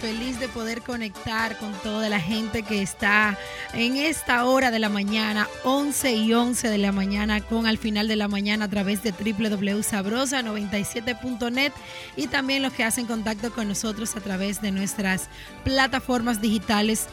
Feliz 0.00 0.38
de 0.38 0.48
poder 0.48 0.82
conectar 0.82 1.58
con 1.58 1.72
toda 1.82 2.08
la 2.10 2.20
gente 2.20 2.62
que 2.62 2.82
está 2.82 3.38
en 3.72 3.96
esta 3.96 4.44
hora 4.44 4.70
de 4.70 4.78
la 4.78 4.90
mañana, 4.90 5.48
11 5.64 6.16
y 6.16 6.34
11 6.34 6.68
de 6.68 6.78
la 6.78 6.92
mañana, 6.92 7.40
con 7.40 7.66
al 7.66 7.78
final 7.78 8.06
de 8.06 8.16
la 8.16 8.28
mañana 8.28 8.66
a 8.66 8.68
través 8.68 9.02
de 9.02 9.12
www.sabrosa97.net 9.12 11.72
y 12.14 12.26
también 12.26 12.62
los 12.62 12.74
que 12.74 12.84
hacen 12.84 13.06
contacto 13.06 13.50
con 13.52 13.68
nosotros 13.68 14.16
a 14.16 14.20
través 14.20 14.60
de 14.60 14.70
nuestras 14.70 15.30
plataformas 15.64 16.42
digitales 16.42 17.06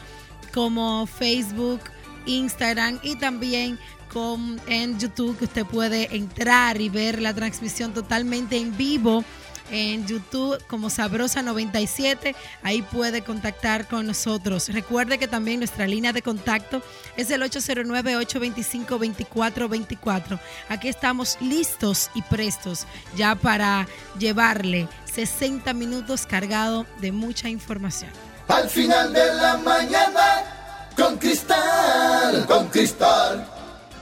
como 0.52 1.06
Facebook, 1.06 1.80
Instagram 2.26 3.00
y 3.02 3.16
también 3.16 3.78
con, 4.12 4.60
en 4.66 4.98
YouTube 4.98 5.38
que 5.38 5.46
usted 5.46 5.64
puede 5.64 6.14
entrar 6.14 6.78
y 6.80 6.90
ver 6.90 7.20
la 7.20 7.34
transmisión 7.34 7.94
totalmente 7.94 8.58
en 8.58 8.76
vivo 8.76 9.24
en 9.70 10.06
YouTube 10.06 10.62
como 10.66 10.90
Sabrosa97. 10.90 12.34
Ahí 12.62 12.82
puede 12.82 13.22
contactar 13.22 13.88
con 13.88 14.06
nosotros. 14.06 14.68
Recuerde 14.68 15.16
que 15.18 15.26
también 15.28 15.60
nuestra 15.60 15.86
línea 15.86 16.12
de 16.12 16.20
contacto 16.22 16.82
es 17.16 17.30
el 17.30 17.42
809-825-2424. 17.42 20.40
Aquí 20.68 20.88
estamos 20.88 21.38
listos 21.40 22.10
y 22.14 22.22
prestos 22.22 22.86
ya 23.16 23.34
para 23.34 23.86
llevarle 24.18 24.88
60 25.12 25.72
minutos 25.74 26.26
cargado 26.26 26.86
de 27.00 27.12
mucha 27.12 27.48
información. 27.48 28.10
Al 28.48 28.68
final 28.68 29.12
de 29.12 29.34
la 29.34 29.56
mañana, 29.56 30.90
con 30.96 31.16
cristal, 31.16 32.44
con 32.46 32.66
cristal. 32.68 33.48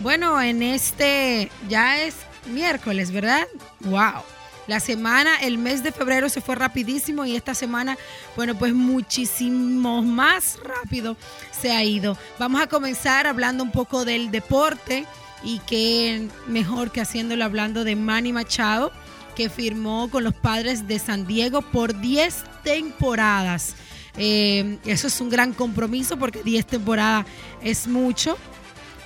Bueno, 0.00 0.40
en 0.40 0.62
este 0.62 1.52
ya 1.68 2.02
es 2.02 2.14
miércoles, 2.46 3.12
¿verdad? 3.12 3.46
¡Wow! 3.80 4.22
La 4.68 4.78
semana, 4.78 5.36
el 5.40 5.58
mes 5.58 5.82
de 5.82 5.90
febrero 5.90 6.28
se 6.28 6.40
fue 6.40 6.54
rapidísimo 6.54 7.24
y 7.24 7.34
esta 7.34 7.54
semana, 7.54 7.98
bueno, 8.36 8.56
pues 8.56 8.72
muchísimo 8.72 10.02
más 10.02 10.58
rápido 10.62 11.16
se 11.50 11.72
ha 11.72 11.82
ido. 11.82 12.16
Vamos 12.38 12.60
a 12.62 12.68
comenzar 12.68 13.26
hablando 13.26 13.64
un 13.64 13.72
poco 13.72 14.04
del 14.04 14.30
deporte 14.30 15.04
y 15.42 15.58
qué 15.66 16.28
mejor 16.46 16.92
que 16.92 17.00
haciéndolo 17.00 17.44
hablando 17.44 17.82
de 17.82 17.96
Manny 17.96 18.32
Machado, 18.32 18.92
que 19.34 19.50
firmó 19.50 20.08
con 20.10 20.22
los 20.22 20.34
padres 20.34 20.86
de 20.86 21.00
San 21.00 21.26
Diego 21.26 21.62
por 21.62 22.00
10 22.00 22.44
temporadas. 22.62 23.74
Eh, 24.16 24.78
eso 24.84 25.08
es 25.08 25.20
un 25.20 25.30
gran 25.30 25.54
compromiso 25.54 26.18
porque 26.18 26.42
10 26.42 26.66
temporadas 26.66 27.26
es 27.62 27.88
mucho 27.88 28.36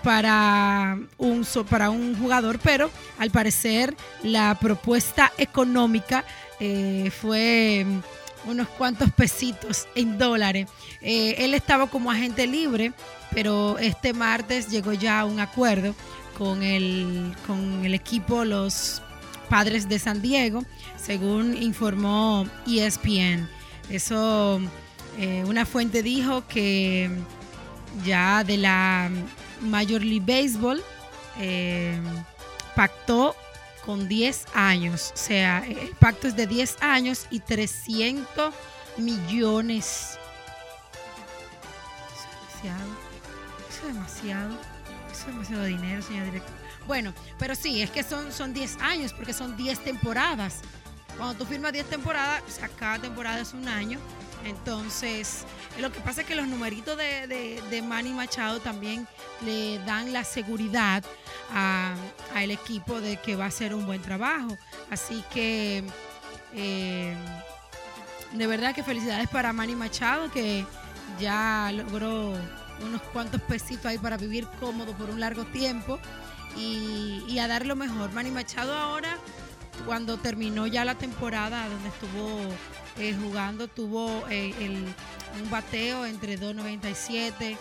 para 0.07 0.97
un, 1.19 1.45
para 1.69 1.91
un 1.91 2.17
jugador, 2.17 2.61
pero 2.61 2.93
al 3.19 3.33
parecer 3.33 3.97
la 4.23 4.57
propuesta 4.57 5.33
económica 5.37 6.25
eh, 6.61 7.11
fue 7.11 7.85
unos 8.45 8.69
cuantos 8.69 9.11
pesitos 9.11 9.89
en 9.97 10.17
dólares. 10.17 10.69
Eh, 11.01 11.35
él 11.39 11.55
estaba 11.55 11.89
como 11.89 12.09
agente 12.09 12.47
libre, 12.47 12.93
pero 13.33 13.79
este 13.81 14.13
martes 14.13 14.69
llegó 14.69 14.93
ya 14.93 15.19
a 15.19 15.25
un 15.25 15.41
acuerdo 15.41 15.93
con 16.39 16.63
el, 16.63 17.35
con 17.45 17.85
el 17.85 17.93
equipo 17.93 18.45
Los 18.45 19.03
Padres 19.51 19.89
de 19.89 19.99
San 19.99 20.23
Diego, 20.23 20.65
según 20.97 21.61
informó 21.61 22.47
ESPN. 22.65 23.49
Eso, 23.91 24.61
eh, 25.19 25.43
una 25.49 25.67
fuente 25.67 26.05
dijo 26.05 26.47
que 26.47 27.11
ya 28.05 28.45
de 28.45 28.57
la 28.59 29.11
Major 29.61 30.03
League 30.03 30.25
Baseball 30.27 30.83
eh, 31.39 31.99
pactó 32.75 33.37
con 33.85 34.09
10 34.09 34.47
años, 34.55 35.13
o 35.15 35.17
sea, 35.17 35.65
el 35.65 35.91
pacto 36.01 36.27
es 36.27 36.35
de 36.35 36.47
10 36.47 36.83
años 36.83 37.27
y 37.31 37.39
300 37.41 38.53
millones. 38.97 40.19
Eso 42.13 42.27
es 42.27 42.65
demasiado. 42.65 42.91
Eso 43.69 43.81
es 43.81 43.95
demasiado. 43.95 44.51
Eso 45.13 45.21
es 45.21 45.27
demasiado 45.27 45.65
dinero, 45.65 46.03
señor 46.03 46.25
director. 46.27 46.53
Bueno, 46.87 47.15
pero 47.39 47.55
sí, 47.55 47.83
es 47.83 47.91
que 47.91 48.03
son, 48.03 48.33
son 48.33 48.53
10 48.53 48.79
años 48.81 49.13
porque 49.13 49.33
son 49.33 49.57
10 49.57 49.79
temporadas. 49.81 50.61
Cuando 51.17 51.35
tú 51.35 51.47
firmas 51.47 51.73
10 51.73 51.87
temporadas, 51.87 52.43
o 52.47 52.51
sea, 52.51 52.69
cada 52.69 52.99
temporada 52.99 53.41
es 53.41 53.53
un 53.55 53.67
año. 53.69 53.99
Entonces, 54.47 55.45
lo 55.81 55.91
que 55.91 56.01
pasa 56.01 56.21
es 56.21 56.27
que 56.27 56.37
los 56.37 56.47
numeritos 56.47 56.97
de, 56.97 57.61
de, 57.69 57.83
Manny 57.83 58.13
Machado 58.13 58.61
también 58.61 59.07
le 59.45 59.79
dan 59.81 60.13
la 60.13 60.23
seguridad 60.25 61.05
al 61.53 62.51
equipo 62.51 63.01
de 63.01 63.17
que 63.17 63.35
va 63.35 63.47
a 63.47 63.51
ser 63.51 63.75
un 63.75 63.87
buen 63.87 64.01
trabajo. 64.01 64.57
Así 64.91 65.25
que 65.33 65.83
eh, 66.55 67.17
de 68.33 68.47
verdad 68.47 68.75
que 68.75 68.85
felicidades 68.85 69.29
para 69.29 69.53
Manny 69.53 69.75
Machado 69.75 70.31
que 70.31 70.65
ya 71.21 71.73
logró 71.75 72.33
unos 72.85 73.03
cuantos 73.13 73.41
pesitos 73.43 73.87
ahí 73.87 73.99
para 73.99 74.17
vivir 74.17 74.47
cómodo 74.61 74.93
por 74.97 75.11
un 75.11 75.19
largo 75.19 75.45
tiempo 75.47 75.99
y, 76.57 77.25
y 77.27 77.39
a 77.41 77.49
dar 77.49 77.67
lo 77.67 77.75
mejor. 77.75 78.13
Manny 78.13 78.31
Machado 78.31 78.75
ahora, 78.75 79.19
cuando 79.85 80.19
terminó 80.19 80.69
ya 80.69 80.85
la 80.85 80.95
temporada 80.95 81.69
donde 81.69 81.89
estuvo 81.89 82.41
eh, 82.99 83.15
jugando, 83.23 83.69
tuvo 83.69 84.25
eh, 84.31 84.55
un 85.41 85.51
bateo 85.51 86.07
entre 86.07 86.39
2.97, 86.39 87.57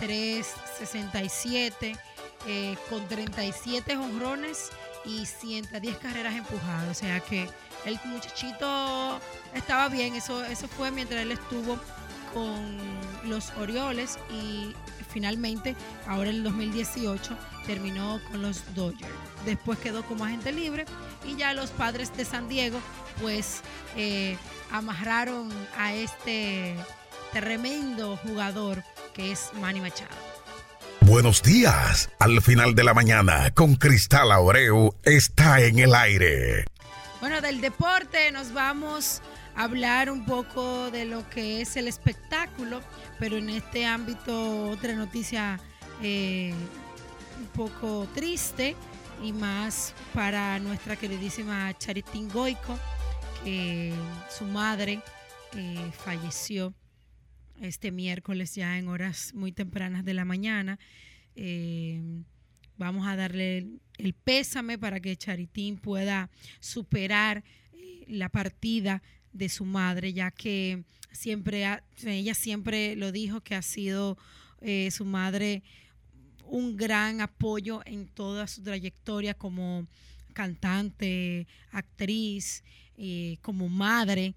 3.67, 0.00 1.98
eh, 2.46 2.76
con 2.90 3.06
37 3.08 3.96
honrones 3.96 4.70
y 5.04 5.24
110 5.26 5.96
carreras 5.98 6.34
empujadas. 6.34 6.90
O 6.90 6.94
sea 6.94 7.20
que 7.20 7.48
el 7.84 7.98
muchachito 8.04 9.20
estaba 9.54 9.88
bien, 9.88 10.14
eso, 10.14 10.44
eso 10.44 10.68
fue 10.68 10.90
mientras 10.90 11.22
él 11.22 11.32
estuvo 11.32 11.78
con 12.34 12.76
los 13.24 13.50
Orioles 13.52 14.18
y 14.30 14.74
finalmente, 15.08 15.76
ahora 16.06 16.30
en 16.30 16.36
el 16.36 16.42
2018, 16.42 17.36
terminó 17.66 18.20
con 18.30 18.42
los 18.42 18.74
Dodgers. 18.74 19.14
Después 19.46 19.78
quedó 19.78 20.04
como 20.04 20.24
agente 20.24 20.52
libre 20.52 20.84
y 21.26 21.36
ya 21.36 21.54
los 21.54 21.70
padres 21.70 22.16
de 22.16 22.24
San 22.24 22.48
Diego, 22.48 22.78
pues 23.20 23.60
eh, 23.96 24.36
amarraron 24.70 25.52
a 25.76 25.94
este 25.94 26.74
tremendo 27.32 28.16
jugador 28.16 28.82
que 29.12 29.32
es 29.32 29.50
Manny 29.60 29.80
Machado. 29.80 30.14
Buenos 31.00 31.42
días. 31.42 32.10
Al 32.18 32.40
final 32.40 32.74
de 32.74 32.82
la 32.82 32.94
mañana, 32.94 33.50
con 33.50 33.76
Cristal 33.76 34.32
Aureu, 34.32 34.94
está 35.02 35.60
en 35.60 35.78
el 35.78 35.94
aire. 35.94 36.64
Bueno, 37.20 37.40
del 37.40 37.60
deporte 37.60 38.32
nos 38.32 38.52
vamos 38.52 39.20
a 39.54 39.64
hablar 39.64 40.10
un 40.10 40.24
poco 40.24 40.90
de 40.90 41.04
lo 41.04 41.28
que 41.28 41.60
es 41.60 41.76
el 41.76 41.88
espectáculo, 41.88 42.80
pero 43.18 43.36
en 43.36 43.50
este 43.50 43.86
ámbito 43.86 44.70
otra 44.70 44.94
noticia 44.94 45.60
eh, 46.02 46.54
un 47.38 47.46
poco 47.48 48.08
triste 48.14 48.74
y 49.22 49.32
más 49.32 49.94
para 50.12 50.58
nuestra 50.58 50.96
queridísima 50.96 51.76
Charitín 51.78 52.28
Goico 52.28 52.78
su 54.30 54.46
madre 54.46 55.00
eh, 55.54 55.90
falleció 55.92 56.74
este 57.60 57.90
miércoles 57.90 58.54
ya 58.54 58.78
en 58.78 58.88
horas 58.88 59.34
muy 59.34 59.52
tempranas 59.52 60.04
de 60.04 60.14
la 60.14 60.24
mañana. 60.24 60.78
Eh, 61.36 62.00
vamos 62.78 63.06
a 63.06 63.16
darle 63.16 63.66
el 63.98 64.14
pésame 64.14 64.78
para 64.78 64.98
que 65.00 65.16
Charitín 65.16 65.76
pueda 65.76 66.30
superar 66.60 67.44
eh, 67.74 68.04
la 68.08 68.30
partida 68.30 69.02
de 69.34 69.50
su 69.50 69.66
madre, 69.66 70.14
ya 70.14 70.30
que 70.30 70.84
siempre 71.12 71.66
ella 72.06 72.34
siempre 72.34 72.96
lo 72.96 73.12
dijo 73.12 73.42
que 73.42 73.54
ha 73.54 73.62
sido 73.62 74.16
su 74.90 75.04
madre 75.04 75.62
un 76.48 76.76
gran 76.76 77.20
apoyo 77.20 77.80
en 77.84 78.06
toda 78.06 78.46
su 78.46 78.62
trayectoria 78.62 79.34
como 79.34 79.86
cantante, 80.32 81.46
actriz 81.70 82.62
eh, 82.96 83.38
como 83.42 83.68
madre. 83.68 84.34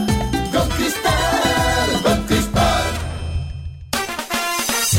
con 0.52 0.70
Cristal, 0.70 2.02
con 2.04 2.24
Cristal. 2.24 2.84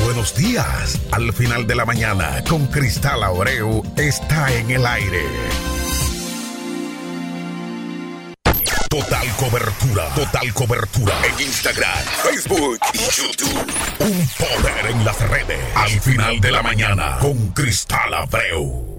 Buenos 0.04 0.34
días. 0.34 1.00
Al 1.12 1.32
final 1.32 1.66
de 1.66 1.74
la 1.74 1.84
mañana, 1.84 2.42
con 2.48 2.66
Cristal 2.66 3.22
Abreu, 3.22 3.82
está 3.96 4.52
en 4.52 4.70
el 4.70 4.86
aire. 4.86 5.22
Total 8.96 9.28
cobertura, 9.36 10.08
total 10.14 10.54
cobertura 10.54 11.12
en 11.26 11.38
Instagram, 11.38 11.98
Facebook 12.22 12.78
y 12.94 12.98
YouTube. 12.98 13.72
Un 13.98 14.28
poder 14.38 14.86
en 14.90 15.04
las 15.04 15.20
redes. 15.28 15.60
Al 15.74 16.00
final 16.00 16.40
de 16.40 16.50
la 16.50 16.62
mañana 16.62 17.18
con 17.20 17.48
Cristal 17.48 18.14
Abreu. 18.14 18.95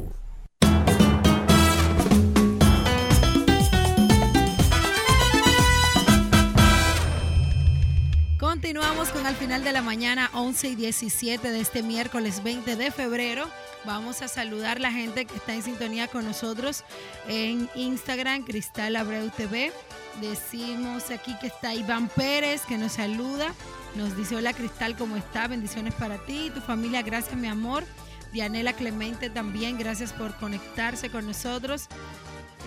Continuamos 8.67 9.11
con 9.11 9.25
al 9.25 9.35
final 9.37 9.63
de 9.63 9.71
la 9.71 9.81
mañana 9.81 10.29
11 10.33 10.67
y 10.67 10.75
17 10.75 11.51
de 11.51 11.61
este 11.61 11.83
miércoles 11.83 12.43
20 12.43 12.75
de 12.75 12.91
febrero. 12.91 13.49
Vamos 13.85 14.21
a 14.21 14.27
saludar 14.27 14.75
a 14.75 14.81
la 14.81 14.91
gente 14.91 15.23
que 15.23 15.37
está 15.37 15.53
en 15.53 15.63
sintonía 15.63 16.09
con 16.09 16.25
nosotros 16.25 16.83
en 17.29 17.69
Instagram, 17.75 18.43
Cristal 18.43 18.97
Abreu 18.97 19.29
TV. 19.29 19.71
Decimos 20.19 21.11
aquí 21.11 21.33
que 21.39 21.47
está 21.47 21.73
Iván 21.75 22.09
Pérez, 22.09 22.63
que 22.67 22.77
nos 22.77 22.91
saluda. 22.91 23.53
Nos 23.95 24.17
dice, 24.17 24.35
hola 24.35 24.51
Cristal, 24.51 24.97
¿cómo 24.97 25.15
está? 25.15 25.47
Bendiciones 25.47 25.93
para 25.93 26.17
ti 26.25 26.47
y 26.47 26.49
tu 26.49 26.59
familia. 26.59 27.01
Gracias, 27.03 27.37
mi 27.37 27.47
amor. 27.47 27.85
Dianela 28.33 28.73
Clemente 28.73 29.29
también, 29.29 29.77
gracias 29.77 30.11
por 30.11 30.35
conectarse 30.35 31.09
con 31.09 31.25
nosotros. 31.25 31.87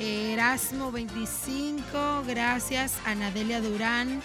Erasmo 0.01 0.93
25, 0.93 2.25
gracias. 2.27 2.95
Anadelia 3.05 3.61
Durán, 3.61 4.23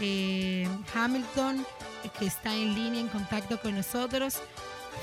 eh, 0.00 0.68
Hamilton, 0.94 1.66
que 2.18 2.26
está 2.26 2.54
en 2.54 2.74
línea 2.74 3.00
en 3.00 3.08
contacto 3.08 3.60
con 3.60 3.74
nosotros. 3.74 4.38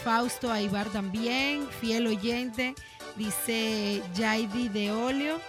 Fausto 0.03 0.51
Aibar 0.51 0.89
también, 0.89 1.67
fiel 1.79 2.07
oyente, 2.07 2.75
dice 3.15 4.01
Jaidi 4.15 4.69
de 4.69 4.91
Olio. 4.91 5.39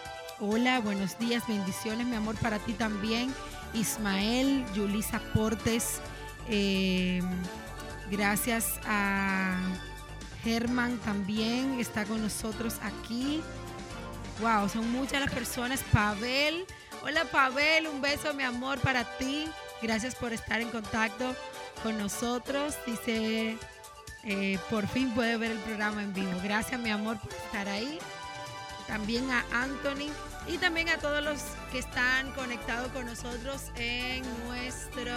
Hola, 0.41 0.81
buenos 0.81 1.19
días, 1.19 1.47
bendiciones, 1.47 2.07
mi 2.07 2.17
amor, 2.17 2.37
para 2.37 2.59
ti 2.59 2.73
también. 2.73 3.35
Ismael, 3.73 4.65
Yulisa 4.75 5.21
Portes, 5.33 6.01
eh, 6.49 7.23
gracias 8.11 8.79
a 8.85 9.59
Germán 10.43 10.99
también, 10.99 11.81
está 11.81 12.05
con 12.05 12.23
nosotros 12.23 12.77
aquí. 12.83 13.43
Wow, 14.41 14.69
son 14.69 14.91
muchas 14.93 15.21
las 15.21 15.33
personas. 15.33 15.83
Pavel, 15.93 16.67
hola 17.05 17.25
Pavel, 17.27 17.87
un 17.87 18.01
beso, 18.01 18.33
mi 18.33 18.43
amor, 18.43 18.81
para 18.81 19.05
ti. 19.19 19.47
Gracias 19.83 20.15
por 20.15 20.33
estar 20.33 20.61
en 20.61 20.71
contacto 20.71 21.35
con 21.83 21.99
nosotros. 21.99 22.75
Dice 22.87 23.59
eh, 24.25 24.59
por 24.71 24.89
fin 24.89 25.11
puede 25.11 25.37
ver 25.37 25.51
el 25.51 25.59
programa 25.59 26.03
en 26.03 26.15
vivo. 26.15 26.33
Gracias, 26.43 26.81
mi 26.81 26.91
amor, 26.91 27.19
por 27.19 27.33
estar 27.33 27.69
ahí. 27.69 27.99
También 28.87 29.31
a 29.31 29.45
Anthony 29.53 30.11
y 30.47 30.59
también 30.59 30.89
a 30.89 30.99
todos 30.99 31.23
los 31.23 31.41
que 31.71 31.79
están 31.79 32.31
conectados 32.33 32.91
con 32.93 33.07
nosotros 33.07 33.71
en 33.77 34.25
nuestro. 34.47 35.13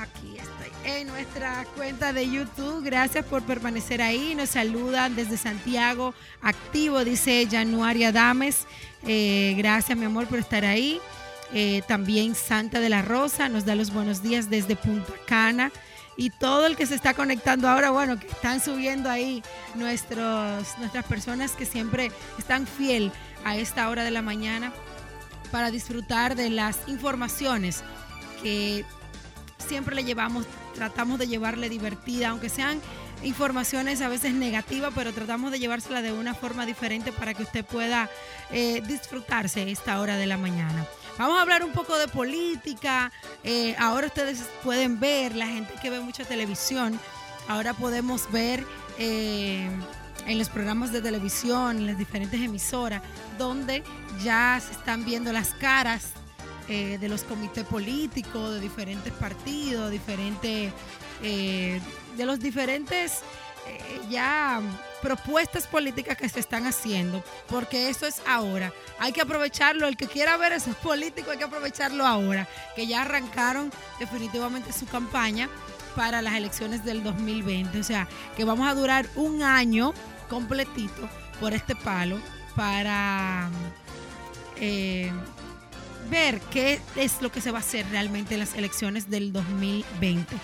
Aquí 0.00 0.36
estoy. 0.36 0.72
En 0.84 1.08
nuestra 1.08 1.64
cuenta 1.74 2.12
de 2.12 2.28
YouTube. 2.28 2.84
Gracias 2.84 3.24
por 3.24 3.42
permanecer 3.42 4.02
ahí. 4.02 4.34
Nos 4.34 4.50
saludan 4.50 5.16
desde 5.16 5.36
Santiago. 5.36 6.12
Activo, 6.42 7.04
dice 7.04 7.48
Januaria 7.50 8.12
Dames. 8.12 8.66
Eh, 9.06 9.54
gracias, 9.56 9.96
mi 9.96 10.04
amor, 10.04 10.26
por 10.26 10.38
estar 10.38 10.64
ahí. 10.64 11.00
Eh, 11.52 11.82
también 11.86 12.34
Santa 12.34 12.80
de 12.80 12.88
la 12.88 13.02
Rosa 13.02 13.48
nos 13.48 13.64
da 13.64 13.74
los 13.74 13.92
buenos 13.92 14.22
días 14.22 14.50
desde 14.50 14.74
Punta 14.74 15.12
Cana 15.26 15.70
y 16.16 16.30
todo 16.30 16.66
el 16.66 16.76
que 16.76 16.86
se 16.86 16.94
está 16.94 17.14
conectando 17.14 17.68
ahora, 17.68 17.90
bueno, 17.90 18.18
que 18.18 18.26
están 18.26 18.60
subiendo 18.60 19.08
ahí 19.08 19.42
nuestros, 19.74 20.76
nuestras 20.78 21.04
personas 21.04 21.52
que 21.52 21.66
siempre 21.66 22.10
están 22.38 22.66
fiel 22.66 23.12
a 23.44 23.56
esta 23.56 23.88
hora 23.90 24.02
de 24.02 24.10
la 24.10 24.22
mañana 24.22 24.72
para 25.52 25.70
disfrutar 25.70 26.34
de 26.34 26.50
las 26.50 26.78
informaciones 26.88 27.84
que 28.42 28.84
siempre 29.58 29.94
le 29.94 30.04
llevamos, 30.04 30.46
tratamos 30.74 31.18
de 31.18 31.28
llevarle 31.28 31.68
divertida, 31.68 32.28
aunque 32.28 32.48
sean 32.48 32.80
informaciones 33.22 34.02
a 34.02 34.08
veces 34.08 34.34
negativas, 34.34 34.92
pero 34.94 35.12
tratamos 35.12 35.50
de 35.50 35.58
llevársela 35.58 36.02
de 36.02 36.12
una 36.12 36.34
forma 36.34 36.66
diferente 36.66 37.12
para 37.12 37.34
que 37.34 37.42
usted 37.42 37.64
pueda 37.64 38.10
eh, 38.50 38.82
disfrutarse 38.86 39.70
esta 39.70 40.00
hora 40.00 40.16
de 40.16 40.26
la 40.26 40.36
mañana. 40.36 40.86
Vamos 41.18 41.38
a 41.38 41.42
hablar 41.42 41.64
un 41.64 41.72
poco 41.72 41.96
de 41.96 42.08
política. 42.08 43.10
Eh, 43.42 43.74
ahora 43.78 44.08
ustedes 44.08 44.42
pueden 44.62 45.00
ver, 45.00 45.34
la 45.34 45.46
gente 45.46 45.72
que 45.80 45.88
ve 45.88 46.00
mucha 46.00 46.24
televisión, 46.24 47.00
ahora 47.48 47.72
podemos 47.72 48.30
ver 48.30 48.66
eh, 48.98 49.66
en 50.26 50.38
los 50.38 50.50
programas 50.50 50.92
de 50.92 51.00
televisión, 51.00 51.78
en 51.78 51.86
las 51.86 51.98
diferentes 51.98 52.40
emisoras, 52.40 53.02
donde 53.38 53.82
ya 54.22 54.60
se 54.64 54.72
están 54.72 55.04
viendo 55.06 55.32
las 55.32 55.54
caras 55.54 56.10
eh, 56.68 56.98
de 56.98 57.08
los 57.08 57.24
comités 57.24 57.64
políticos, 57.64 58.54
de 58.54 58.60
diferentes 58.60 59.12
partidos, 59.12 59.90
diferentes, 59.90 60.72
de 61.20 62.26
los 62.26 62.38
diferentes 62.38 63.22
ya 64.08 64.60
propuestas 65.02 65.66
políticas 65.66 66.16
que 66.16 66.28
se 66.28 66.40
están 66.40 66.66
haciendo, 66.66 67.22
porque 67.48 67.88
eso 67.88 68.06
es 68.06 68.22
ahora. 68.26 68.72
Hay 68.98 69.12
que 69.12 69.20
aprovecharlo. 69.20 69.86
El 69.86 69.96
que 69.96 70.06
quiera 70.06 70.36
ver 70.36 70.52
esos 70.52 70.74
políticos, 70.76 71.32
hay 71.32 71.38
que 71.38 71.44
aprovecharlo 71.44 72.06
ahora, 72.06 72.48
que 72.74 72.86
ya 72.86 73.02
arrancaron 73.02 73.72
definitivamente 73.98 74.72
su 74.72 74.86
campaña 74.86 75.48
para 75.94 76.22
las 76.22 76.34
elecciones 76.34 76.84
del 76.84 77.02
2020. 77.02 77.78
O 77.78 77.84
sea, 77.84 78.08
que 78.36 78.44
vamos 78.44 78.68
a 78.68 78.74
durar 78.74 79.06
un 79.14 79.42
año 79.42 79.94
completito 80.28 81.08
por 81.40 81.52
este 81.52 81.76
palo 81.76 82.18
para 82.54 83.50
eh, 84.56 85.12
ver 86.10 86.40
qué 86.50 86.80
es 86.96 87.20
lo 87.22 87.30
que 87.30 87.40
se 87.40 87.50
va 87.50 87.58
a 87.58 87.60
hacer 87.60 87.88
realmente 87.90 88.34
en 88.34 88.40
las 88.40 88.54
elecciones 88.54 89.10
del 89.10 89.32
2020. 89.32 90.36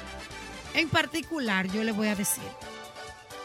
En 0.74 0.88
particular, 0.88 1.70
yo 1.70 1.84
le 1.84 1.92
voy 1.92 2.08
a 2.08 2.14
decir, 2.14 2.44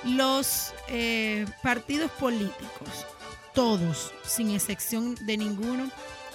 los 0.03 0.73
eh, 0.89 1.45
partidos 1.61 2.11
políticos, 2.11 3.05
todos, 3.53 4.13
sin 4.23 4.51
excepción 4.51 5.15
de 5.25 5.37
ninguno, 5.37 5.89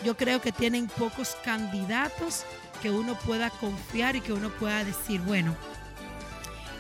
yo 0.05 0.17
creo 0.17 0.41
que 0.41 0.53
tienen 0.53 0.89
pocos 0.89 1.37
candidatos 1.45 2.45
que 2.83 2.91
uno 2.91 3.17
pueda 3.21 3.51
confiar 3.51 4.17
y 4.17 4.21
que 4.21 4.33
uno 4.33 4.51
pueda 4.51 4.85
decir, 4.85 5.21
bueno, 5.21 5.57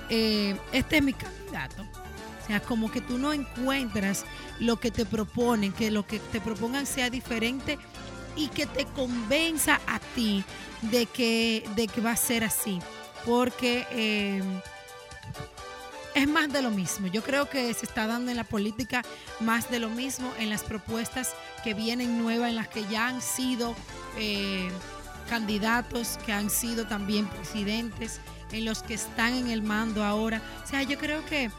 eh, 0.08 0.56
este 0.72 0.98
es 0.98 1.02
mi 1.02 1.12
candidato. 1.12 1.82
O 1.82 2.46
sea, 2.46 2.60
como 2.60 2.90
que 2.90 3.00
tú 3.00 3.18
no 3.18 3.32
encuentras 3.32 4.24
lo 4.58 4.80
que 4.80 4.90
te 4.90 5.06
proponen, 5.06 5.72
que 5.72 5.92
lo 5.92 6.04
que 6.04 6.18
te 6.18 6.40
propongan 6.40 6.86
sea 6.86 7.08
diferente 7.08 7.78
y 8.36 8.48
que 8.48 8.66
te 8.66 8.84
convenza 8.86 9.80
a 9.86 9.98
ti 10.14 10.44
de 10.82 11.06
que, 11.06 11.68
de 11.76 11.88
que 11.88 12.00
va 12.00 12.12
a 12.12 12.16
ser 12.16 12.44
así. 12.44 12.80
Porque 13.24 13.86
eh, 13.90 14.42
es 16.14 16.28
más 16.28 16.52
de 16.52 16.62
lo 16.62 16.70
mismo. 16.70 17.06
Yo 17.06 17.22
creo 17.22 17.48
que 17.48 17.72
se 17.74 17.86
está 17.86 18.06
dando 18.06 18.30
en 18.30 18.36
la 18.36 18.44
política 18.44 19.02
más 19.40 19.70
de 19.70 19.78
lo 19.78 19.88
mismo 19.88 20.32
en 20.38 20.50
las 20.50 20.62
propuestas 20.62 21.34
que 21.64 21.74
vienen 21.74 22.18
nuevas, 22.18 22.50
en 22.50 22.56
las 22.56 22.68
que 22.68 22.84
ya 22.86 23.08
han 23.08 23.22
sido 23.22 23.74
eh, 24.16 24.70
candidatos, 25.28 26.18
que 26.26 26.32
han 26.32 26.50
sido 26.50 26.86
también 26.86 27.26
presidentes, 27.26 28.20
en 28.50 28.64
los 28.64 28.82
que 28.82 28.94
están 28.94 29.34
en 29.34 29.48
el 29.48 29.62
mando 29.62 30.04
ahora. 30.04 30.42
O 30.62 30.66
sea, 30.66 30.82
yo 30.82 30.98
creo 30.98 31.24
que 31.24 31.50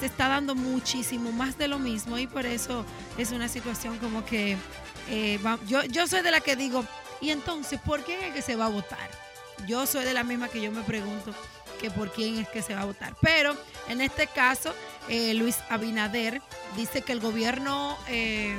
se 0.00 0.06
está 0.06 0.28
dando 0.28 0.54
muchísimo 0.54 1.30
más 1.30 1.58
de 1.58 1.68
lo 1.68 1.78
mismo 1.78 2.18
y 2.18 2.26
por 2.26 2.46
eso 2.46 2.84
es 3.18 3.30
una 3.32 3.48
situación 3.48 3.98
como 3.98 4.24
que 4.24 4.56
eh, 5.10 5.38
yo, 5.66 5.84
yo 5.84 6.06
soy 6.06 6.22
de 6.22 6.30
la 6.30 6.40
que 6.40 6.56
digo, 6.56 6.84
y 7.20 7.30
entonces, 7.30 7.78
¿por 7.80 8.02
quién 8.02 8.20
es 8.22 8.32
que 8.32 8.42
se 8.42 8.56
va 8.56 8.66
a 8.66 8.70
votar? 8.70 9.10
Yo 9.66 9.86
soy 9.86 10.04
de 10.04 10.14
la 10.14 10.24
misma 10.24 10.48
que 10.48 10.62
yo 10.62 10.72
me 10.72 10.82
pregunto 10.82 11.34
que 11.80 11.90
por 11.90 12.12
quién 12.12 12.38
es 12.38 12.48
que 12.48 12.62
se 12.62 12.74
va 12.74 12.82
a 12.82 12.84
votar. 12.86 13.14
Pero 13.20 13.54
en 13.88 14.00
este 14.00 14.26
caso, 14.26 14.74
eh, 15.08 15.34
Luis 15.34 15.58
Abinader 15.68 16.40
dice 16.76 17.02
que 17.02 17.12
el 17.12 17.20
gobierno 17.20 17.96
eh, 18.08 18.56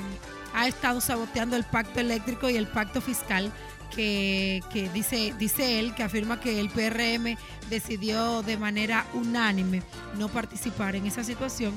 ha 0.53 0.67
estado 0.67 1.01
saboteando 1.01 1.55
el 1.55 1.63
pacto 1.63 2.00
eléctrico 2.00 2.50
y 2.50 2.57
el 2.57 2.67
pacto 2.67 3.01
fiscal 3.01 3.51
que, 3.95 4.62
dice, 4.93 5.33
dice 5.38 5.79
él, 5.79 5.93
que 5.95 6.03
afirma 6.03 6.39
que 6.39 6.60
el 6.60 6.69
PRM 6.69 7.38
decidió 7.69 8.41
de 8.41 8.57
manera 8.57 9.05
unánime 9.13 9.83
no 10.17 10.29
participar 10.29 10.95
en 10.95 11.05
esa 11.05 11.24
situación, 11.24 11.74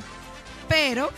pero 0.68 1.10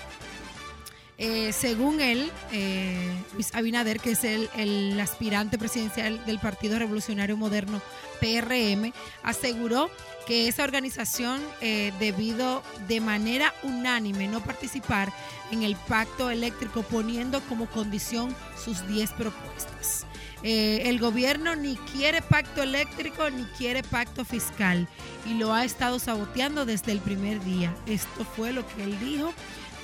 eh, 1.18 1.52
según 1.52 2.00
él, 2.00 2.30
eh, 2.52 3.10
Abinader, 3.54 4.00
que 4.00 4.10
es 4.10 4.24
el, 4.24 5.00
aspirante 5.00 5.56
presidencial 5.56 6.24
del 6.26 6.38
Partido 6.38 6.78
Revolucionario 6.78 7.36
Moderno, 7.36 7.80
PRM, 8.20 8.92
aseguró 9.22 9.90
que 10.26 10.48
esa 10.48 10.64
organización, 10.64 11.40
eh, 11.60 11.92
debido 12.00 12.62
de 12.88 13.00
manera 13.00 13.54
unánime 13.62 14.28
no 14.28 14.42
participar 14.42 15.12
en 15.50 15.62
el 15.62 15.76
pacto 15.76 16.30
eléctrico, 16.30 16.82
poniendo 16.82 17.40
como 17.42 17.66
condición 17.66 18.34
sus 18.62 18.86
10 18.86 19.12
propuestas. 19.12 20.06
El 20.48 21.00
gobierno 21.00 21.56
ni 21.56 21.76
quiere 21.76 22.22
pacto 22.22 22.62
eléctrico 22.62 23.28
ni 23.30 23.42
quiere 23.58 23.82
pacto 23.82 24.24
fiscal 24.24 24.88
y 25.24 25.34
lo 25.34 25.52
ha 25.52 25.64
estado 25.64 25.98
saboteando 25.98 26.64
desde 26.64 26.92
el 26.92 27.00
primer 27.00 27.42
día. 27.42 27.74
Esto 27.86 28.24
fue 28.36 28.52
lo 28.52 28.66
que 28.66 28.84
él 28.84 28.98
dijo 29.00 29.32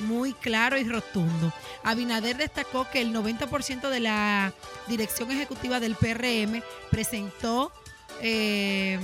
muy 0.01 0.33
claro 0.33 0.79
y 0.79 0.85
rotundo. 0.85 1.53
Abinader 1.83 2.37
destacó 2.37 2.89
que 2.91 3.01
el 3.01 3.13
90% 3.13 3.89
de 3.89 4.01
la 4.01 4.53
dirección 4.87 5.31
ejecutiva 5.31 5.81
del 5.81 5.97
PRM 5.97 6.63
presentó 6.91 7.73
eh, 8.21 8.99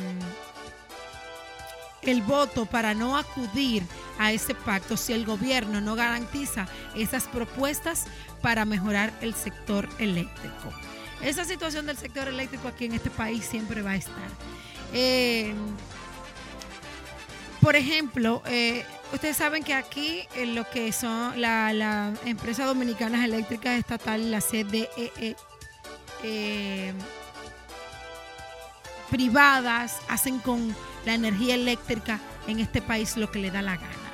el 2.03 2.23
voto 2.23 2.67
para 2.67 2.95
no 2.95 3.17
acudir 3.17 3.83
a 4.19 4.33
ese 4.33 4.55
pacto 4.55 4.97
si 4.97 5.13
el 5.13 5.25
gobierno 5.25 5.81
no 5.81 5.95
garantiza 5.95 6.69
esas 6.95 7.25
propuestas 7.25 8.07
para 8.43 8.65
mejorar 8.65 9.13
el 9.21 9.35
sector 9.35 9.89
eléctrico. 9.99 10.73
Esa 11.23 11.45
situación 11.45 11.87
del 11.87 11.97
sector 11.97 12.29
eléctrico 12.29 12.69
aquí 12.69 12.85
en 12.85 12.93
este 12.93 13.11
país 13.11 13.45
siempre 13.45 13.83
va 13.83 13.93
a 13.93 13.97
estar. 13.97 14.29
Eh, 14.93 15.53
por 17.61 17.77
ejemplo, 17.77 18.43
eh, 18.47 18.85
ustedes 19.13 19.37
saben 19.37 19.63
que 19.63 19.75
aquí 19.75 20.23
lo 20.47 20.69
que 20.71 20.93
son 20.93 21.41
las 21.41 21.75
la 21.75 22.15
empresas 22.25 22.67
dominicanas 22.67 23.25
eléctricas 23.25 23.79
estatal, 23.79 24.31
la 24.31 24.41
CDE, 24.41 24.89
eh, 26.23 26.95
privadas, 29.11 29.99
hacen 30.09 30.39
con 30.39 30.75
la 31.05 31.15
energía 31.15 31.55
eléctrica 31.55 32.21
en 32.47 32.61
este 32.61 32.81
país 32.81 33.17
lo 33.17 33.31
que 33.31 33.41
le 33.41 33.51
da 33.51 33.63
la 33.63 33.77
gana. 33.77 34.08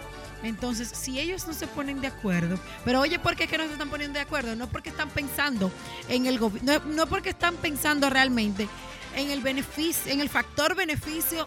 Entonces, 0.44 0.88
si 0.88 1.18
ellos 1.18 1.46
no 1.46 1.54
se 1.54 1.66
ponen 1.66 2.00
de 2.00 2.08
acuerdo, 2.08 2.58
pero 2.84 3.00
oye, 3.00 3.18
¿por 3.18 3.34
qué 3.34 3.44
es 3.44 3.50
que 3.50 3.58
no 3.58 3.64
se 3.64 3.72
están 3.72 3.90
poniendo 3.90 4.18
de 4.18 4.24
acuerdo? 4.24 4.54
No 4.54 4.68
porque 4.68 4.90
están 4.90 5.08
pensando 5.10 5.72
en 6.08 6.26
el 6.26 6.38
gobierno, 6.38 6.80
no, 6.86 7.06
porque 7.06 7.30
están 7.30 7.56
pensando 7.56 8.10
realmente 8.10 8.68
en 9.16 9.30
el 9.30 9.40
beneficio, 9.40 10.12
en 10.12 10.20
el 10.20 10.28
factor 10.28 10.74
beneficio 10.74 11.46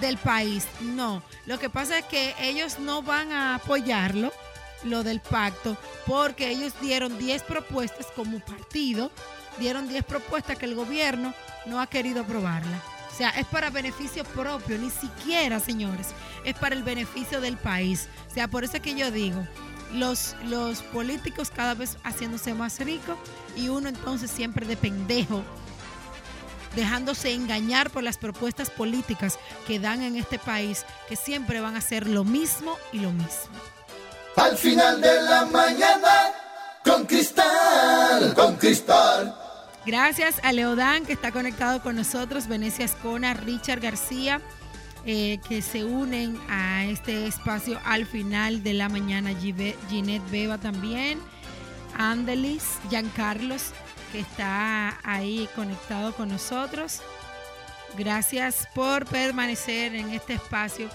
del 0.00 0.18
país. 0.18 0.66
No, 0.80 1.22
lo 1.46 1.58
que 1.58 1.70
pasa 1.70 1.98
es 1.98 2.04
que 2.04 2.34
ellos 2.40 2.78
no 2.78 3.02
van 3.02 3.32
a 3.32 3.54
apoyarlo, 3.56 4.32
lo 4.84 5.02
del 5.02 5.20
pacto, 5.20 5.76
porque 6.06 6.50
ellos 6.50 6.74
dieron 6.80 7.18
10 7.18 7.42
propuestas 7.44 8.06
como 8.14 8.40
partido, 8.40 9.10
dieron 9.58 9.88
10 9.88 10.04
propuestas 10.04 10.58
que 10.58 10.66
el 10.66 10.74
gobierno 10.74 11.32
no 11.66 11.80
ha 11.80 11.86
querido 11.86 12.20
aprobarla. 12.20 12.82
O 13.14 13.16
sea, 13.16 13.30
es 13.30 13.46
para 13.46 13.70
beneficio 13.70 14.24
propio, 14.24 14.76
ni 14.76 14.90
siquiera, 14.90 15.60
señores, 15.60 16.08
es 16.44 16.56
para 16.56 16.74
el 16.74 16.82
beneficio 16.82 17.40
del 17.40 17.56
país. 17.56 18.08
O 18.28 18.34
sea, 18.34 18.48
por 18.48 18.64
eso 18.64 18.78
es 18.78 18.82
que 18.82 18.96
yo 18.96 19.12
digo, 19.12 19.46
los, 19.92 20.34
los 20.46 20.82
políticos 20.82 21.52
cada 21.54 21.74
vez 21.74 21.96
haciéndose 22.02 22.54
más 22.54 22.80
ricos 22.80 23.16
y 23.54 23.68
uno 23.68 23.88
entonces 23.88 24.32
siempre 24.32 24.66
de 24.66 24.76
pendejo 24.76 25.44
dejándose 26.74 27.32
engañar 27.32 27.88
por 27.90 28.02
las 28.02 28.18
propuestas 28.18 28.68
políticas 28.68 29.38
que 29.64 29.78
dan 29.78 30.02
en 30.02 30.16
este 30.16 30.40
país, 30.40 30.84
que 31.08 31.14
siempre 31.14 31.60
van 31.60 31.76
a 31.76 31.80
ser 31.80 32.08
lo 32.08 32.24
mismo 32.24 32.76
y 32.92 32.98
lo 32.98 33.12
mismo. 33.12 33.54
Al 34.34 34.58
final 34.58 35.00
de 35.00 35.22
la 35.22 35.44
mañana, 35.44 36.32
con 36.84 37.06
cristal, 37.06 38.34
con 38.34 38.56
cristal. 38.56 39.43
Gracias 39.86 40.40
a 40.42 40.52
Leodán 40.52 41.04
que 41.04 41.12
está 41.12 41.30
conectado 41.30 41.82
con 41.82 41.96
nosotros, 41.96 42.48
Venecia 42.48 42.86
Escona, 42.86 43.34
Richard 43.34 43.80
García, 43.80 44.40
eh, 45.04 45.38
que 45.46 45.60
se 45.60 45.84
unen 45.84 46.40
a 46.48 46.86
este 46.86 47.26
espacio 47.26 47.78
al 47.84 48.06
final 48.06 48.62
de 48.62 48.72
la 48.72 48.88
mañana. 48.88 49.30
Ginette 49.38 50.30
Beba 50.30 50.56
también, 50.56 51.20
Andelis, 51.98 52.64
Giancarlos 52.88 53.72
que 54.14 54.20
está 54.20 54.96
ahí 55.02 55.48
conectado 55.56 56.14
con 56.14 56.28
nosotros. 56.28 57.02
Gracias 57.98 58.68
por 58.72 59.06
permanecer 59.06 59.94
en 59.94 60.10
este 60.10 60.34
espacio. 60.34 60.88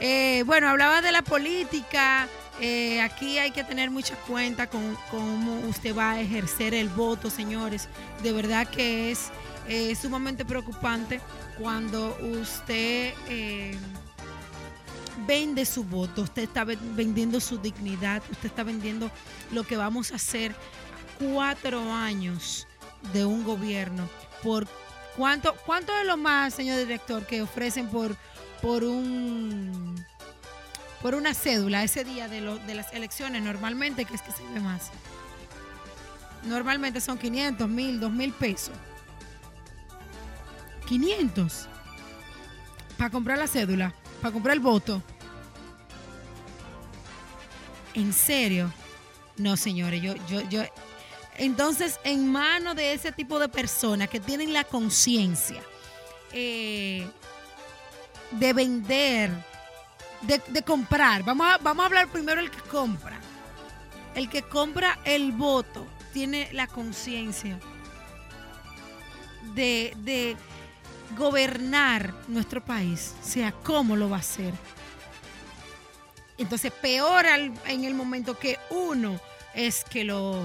Eh, 0.00 0.42
bueno, 0.46 0.68
hablaba 0.68 1.02
de 1.02 1.12
la 1.12 1.20
política. 1.22 2.26
Eh, 2.60 3.00
aquí 3.00 3.38
hay 3.38 3.50
que 3.50 3.64
tener 3.64 3.90
mucha 3.90 4.14
cuenta 4.16 4.68
con 4.68 4.96
cómo 5.10 5.60
usted 5.68 5.96
va 5.96 6.12
a 6.12 6.20
ejercer 6.20 6.74
el 6.74 6.88
voto, 6.88 7.30
señores. 7.30 7.88
De 8.22 8.32
verdad 8.32 8.68
que 8.68 9.10
es 9.10 9.30
eh, 9.68 9.94
sumamente 9.94 10.44
preocupante 10.44 11.20
cuando 11.58 12.16
usted 12.40 13.14
vende 15.26 15.64
su 15.64 15.84
voto, 15.84 16.22
usted 16.22 16.42
está 16.42 16.64
vendiendo 16.64 17.40
su 17.40 17.58
dignidad, 17.58 18.22
usted 18.30 18.46
está 18.46 18.62
vendiendo 18.62 19.10
lo 19.52 19.64
que 19.64 19.76
vamos 19.76 20.12
a 20.12 20.16
hacer 20.16 20.54
cuatro 21.18 21.92
años 21.92 22.66
de 23.12 23.24
un 23.24 23.44
gobierno 23.44 24.08
por 24.42 24.66
cuánto 25.16 25.54
cuánto 25.66 25.92
es 25.98 26.06
lo 26.06 26.16
más 26.16 26.54
señor 26.54 26.78
director 26.78 27.24
que 27.26 27.42
ofrecen 27.42 27.88
por 27.88 28.16
por 28.62 28.82
un 28.82 30.04
por 31.04 31.14
una 31.14 31.34
cédula 31.34 31.84
ese 31.84 32.02
día 32.02 32.28
de, 32.28 32.40
de 32.40 32.74
las 32.74 32.90
elecciones 32.94 33.42
normalmente 33.42 34.06
que 34.06 34.14
es 34.14 34.22
que 34.22 34.32
se 34.32 34.42
ve 34.54 34.58
más. 34.58 34.90
Normalmente 36.44 36.98
son 36.98 37.18
500 37.18 37.68
mil 37.68 38.00
2 38.00 38.10
mil 38.10 38.32
pesos. 38.32 38.72
500 40.88 41.68
para 42.96 43.10
comprar 43.10 43.36
la 43.36 43.46
cédula 43.46 43.92
para 44.22 44.32
comprar 44.32 44.54
el 44.54 44.60
voto. 44.60 45.02
En 47.92 48.14
serio 48.14 48.72
no 49.36 49.58
señores 49.58 50.00
yo 50.00 50.14
yo 50.26 50.40
yo 50.48 50.62
entonces, 51.36 52.00
en 52.04 52.32
manos 52.32 52.76
de 52.76 52.94
ese 52.94 53.12
tipo 53.12 53.38
de 53.38 53.50
personas 53.50 54.08
que 54.08 54.20
tienen 54.20 54.54
la 54.54 54.64
conciencia 54.64 55.60
eh, 56.32 57.06
de 58.30 58.52
vender, 58.54 59.30
de, 60.26 60.62
comprar, 60.62 61.22
vamos 61.22 61.46
a, 61.46 61.58
vamos 61.58 61.82
a 61.82 61.86
hablar 61.86 62.08
primero 62.08 62.40
el 62.40 62.50
que 62.50 62.60
compra. 62.62 63.18
El 64.14 64.28
que 64.28 64.42
compra 64.42 64.98
el 65.04 65.32
voto 65.32 65.86
tiene 66.12 66.48
la 66.52 66.66
conciencia 66.66 67.58
de, 69.54 69.92
de 69.98 70.36
gobernar 71.16 72.14
nuestro 72.28 72.64
país, 72.64 73.14
o 73.20 73.26
sea, 73.26 73.52
cómo 73.52 73.96
lo 73.96 74.08
va 74.08 74.16
a 74.16 74.20
hacer. 74.20 74.54
Entonces, 76.38 76.72
peor 76.72 77.26
en 77.26 77.84
el 77.84 77.94
momento 77.94 78.38
que 78.38 78.58
uno 78.70 79.20
es 79.54 79.84
que 79.84 80.04
lo 80.04 80.42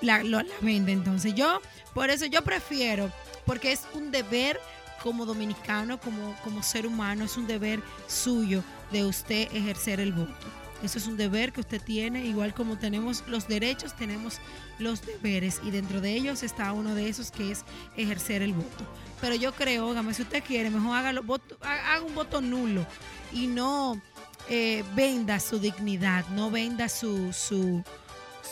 la, 0.00 0.44
vende. 0.60 0.92
Entonces 0.92 1.34
yo, 1.34 1.60
por 1.94 2.10
eso 2.10 2.26
yo 2.26 2.42
prefiero, 2.42 3.10
porque 3.44 3.72
es 3.72 3.82
un 3.94 4.10
deber 4.10 4.60
como 5.02 5.26
dominicano, 5.26 6.00
como, 6.00 6.34
como 6.44 6.62
ser 6.62 6.86
humano, 6.86 7.24
es 7.24 7.36
un 7.36 7.46
deber 7.46 7.82
suyo 8.06 8.62
de 8.92 9.04
usted 9.04 9.48
ejercer 9.52 10.00
el 10.00 10.12
voto. 10.12 10.46
Eso 10.82 10.98
es 10.98 11.06
un 11.08 11.16
deber 11.16 11.52
que 11.52 11.60
usted 11.60 11.82
tiene, 11.82 12.24
igual 12.24 12.54
como 12.54 12.78
tenemos 12.78 13.24
los 13.26 13.48
derechos, 13.48 13.96
tenemos 13.96 14.38
los 14.78 15.04
deberes 15.04 15.60
y 15.64 15.72
dentro 15.72 16.00
de 16.00 16.12
ellos 16.12 16.44
está 16.44 16.72
uno 16.72 16.94
de 16.94 17.08
esos 17.08 17.32
que 17.32 17.50
es 17.50 17.64
ejercer 17.96 18.42
el 18.42 18.52
voto. 18.52 18.86
Pero 19.20 19.34
yo 19.34 19.52
creo, 19.52 19.88
ógame, 19.88 20.14
si 20.14 20.22
usted 20.22 20.42
quiere, 20.44 20.70
mejor 20.70 20.96
haga, 20.96 21.10
haga 21.10 22.02
un 22.04 22.14
voto 22.14 22.40
nulo 22.40 22.86
y 23.32 23.48
no 23.48 24.00
eh, 24.48 24.84
venda 24.94 25.40
su 25.40 25.58
dignidad, 25.58 26.24
no 26.28 26.48
venda 26.48 26.88
su, 26.88 27.32
su, 27.32 27.82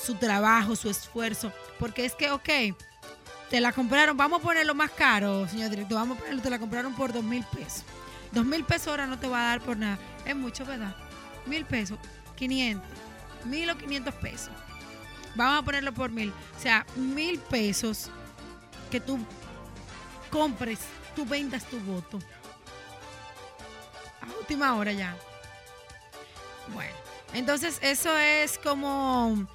su 0.04 0.16
trabajo, 0.16 0.74
su 0.74 0.90
esfuerzo, 0.90 1.52
porque 1.78 2.04
es 2.04 2.14
que, 2.14 2.32
ok, 2.32 2.48
te 3.50 3.60
la 3.60 3.72
compraron, 3.72 4.16
vamos 4.16 4.40
a 4.40 4.42
ponerlo 4.42 4.74
más 4.74 4.90
caro, 4.90 5.48
señor 5.48 5.70
director, 5.70 5.98
vamos 5.98 6.16
a 6.16 6.20
ponerlo, 6.20 6.42
te 6.42 6.50
la 6.50 6.58
compraron 6.58 6.94
por 6.94 7.12
dos 7.12 7.22
mil 7.22 7.44
pesos. 7.44 7.84
Dos 8.32 8.44
mil 8.44 8.64
pesos 8.64 8.88
ahora 8.88 9.06
no 9.06 9.18
te 9.18 9.28
va 9.28 9.40
a 9.40 9.48
dar 9.50 9.60
por 9.60 9.76
nada. 9.76 9.98
Es 10.24 10.34
mucho, 10.34 10.64
¿verdad? 10.64 10.94
Mil 11.46 11.64
pesos, 11.64 11.98
500, 12.34 12.84
mil 13.44 13.70
o 13.70 13.78
500 13.78 14.14
pesos. 14.14 14.50
Vamos 15.36 15.62
a 15.62 15.64
ponerlo 15.64 15.92
por 15.92 16.10
mil. 16.10 16.32
O 16.56 16.60
sea, 16.60 16.84
mil 16.96 17.38
pesos 17.38 18.10
que 18.90 19.00
tú 19.00 19.18
compres, 20.30 20.80
tú 21.14 21.24
vendas 21.24 21.64
tu 21.64 21.78
voto. 21.80 22.18
A 24.20 24.38
última 24.38 24.74
hora 24.74 24.92
ya. 24.92 25.16
Bueno, 26.74 26.96
entonces 27.32 27.78
eso 27.80 28.16
es 28.16 28.58
como 28.58 29.46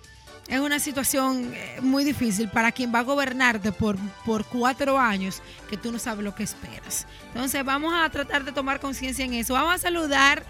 es 0.48 0.60
una 0.60 0.79
situación 0.79 1.53
eh, 1.53 1.79
muy 1.81 2.03
difícil 2.03 2.50
para 2.50 2.71
quien 2.71 2.93
va 2.93 3.00
a 3.00 3.03
gobernarte 3.03 3.71
por, 3.71 3.98
por 4.25 4.45
cuatro 4.45 5.00
años 5.00 5.41
que 5.69 5.77
tú 5.77 5.91
no 5.91 6.00
sabes 6.00 6.24
lo 6.24 6.36
que 6.36 6.43
esperas. 6.43 7.07
Entonces 7.27 7.63
vamos 7.63 7.93
a 7.93 8.10
tratar 8.10 8.43
de 8.43 8.51
tomar 8.51 8.79
conciencia 8.79 9.24
en 9.24 9.33
eso. 9.33 9.53
Vamos 9.53 9.75
a 9.75 9.77
saludar 9.77 10.43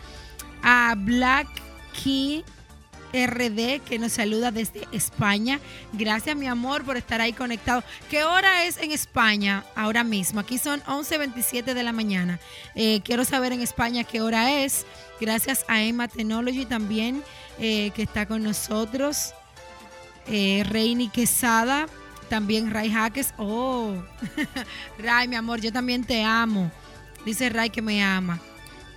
a 0.63 0.95
Black 0.97 1.47
Key 2.03 2.43
RD 3.13 3.81
que 3.81 3.99
nos 3.99 4.13
saluda 4.13 4.51
desde 4.51 4.87
España. 4.91 5.59
Gracias 5.93 6.35
mi 6.35 6.47
amor 6.47 6.83
por 6.83 6.97
estar 6.97 7.21
ahí 7.21 7.33
conectado. 7.33 7.83
¿Qué 8.09 8.23
hora 8.23 8.63
es 8.63 8.77
en 8.77 8.91
España 8.91 9.63
ahora 9.75 10.03
mismo? 10.03 10.39
Aquí 10.39 10.57
son 10.57 10.81
11.27 10.83 11.73
de 11.73 11.83
la 11.83 11.91
mañana. 11.91 12.39
Eh, 12.75 13.01
quiero 13.03 13.25
saber 13.25 13.51
en 13.51 13.61
España 13.61 14.03
qué 14.03 14.21
hora 14.21 14.63
es. 14.63 14.85
Gracias 15.19 15.65
a 15.67 15.81
Emma 15.81 16.07
Technology 16.07 16.65
también 16.65 17.23
eh, 17.59 17.91
que 17.95 18.03
está 18.03 18.25
con 18.25 18.43
nosotros. 18.43 19.33
Eh, 20.27 20.63
Reini 20.67 21.09
Quesada, 21.09 21.87
también 22.29 22.71
Ray 22.71 22.91
Jaques. 22.91 23.33
Oh, 23.37 23.95
Ray, 24.99 25.27
mi 25.27 25.35
amor, 25.35 25.61
yo 25.61 25.71
también 25.71 26.03
te 26.03 26.23
amo. 26.23 26.71
Dice 27.25 27.49
Ray 27.49 27.69
que 27.69 27.81
me 27.81 28.03
ama. 28.03 28.39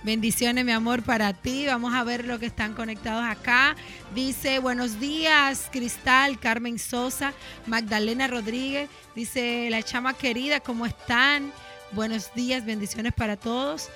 Bendiciones, 0.03 0.63
mi 0.63 0.71
amor, 0.71 1.01
para 1.01 1.33
ti. 1.33 1.65
Vamos 1.65 1.93
a 1.95 2.03
ver 2.03 2.25
lo 2.25 2.37
que 2.37 2.45
están 2.45 2.73
conectados 2.73 3.25
acá. 3.25 3.75
Dice, 4.13 4.59
buenos 4.59 4.99
días, 4.99 5.69
Cristal, 5.71 6.39
Carmen 6.39 6.77
Sosa, 6.77 7.33
Magdalena 7.65 8.27
Rodríguez. 8.27 8.87
Dice, 9.15 9.67
la 9.71 9.81
chama 9.81 10.13
querida, 10.13 10.59
¿cómo 10.59 10.85
están? 10.85 11.51
Buenos 11.91 12.33
días, 12.35 12.65
bendiciones 12.65 13.13
para 13.13 13.35
todos 13.35 13.89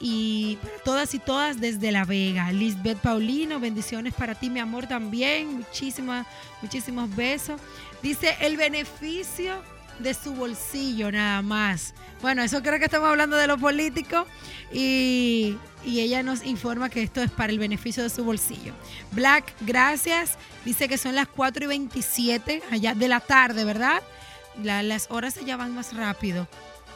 y 0.00 0.56
para 0.62 0.78
todas 0.78 1.14
y 1.14 1.18
todas 1.18 1.60
desde 1.60 1.92
La 1.92 2.04
Vega. 2.04 2.52
Lisbeth 2.52 2.98
Paulino, 2.98 3.60
bendiciones 3.60 4.14
para 4.14 4.34
ti, 4.34 4.50
mi 4.50 4.60
amor, 4.60 4.86
también. 4.86 5.58
Muchísimas, 5.58 6.26
muchísimos 6.62 7.14
besos. 7.14 7.60
Dice 8.02 8.36
el 8.40 8.56
beneficio 8.56 9.62
de 9.98 10.14
su 10.14 10.34
bolsillo, 10.34 11.10
nada 11.12 11.42
más. 11.42 11.94
Bueno, 12.20 12.42
eso 12.42 12.62
creo 12.62 12.78
que 12.78 12.86
estamos 12.86 13.08
hablando 13.08 13.36
de 13.36 13.46
lo 13.46 13.58
político 13.58 14.26
y, 14.72 15.56
y 15.84 16.00
ella 16.00 16.22
nos 16.22 16.44
informa 16.44 16.88
que 16.88 17.02
esto 17.02 17.22
es 17.22 17.30
para 17.30 17.52
el 17.52 17.58
beneficio 17.58 18.02
de 18.02 18.10
su 18.10 18.24
bolsillo. 18.24 18.74
Black, 19.12 19.52
gracias. 19.60 20.36
Dice 20.64 20.88
que 20.88 20.98
son 20.98 21.14
las 21.14 21.28
4 21.28 21.64
y 21.64 21.68
27 21.68 22.62
allá 22.70 22.94
de 22.94 23.08
la 23.08 23.20
tarde, 23.20 23.64
¿verdad? 23.64 24.02
las 24.62 25.10
horas 25.10 25.38
ya 25.44 25.56
van 25.56 25.74
más 25.74 25.96
rápido. 25.96 26.46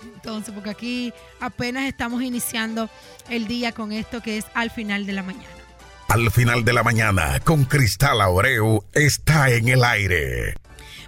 Entonces, 0.02 0.55
porque 0.55 0.71
aquí 0.71 1.12
apenas 1.40 1.88
estamos 1.88 2.23
iniciando 2.23 2.89
el 3.28 3.47
día 3.47 3.73
con 3.73 3.93
esto 3.93 4.21
que 4.23 4.39
es 4.39 4.47
al 4.54 4.71
final 4.71 5.06
de 5.06 5.13
la 5.13 5.23
mañana. 5.23 5.47
Al 6.08 6.30
final 6.30 6.65
de 6.65 6.73
la 6.73 6.82
mañana, 6.82 7.39
con 7.41 7.65
Cristal 7.65 8.21
Aureu, 8.21 8.82
está 8.95 9.50
en 9.50 9.69
el 9.69 9.84
aire. 9.84 10.54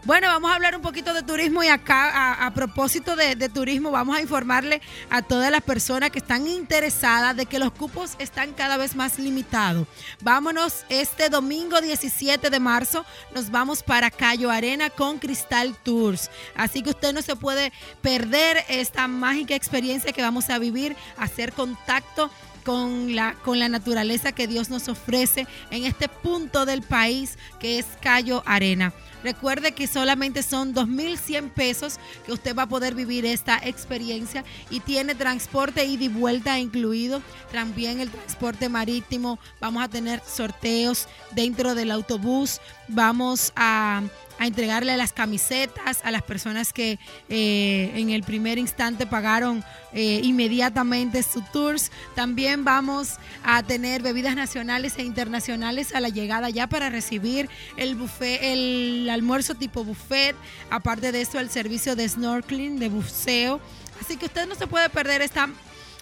Bueno, 0.05 0.29
vamos 0.29 0.51
a 0.51 0.55
hablar 0.55 0.75
un 0.75 0.81
poquito 0.81 1.13
de 1.13 1.23
turismo 1.23 1.63
y 1.63 1.69
acá 1.69 2.47
a, 2.47 2.51
propósito 2.55 3.17
de, 3.17 3.37
turismo 3.51 3.91
vamos 3.91 4.17
a 4.17 4.23
informarle 4.23 4.81
a 5.11 5.21
todas 5.21 5.51
las 5.51 5.61
personas 5.61 6.11
que 6.11 6.21
están 6.21 6.47
interesadas 6.49 7.37
de 7.37 7.45
que 7.45 7.59
los 7.59 7.71
cupos 7.71 8.15
están 8.19 8.55
cada 8.55 8.79
vez 8.79 8.97
más 8.97 9.19
limitados. 9.19 9.87
Vámonos 10.23 10.87
este 10.89 11.29
domingo 11.29 11.83
17 11.83 12.49
de 12.49 12.61
marzo, 12.61 13.05
nos 13.35 13.51
vamos 13.51 13.83
para 13.83 14.11
Cayo 14.11 14.51
Arena 14.51 14.89
con 14.89 15.19
Cristal 15.19 15.77
Tours. 15.83 16.31
Así 16.57 16.83
que 16.83 16.91
usted 16.91 17.13
no 17.13 17.21
se 17.21 17.37
puede 17.37 17.71
perder 18.01 18.65
esta 18.71 19.07
mágica 19.07 19.55
experiencia 19.55 20.15
que 20.15 20.23
vamos 20.23 20.49
a 20.49 20.59
vivir, 20.59 20.97
hacer 21.19 21.53
contacto 21.53 22.31
con 22.65 23.15
la, 23.15 23.35
con 23.35 23.59
la 23.59 23.69
naturaleza 23.69 24.33
que 24.33 24.47
Dios 24.47 24.71
nos 24.71 24.89
ofrece 24.89 25.47
en 25.71 25.85
este 25.85 26.09
punto 26.09 26.65
del 26.65 26.81
país 26.81 27.37
que 27.59 27.79
es 27.79 27.87
Cayo 28.01 28.43
Arena. 28.47 28.95
Recuerde 29.23 29.73
que 29.73 29.87
solamente 29.87 30.43
son 30.43 30.75
2.100 30.75 31.51
pesos 31.51 31.99
que 32.25 32.33
usted 32.33 32.55
va 32.57 32.63
a 32.63 32.69
poder 32.69 32.95
vivir 32.95 33.27
esta 33.27 33.59
experiencia 33.59 34.45
y 34.71 34.81
tiene 34.81 35.15
transporte 35.15 35.85
ida 35.85 36.05
y 36.05 36.09
vuelta 36.09 36.59
incluido. 36.59 37.23
También 37.53 38.01
el 38.01 38.11
transporte 38.11 38.69
marítimo. 38.69 39.39
Vamos 39.61 39.83
a 39.83 39.89
tener 39.89 40.23
sorteos 40.27 41.09
dentro 41.33 41.75
del 41.75 41.91
autobús. 41.91 42.61
Vamos 42.89 43.53
a 43.57 44.03
a 44.41 44.47
entregarle 44.47 44.97
las 44.97 45.13
camisetas 45.13 46.01
a 46.03 46.11
las 46.11 46.23
personas 46.23 46.73
que 46.73 46.99
eh, 47.29 47.93
en 47.95 48.09
el 48.09 48.23
primer 48.23 48.57
instante 48.57 49.07
pagaron 49.07 49.63
eh, 49.93 50.23
inmediatamente 50.25 51.23
su 51.23 51.43
tours. 51.53 51.93
También 52.15 52.65
vamos 52.65 53.19
a 53.45 53.63
tener 53.63 54.01
bebidas 54.01 54.35
nacionales 54.35 54.97
e 54.97 55.03
internacionales 55.03 55.95
a 55.95 56.01
la 56.01 56.09
llegada 56.09 56.49
ya 56.49 56.69
para 56.69 56.89
recibir 56.89 57.51
el 57.77 57.97
buffet, 57.97 58.41
el 58.43 59.10
almuerzo 59.11 59.55
tipo 59.55 59.85
buffet. 59.85 60.35
Aparte 60.71 61.13
de 61.13 61.21
eso, 61.21 61.39
el 61.39 61.51
servicio 61.51 61.97
de 61.97 62.09
snorkeling, 62.09 62.79
de 62.79 62.89
buceo. 62.89 63.61
Así 64.01 64.17
que 64.17 64.27
usted 64.27 64.47
no 64.47 64.55
se 64.55 64.67
puede 64.67 64.89
perder 64.91 65.23
esta 65.23 65.49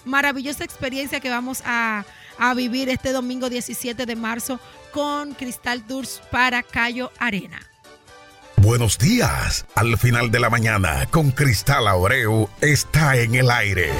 maravillosa 0.05 0.65
experiencia 0.65 1.21
que 1.21 1.31
vamos 1.31 1.63
a, 1.65 2.05
a 2.39 2.55
vivir 2.55 2.89
este 2.89 3.13
domingo 3.13 3.51
17 3.51 4.07
de 4.07 4.17
marzo 4.17 4.61
con 4.93 5.35
Cristal 5.35 5.87
Tours 5.87 6.21
para 6.31 6.63
Cayo 6.63 7.13
Arena. 7.19 7.61
Buenos 8.57 8.99
días. 8.99 9.67
Al 9.75 9.97
final 9.99 10.31
de 10.31 10.41
la 10.41 10.51
mañana, 10.51 11.07
con 11.11 11.31
Cristal 11.31 11.87
Aureu, 11.87 12.49
está 12.61 13.17
en 13.17 13.35
el 13.35 13.51
aire. 13.51 13.93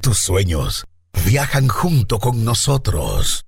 tus 0.00 0.18
sueños 0.18 0.84
viajan 1.24 1.68
junto 1.68 2.18
con 2.18 2.44
nosotros. 2.44 3.44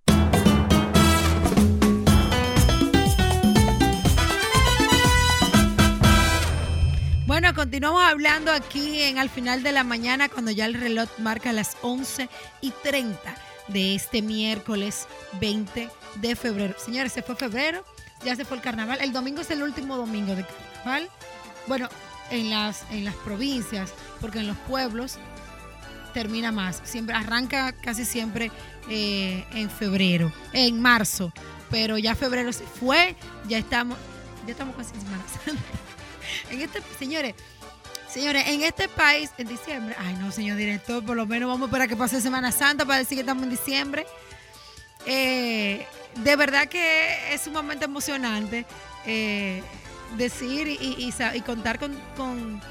Bueno, 7.26 7.52
continuamos 7.56 8.04
hablando 8.04 8.52
aquí 8.52 9.00
en 9.00 9.18
al 9.18 9.28
final 9.28 9.64
de 9.64 9.72
la 9.72 9.82
mañana 9.82 10.28
cuando 10.28 10.52
ya 10.52 10.66
el 10.66 10.74
reloj 10.74 11.08
marca 11.18 11.52
las 11.52 11.76
11 11.82 12.28
y 12.60 12.70
30 12.84 13.18
de 13.66 13.96
este 13.96 14.22
miércoles 14.22 15.08
20 15.40 15.90
de 16.20 16.36
febrero. 16.36 16.74
Señores, 16.78 17.12
se 17.12 17.22
fue 17.22 17.34
febrero, 17.34 17.84
ya 18.24 18.36
se 18.36 18.44
fue 18.44 18.58
el 18.58 18.62
carnaval. 18.62 19.00
El 19.00 19.12
domingo 19.12 19.40
es 19.40 19.50
el 19.50 19.60
último 19.60 19.96
domingo 19.96 20.36
de 20.36 20.46
carnaval. 20.46 21.08
Bueno, 21.66 21.88
en 22.30 22.50
las, 22.50 22.84
en 22.92 23.04
las 23.04 23.14
provincias, 23.16 23.92
porque 24.20 24.38
en 24.38 24.46
los 24.46 24.56
pueblos 24.58 25.18
termina 26.14 26.50
más. 26.52 26.80
Siempre 26.84 27.14
arranca 27.14 27.72
casi 27.72 28.06
siempre 28.06 28.50
eh, 28.88 29.44
en 29.52 29.68
febrero, 29.68 30.32
en 30.52 30.80
marzo. 30.80 31.32
Pero 31.70 31.98
ya 31.98 32.14
febrero 32.14 32.52
se 32.52 32.64
fue, 32.64 33.16
ya 33.48 33.58
estamos, 33.58 33.98
ya 34.46 34.52
estamos 34.52 34.76
casi 34.76 34.94
en 34.94 35.00
Semana 35.02 35.24
Santa. 35.44 35.62
En 36.50 36.60
este, 36.62 36.80
señores, 36.98 37.34
Señores, 38.14 38.44
en 38.46 38.62
este 38.62 38.88
país, 38.88 39.32
en 39.38 39.48
diciembre, 39.48 39.96
ay 39.98 40.14
no, 40.20 40.30
señor 40.30 40.56
director, 40.56 41.04
por 41.04 41.16
lo 41.16 41.26
menos 41.26 41.48
vamos 41.48 41.62
a 41.62 41.66
esperar 41.66 41.88
que 41.88 41.96
pase 41.96 42.20
Semana 42.20 42.52
Santa 42.52 42.84
para 42.84 43.00
decir 43.00 43.16
que 43.16 43.22
estamos 43.22 43.42
en 43.42 43.50
diciembre. 43.50 44.06
Eh, 45.04 45.84
de 46.22 46.36
verdad 46.36 46.68
que 46.68 47.34
es 47.34 47.40
sumamente 47.40 47.86
emocionante 47.86 48.66
eh, 49.04 49.64
decir 50.16 50.68
y, 50.68 51.12
contar 51.44 51.80
con, 51.80 51.92
con, 52.16 52.62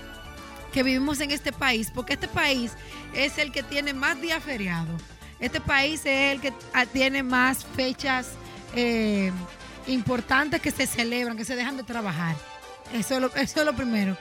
que 0.74 0.84
vivimos 0.84 1.22
en 1.22 1.32
este 1.32 1.54
país, 1.54 1.92
porque 1.94 2.14
este 2.14 2.28
país 2.28 2.72
es 3.14 3.38
el 3.38 3.52
que 3.52 3.64
tiene 3.64 3.94
más 3.94 4.20
días 4.20 4.44
feriados. 4.44 5.02
Este 5.40 5.62
país 5.62 6.02
es 6.06 6.34
el 6.34 6.42
que 6.42 6.54
tiene 6.92 7.22
más 7.22 7.64
fechas 7.64 8.32
eh, 8.76 9.32
importantes 9.88 10.62
que 10.62 10.72
se 10.72 10.88
celebran, 10.88 11.38
que 11.38 11.46
se 11.46 11.56
dejan 11.56 11.78
de 11.78 11.84
trabajar. 11.84 12.36
Eso 12.92 13.16
es 13.16 13.22
lo, 13.22 13.28
eso 13.36 13.60
es 13.60 13.66
lo 13.66 13.74
primero. 13.74 14.18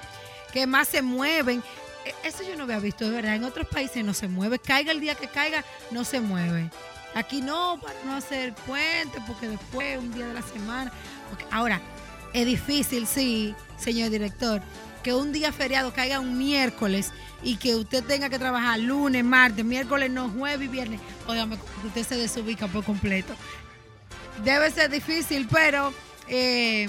Que 0.52 0.66
más 0.66 0.88
se 0.88 1.00
mueven. 1.00 1.62
E, 2.04 2.28
eso 2.28 2.42
yo 2.42 2.56
no 2.56 2.64
había 2.64 2.78
visto, 2.78 3.08
de 3.08 3.16
verdad. 3.16 3.34
En 3.34 3.44
otros 3.44 3.66
países 3.66 4.04
no 4.04 4.12
se 4.12 4.28
mueve. 4.28 4.58
Caiga 4.58 4.92
el 4.92 5.00
día 5.00 5.14
que 5.14 5.28
caiga, 5.28 5.64
no 5.90 6.04
se 6.04 6.20
mueve. 6.20 6.70
Aquí 7.14 7.40
no, 7.40 7.78
para 7.80 7.94
no 8.04 8.16
hacer 8.16 8.54
puente, 8.54 9.18
porque 9.26 9.48
después, 9.48 9.98
un 9.98 10.12
día 10.12 10.26
de 10.26 10.34
la 10.34 10.42
semana. 10.42 10.92
ahora, 11.50 11.80
es 12.32 12.46
difícil, 12.46 13.06
sí, 13.06 13.54
señor 13.78 14.10
director, 14.10 14.62
que 15.02 15.14
un 15.14 15.32
día 15.32 15.52
feriado 15.52 15.92
caiga 15.92 16.20
un 16.20 16.38
miércoles 16.38 17.12
y 17.42 17.56
que 17.56 17.74
usted 17.74 18.04
tenga 18.04 18.28
que 18.28 18.38
trabajar 18.38 18.78
lunes, 18.78 19.24
martes, 19.24 19.64
miércoles, 19.64 20.10
no, 20.10 20.30
jueves 20.30 20.66
y 20.66 20.68
viernes. 20.68 21.00
Óigame, 21.26 21.58
usted 21.84 22.04
se 22.04 22.16
desubica 22.16 22.68
por 22.68 22.84
completo. 22.84 23.34
Debe 24.44 24.70
ser 24.70 24.90
difícil, 24.90 25.48
pero 25.50 25.92
eh, 26.28 26.88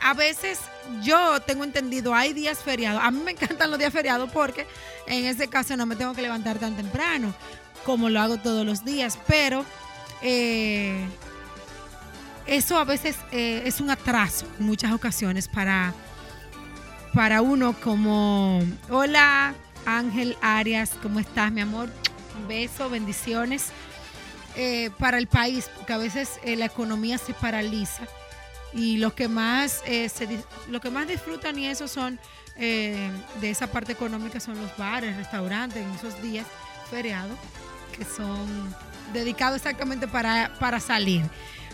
a 0.00 0.14
veces 0.14 0.60
yo 1.02 1.40
tengo 1.40 1.64
entendido, 1.64 2.14
hay 2.14 2.32
días 2.32 2.58
feriados. 2.58 3.02
A 3.02 3.10
mí 3.10 3.20
me 3.24 3.32
encantan 3.32 3.70
los 3.70 3.78
días 3.78 3.92
feriados 3.92 4.30
porque 4.30 4.66
en 5.06 5.26
ese 5.26 5.48
caso 5.48 5.76
no 5.76 5.86
me 5.86 5.96
tengo 5.96 6.14
que 6.14 6.22
levantar 6.22 6.58
tan 6.58 6.76
temprano 6.76 7.34
como 7.84 8.10
lo 8.10 8.20
hago 8.20 8.36
todos 8.38 8.66
los 8.66 8.84
días, 8.84 9.18
pero 9.26 9.64
eh, 10.22 11.04
eso 12.46 12.78
a 12.78 12.84
veces 12.84 13.16
eh, 13.32 13.62
es 13.64 13.80
un 13.80 13.90
atraso 13.90 14.46
en 14.58 14.66
muchas 14.66 14.92
ocasiones 14.92 15.48
para, 15.48 15.94
para 17.14 17.42
uno 17.42 17.74
como, 17.74 18.60
hola 18.88 19.54
Ángel 19.86 20.36
Arias, 20.40 20.92
¿cómo 21.02 21.20
estás 21.20 21.50
mi 21.52 21.60
amor? 21.60 21.88
Un 22.40 22.48
beso, 22.48 22.88
bendiciones. 22.90 23.68
Eh, 24.56 24.90
para 24.98 25.18
el 25.18 25.28
país, 25.28 25.70
porque 25.76 25.92
a 25.92 25.96
veces 25.96 26.40
la 26.44 26.64
economía 26.64 27.18
se 27.18 27.32
paraliza 27.34 28.02
y 28.72 28.96
los 28.96 29.12
que 29.12 29.28
más 29.28 29.82
lo 30.68 30.80
que 30.80 30.90
más 30.90 31.06
disfrutan 31.06 31.56
y 31.56 31.66
eso 31.66 31.86
son 31.86 32.18
de 32.56 33.10
esa 33.42 33.68
parte 33.68 33.92
económica 33.92 34.40
son 34.40 34.60
los 34.60 34.76
bares, 34.76 35.16
restaurantes 35.16 35.82
en 35.82 35.90
esos 35.92 36.20
días 36.20 36.46
feriados 36.90 37.38
que 37.96 38.04
son 38.04 38.74
dedicados 39.12 39.56
exactamente 39.56 40.08
para, 40.08 40.52
para 40.58 40.80
salir. 40.80 41.22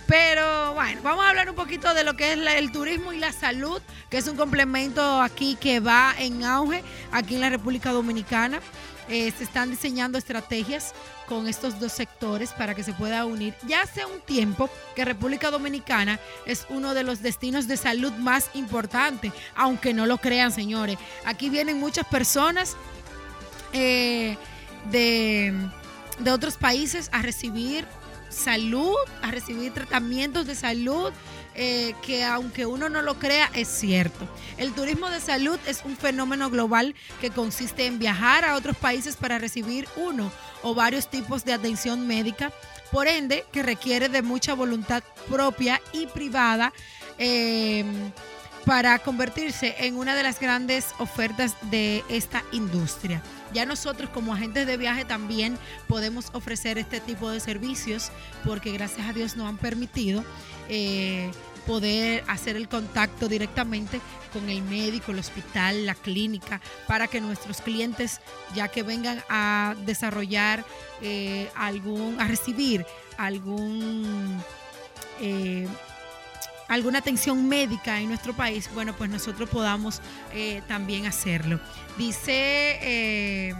Pero 0.06 0.74
bueno, 0.74 1.00
vamos 1.02 1.24
a 1.24 1.30
hablar 1.30 1.50
un 1.50 1.56
poquito 1.56 1.92
de 1.92 2.04
lo 2.04 2.16
que 2.16 2.32
es 2.32 2.38
el 2.38 2.70
turismo 2.70 3.12
y 3.12 3.18
la 3.18 3.32
salud, 3.32 3.82
que 4.08 4.18
es 4.18 4.28
un 4.28 4.36
complemento 4.36 5.20
aquí 5.20 5.56
que 5.60 5.80
va 5.80 6.14
en 6.18 6.44
auge 6.44 6.84
aquí 7.10 7.34
en 7.34 7.40
la 7.40 7.50
República 7.50 7.90
Dominicana. 7.90 8.60
Eh, 9.08 9.32
se 9.36 9.44
están 9.44 9.70
diseñando 9.70 10.18
estrategias 10.18 10.92
con 11.28 11.46
estos 11.46 11.78
dos 11.78 11.92
sectores 11.92 12.52
para 12.52 12.74
que 12.74 12.82
se 12.82 12.92
pueda 12.92 13.24
unir. 13.24 13.54
Ya 13.66 13.82
hace 13.82 14.04
un 14.04 14.20
tiempo 14.20 14.68
que 14.94 15.04
República 15.04 15.50
Dominicana 15.50 16.18
es 16.44 16.66
uno 16.70 16.92
de 16.94 17.04
los 17.04 17.22
destinos 17.22 17.68
de 17.68 17.76
salud 17.76 18.12
más 18.12 18.50
importantes, 18.54 19.32
aunque 19.54 19.94
no 19.94 20.06
lo 20.06 20.18
crean, 20.18 20.52
señores. 20.52 20.98
Aquí 21.24 21.50
vienen 21.50 21.78
muchas 21.78 22.06
personas 22.06 22.76
eh, 23.72 24.36
de 24.90 25.52
de 26.18 26.30
otros 26.30 26.56
países 26.56 27.08
a 27.12 27.22
recibir 27.22 27.86
salud, 28.37 28.94
a 29.22 29.31
recibir 29.31 29.72
tratamientos 29.72 30.46
de 30.46 30.55
salud, 30.55 31.12
eh, 31.55 31.94
que 32.03 32.22
aunque 32.22 32.66
uno 32.66 32.88
no 32.88 33.03
lo 33.03 33.18
crea, 33.18 33.51
es 33.55 33.68
cierto. 33.68 34.29
El 34.59 34.72
turismo 34.72 35.09
de 35.09 35.20
salud 35.20 35.59
es 35.66 35.83
un 35.85 35.96
fenómeno 35.96 36.51
global 36.51 36.94
que 37.20 37.31
consiste 37.31 37.87
en 37.87 37.99
viajar 37.99 38.44
a 38.44 38.57
otros 38.57 38.77
países 38.77 39.16
para 39.16 39.38
recibir 39.38 39.88
uno 39.96 40.31
o 40.62 40.75
varios 40.75 41.09
tipos 41.09 41.44
de 41.44 41.55
atención 41.55 42.07
médica, 42.07 42.53
por 42.92 43.09
ende, 43.09 43.44
que 43.53 43.62
requiere 43.62 44.09
de 44.09 44.22
mucha 44.22 44.55
voluntad 44.55 45.03
propia 45.29 45.81
y 45.92 46.07
privada. 46.07 46.72
Eh, 47.18 47.85
para 48.66 48.98
convertirse 48.98 49.76
en 49.79 49.96
una 49.96 50.16
de 50.16 50.24
las 50.24 50.40
grandes 50.40 50.88
ofertas 50.98 51.57
de 51.70 52.05
esta 52.09 52.42
industria. 52.50 53.22
Ya 53.55 53.64
nosotros 53.64 54.11
como 54.11 54.35
agentes 54.35 54.66
de 54.66 54.76
viaje 54.76 55.05
también 55.05 55.57
podemos 55.87 56.26
ofrecer 56.33 56.76
este 56.76 56.98
tipo 56.98 57.31
de 57.31 57.38
servicios 57.38 58.11
porque 58.44 58.72
gracias 58.72 59.09
a 59.09 59.12
Dios 59.12 59.37
nos 59.37 59.48
han 59.48 59.57
permitido 59.57 60.24
eh, 60.68 61.31
poder 61.64 62.24
hacer 62.26 62.57
el 62.57 62.68
contacto 62.68 63.29
directamente 63.29 64.00
con 64.33 64.50
el 64.50 64.62
médico, 64.62 65.12
el 65.12 65.20
hospital, 65.20 65.87
la 65.87 65.94
clínica, 65.94 66.61
para 66.88 67.07
que 67.07 67.20
nuestros 67.20 67.61
clientes, 67.61 68.20
ya 68.55 68.66
que 68.66 68.83
vengan 68.83 69.22
a 69.29 69.76
desarrollar 69.87 70.64
eh, 71.02 71.48
algún, 71.55 72.20
a 72.20 72.26
recibir 72.26 72.85
algún 73.16 74.42
eh, 75.20 75.68
alguna 76.68 76.98
atención 76.98 77.48
médica 77.48 78.00
en 78.00 78.09
nuestro 78.09 78.35
país, 78.35 78.68
bueno, 78.74 78.94
pues 78.96 79.11
nosotros 79.11 79.48
podamos 79.48 80.00
eh, 80.33 80.62
también 80.68 81.07
hacerlo. 81.07 81.61
Dice 81.96 82.79
eh, 82.83 83.55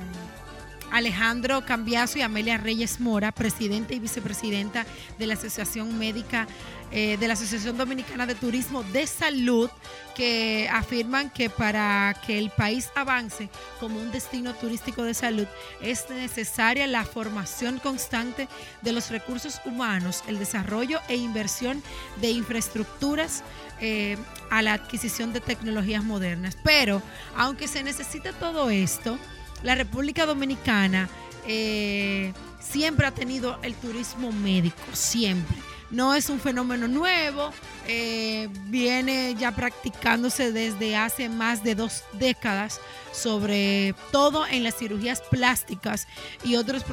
Alejandro 0.90 1.64
Cambiazo 1.64 2.19
y 2.19 2.23
Amelia 2.23 2.59
Reyes 2.59 3.01
Mora, 3.01 3.33
presidenta 3.33 3.95
y 3.95 3.99
vicepresidenta 3.99 4.87
de 5.19 5.27
la 5.27 5.35
Asociación 5.35 5.99
Médica 5.99 6.47
eh, 6.92 7.16
de 7.18 7.27
la 7.27 7.35
Asociación 7.35 7.77
Dominicana 7.77 8.27
de 8.27 8.37
Turismo 8.37 8.85
de 8.85 9.07
Salud, 9.09 9.68
que 10.14 10.68
afirman 10.72 11.31
que 11.31 11.51
para 11.51 12.14
que 12.27 12.38
el 12.38 12.51
país 12.51 12.90
avance 12.94 13.51
como 13.81 13.99
un 13.99 14.12
destino 14.12 14.55
turístico 14.55 15.03
de 15.03 15.12
salud 15.12 15.46
es 15.83 16.09
necesaria 16.09 16.87
la 16.87 17.05
formación 17.05 17.81
constante 17.81 18.49
de 18.83 18.92
los 18.92 19.11
recursos 19.11 19.61
humanos, 19.64 20.22
el 20.29 20.38
desarrollo 20.38 21.01
e 21.09 21.16
inversión 21.16 21.83
de 22.20 22.31
infraestructuras 22.31 23.42
eh, 23.81 24.16
a 24.51 24.62
la 24.62 24.75
adquisición 24.75 25.33
de 25.33 25.40
tecnologías 25.40 26.05
modernas. 26.05 26.57
Pero 26.62 27.03
aunque 27.37 27.66
se 27.66 27.83
necesita 27.83 28.33
todo 28.33 28.70
esto, 28.70 29.18
la 29.64 29.75
República 29.75 30.25
Dominicana 30.25 31.09
eh, 31.49 32.33
siempre 32.61 33.07
ha 33.07 33.11
tenido 33.11 33.59
el 33.62 33.75
turismo 33.75 34.31
médico, 34.31 34.83
siempre 34.92 35.57
no 35.90 36.14
es 36.14 36.31
un 36.31 36.40
fenómeno 36.40 36.88
nuevo, 36.88 37.51
eh, 37.87 38.49
viene 38.64 39.35
ya 39.38 39.55
practicándose 39.55 40.53
desde 40.53 40.96
hace 40.96 41.29
más 41.29 41.62
de 41.62 41.75
dos 41.75 42.03
décadas, 42.14 42.81
sobre 43.12 43.94
todo 44.11 44.46
en 44.46 44.64
las 44.64 44.77
cirugías 44.77 45.20
plásticas 45.31 46.09
y 46.44 46.57
otros 46.57 46.85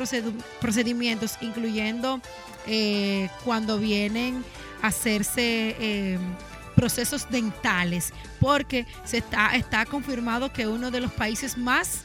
procedimientos, 0.60 1.38
incluyendo 1.41 2.21
eh, 2.67 3.29
cuando 3.43 3.79
vienen 3.79 4.43
a 4.82 4.88
hacerse 4.88 5.75
eh, 5.79 6.19
procesos 6.75 7.27
dentales, 7.29 8.13
porque 8.39 8.86
se 9.06 9.17
está, 9.17 9.56
está 9.56 9.86
confirmado 9.86 10.53
que 10.53 10.67
uno 10.67 10.91
de 10.91 11.01
los 11.01 11.12
países 11.12 11.58
más 11.58 12.01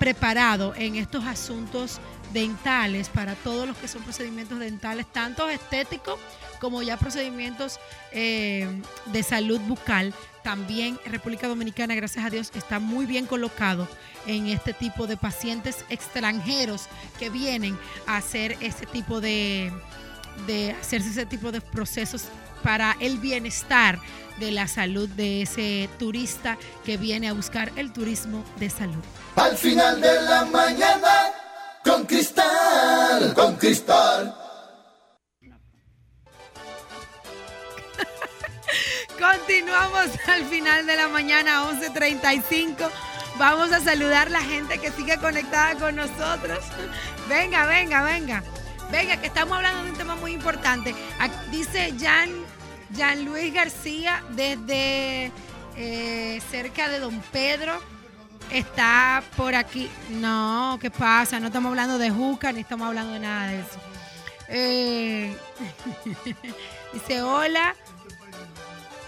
preparados 0.00 0.76
en 0.76 0.96
estos 0.96 1.24
asuntos 1.24 2.00
dentales 2.32 3.08
para 3.08 3.34
todos 3.34 3.66
los 3.66 3.76
que 3.76 3.88
son 3.88 4.02
procedimientos 4.02 4.58
dentales, 4.58 5.06
tanto 5.12 5.48
estéticos 5.48 6.18
como 6.60 6.82
ya 6.82 6.96
procedimientos 6.96 7.80
eh, 8.12 8.68
de 9.06 9.22
salud 9.22 9.60
bucal. 9.60 10.14
También 10.42 10.98
República 11.06 11.48
Dominicana, 11.48 11.94
gracias 11.94 12.24
a 12.24 12.30
Dios, 12.30 12.50
está 12.54 12.78
muy 12.78 13.06
bien 13.06 13.26
colocado 13.26 13.88
en 14.26 14.46
este 14.46 14.72
tipo 14.72 15.06
de 15.06 15.16
pacientes 15.16 15.84
extranjeros 15.88 16.86
que 17.18 17.30
vienen 17.30 17.78
a 18.06 18.18
hacer 18.18 18.56
ese 18.60 18.86
tipo 18.86 19.20
de, 19.20 19.72
de 20.46 20.72
hacerse 20.72 21.10
ese 21.10 21.26
tipo 21.26 21.52
de 21.52 21.60
procesos 21.60 22.24
para 22.62 22.96
el 23.00 23.18
bienestar 23.18 23.98
de 24.38 24.50
la 24.50 24.68
salud 24.68 25.08
de 25.08 25.42
ese 25.42 25.88
turista 25.98 26.58
que 26.84 26.96
viene 26.96 27.28
a 27.28 27.32
buscar 27.32 27.72
el 27.76 27.92
turismo 27.92 28.44
de 28.58 28.70
salud. 28.70 29.02
Al 29.36 29.56
final 29.56 30.00
de 30.00 30.22
la 30.22 30.44
mañana 30.46 31.39
con 31.84 32.04
cristal, 32.04 33.34
con 33.34 33.56
cristal. 33.56 34.36
Continuamos 39.18 40.08
al 40.28 40.44
final 40.46 40.86
de 40.86 40.96
la 40.96 41.08
mañana, 41.08 41.64
11.35. 41.64 42.88
Vamos 43.38 43.72
a 43.72 43.80
saludar 43.80 44.28
a 44.28 44.30
la 44.30 44.42
gente 44.42 44.78
que 44.78 44.90
sigue 44.92 45.18
conectada 45.18 45.74
con 45.76 45.96
nosotros. 45.96 46.58
Venga, 47.28 47.66
venga, 47.66 48.02
venga. 48.02 48.42
Venga, 48.90 49.18
que 49.18 49.26
estamos 49.28 49.56
hablando 49.56 49.84
de 49.84 49.90
un 49.90 49.96
tema 49.96 50.16
muy 50.16 50.32
importante. 50.32 50.94
Dice 51.50 51.94
Jan, 51.98 52.30
Jan 52.96 53.24
Luis 53.24 53.52
García 53.52 54.22
desde 54.30 55.30
eh, 55.76 56.40
cerca 56.50 56.88
de 56.88 56.98
Don 56.98 57.20
Pedro. 57.32 57.80
Está 58.52 59.22
por 59.36 59.54
aquí. 59.54 59.88
No, 60.10 60.78
¿qué 60.80 60.90
pasa? 60.90 61.38
No 61.38 61.46
estamos 61.46 61.70
hablando 61.70 61.98
de 61.98 62.10
Juca 62.10 62.52
ni 62.52 62.60
estamos 62.60 62.88
hablando 62.88 63.12
de 63.12 63.20
nada 63.20 63.46
de 63.48 63.60
eso. 63.60 63.80
Eh, 64.48 65.36
dice, 66.92 67.22
hola. 67.22 67.76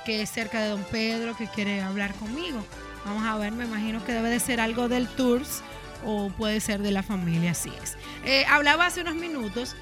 que 0.05 0.23
es 0.23 0.29
cerca 0.29 0.59
de 0.61 0.69
Don 0.69 0.83
Pedro, 0.85 1.35
que 1.37 1.47
quiere 1.47 1.81
hablar 1.81 2.13
conmigo. 2.15 2.65
Vamos 3.05 3.25
a 3.25 3.37
ver, 3.37 3.53
me 3.53 3.63
imagino 3.65 4.03
que 4.03 4.11
debe 4.11 4.29
de 4.29 4.39
ser 4.39 4.59
algo 4.59 4.89
del 4.89 5.07
Tours 5.07 5.61
o 6.05 6.29
puede 6.29 6.59
ser 6.59 6.81
de 6.81 6.91
la 6.91 7.03
familia, 7.03 7.51
así 7.51 7.71
es. 7.81 7.97
Eh, 8.25 8.45
hablaba 8.47 8.85
hace 8.85 9.01
unos 9.01 9.15
minutos 9.15 9.75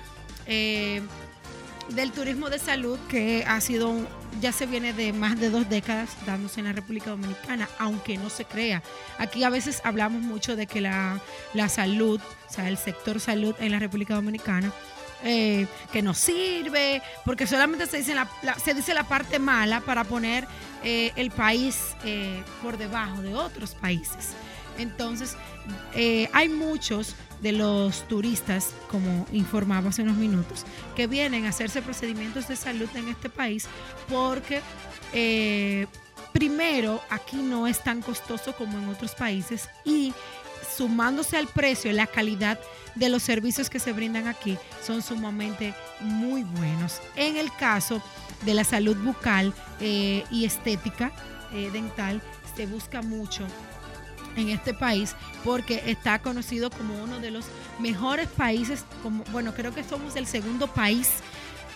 eh, 0.46 1.02
del 1.90 2.12
turismo 2.12 2.50
de 2.50 2.60
salud 2.60 3.00
que 3.10 3.44
ha 3.48 3.62
sido, 3.62 3.96
ya 4.42 4.52
se 4.52 4.66
viene 4.66 4.94
de 4.94 5.14
más 5.14 5.40
de 5.40 5.50
dos 5.50 5.70
décadas 5.70 6.10
dándose 6.26 6.60
en 6.60 6.66
la 6.66 6.74
República 6.74 7.12
Dominicana, 7.12 7.70
aunque 7.80 8.18
no 8.18 8.30
se 8.30 8.46
crea. 8.46 8.84
Aquí 9.18 9.44
a 9.44 9.50
veces 9.50 9.82
hablamos 9.84 10.22
mucho 10.22 10.56
de 10.56 10.68
que 10.68 10.82
la, 10.82 11.22
salud, 11.70 12.20
o 12.50 12.54
sea, 12.54 12.68
el 12.68 12.78
sector 12.78 13.20
salud 13.20 13.56
en 13.60 13.72
la 13.72 13.80
República 13.80 14.16
Dominicana, 14.16 14.72
eh, 15.24 15.66
que 15.92 16.02
no 16.02 16.14
sirve, 16.14 17.02
porque 17.26 17.48
solamente 17.48 17.88
se 17.88 17.98
dice 17.98 18.14
la, 18.14 18.28
se 18.64 18.74
dice 18.74 18.94
la 18.94 19.04
parte 19.04 19.40
mala 19.40 19.82
para 19.82 20.04
poner 20.04 20.48
el 20.84 21.32
país 21.32 21.96
por 22.62 22.78
debajo 22.78 23.22
de 23.22 23.36
otros 23.36 23.76
países. 23.76 24.36
Entonces, 24.78 25.36
eh, 25.96 26.30
hay 26.34 26.50
muchos 26.50 27.16
de 27.42 27.52
los 27.52 28.08
turistas, 28.08 28.74
como 28.90 29.28
informaba 29.32 29.90
hace 29.90 30.02
unos 30.02 30.18
minutos, 30.18 30.66
que 30.96 31.08
vienen 31.08 31.46
a 31.46 31.50
hacerse 31.50 31.82
procedimientos 31.82 32.48
de 32.48 32.56
salud 32.56 32.90
en 32.96 33.10
este 33.10 33.30
país 33.30 33.68
porque 34.10 34.62
eh, 35.14 35.88
primero 36.34 37.02
aquí 37.10 37.38
no 37.38 37.68
es 37.68 37.84
tan 37.84 38.02
costoso 38.02 38.56
como 38.56 38.78
en 38.78 38.90
otros 38.90 39.14
países 39.14 39.70
y 39.86 40.14
sumándose 40.76 41.38
al 41.38 41.48
precio, 41.48 41.92
la 41.92 42.08
calidad 42.08 42.60
de 42.96 43.10
los 43.10 43.22
servicios 43.22 43.70
que 43.70 43.80
se 43.80 43.94
brindan 43.94 44.28
aquí 44.28 44.58
son 44.84 45.02
sumamente 45.04 45.76
muy 46.00 46.44
buenos. 46.44 47.00
En 47.16 47.38
el 47.38 47.52
caso 47.54 48.02
de 48.46 48.54
la 48.56 48.64
salud 48.64 48.98
bucal 48.98 49.54
eh, 49.80 50.24
y 50.32 50.46
estética 50.46 51.12
dental, 51.72 52.22
se 52.58 52.66
busca 52.66 53.02
mucho 53.02 53.48
en 54.38 54.50
este 54.50 54.74
país 54.74 55.16
porque 55.44 55.84
está 55.86 56.20
conocido 56.20 56.70
como 56.70 57.02
uno 57.04 57.20
de 57.20 57.32
los 57.32 57.46
mejores 57.80 58.28
países, 58.28 58.86
como, 59.04 59.24
bueno, 59.32 59.54
creo 59.54 59.74
que 59.74 59.84
somos 59.84 60.16
el 60.16 60.28
segundo 60.28 60.68
país 60.68 61.10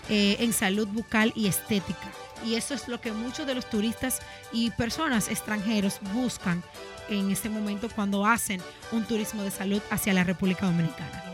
eh, 0.09 0.37
en 0.39 0.53
salud 0.53 0.87
bucal 0.87 1.33
y 1.35 1.47
estética. 1.47 2.11
Y 2.45 2.55
eso 2.55 2.73
es 2.73 2.87
lo 2.87 2.99
que 3.01 3.11
muchos 3.11 3.45
de 3.45 3.53
los 3.53 3.69
turistas 3.69 4.19
y 4.51 4.71
personas 4.71 5.29
extranjeros 5.29 5.99
buscan 6.13 6.63
en 7.09 7.31
este 7.31 7.49
momento 7.49 7.89
cuando 7.93 8.25
hacen 8.25 8.61
un 8.91 9.03
turismo 9.05 9.43
de 9.43 9.51
salud 9.51 9.81
hacia 9.89 10.13
la 10.13 10.23
República 10.23 10.65
Dominicana. 10.65 11.31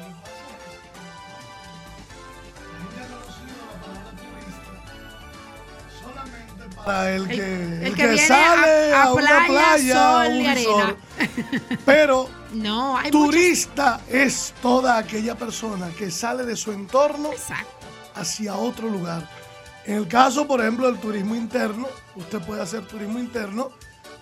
el 6.88 7.28
que, 7.28 7.86
el, 7.86 7.96
que, 7.96 8.18
sale 8.18 8.94
a, 8.94 9.12
una 9.12 9.46
playa, 9.46 10.30
un 10.30 11.07
Pero 11.86 12.30
no, 12.54 12.98
turista 13.12 14.02
es 14.10 14.54
toda 14.62 14.98
aquella 14.98 15.36
persona 15.36 15.90
que 15.98 16.12
sale 16.12 16.46
de 16.46 16.56
su 16.56 16.72
entorno 16.72 17.30
hacia 18.16 18.56
otro 18.56 18.90
lugar. 18.90 19.30
En 19.86 19.96
el 19.96 20.08
caso, 20.08 20.46
por 20.46 20.62
ejemplo, 20.62 20.88
del 20.88 21.00
turismo 21.00 21.36
interno, 21.36 21.88
usted 22.16 22.40
puede 22.42 22.62
hacer 22.62 22.86
turismo 22.86 23.20
interno 23.20 23.72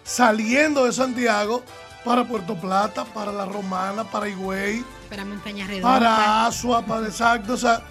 saliendo 0.03 0.85
de 0.85 0.93
Santiago 0.93 1.63
para 2.03 2.23
Puerto 2.27 2.55
Plata, 2.55 3.03
para 3.03 3.31
La 3.31 3.45
Romana, 3.45 4.03
para 4.03 4.29
Higüey, 4.29 4.85
para 5.09 5.25
Montaña 5.25 5.65
Redonda, 5.65 5.99
para 5.99 6.45
Asua, 6.45 6.85
para 6.85 7.07
exacto. 7.07 7.53
O 7.53 7.57
sea, 7.57 7.81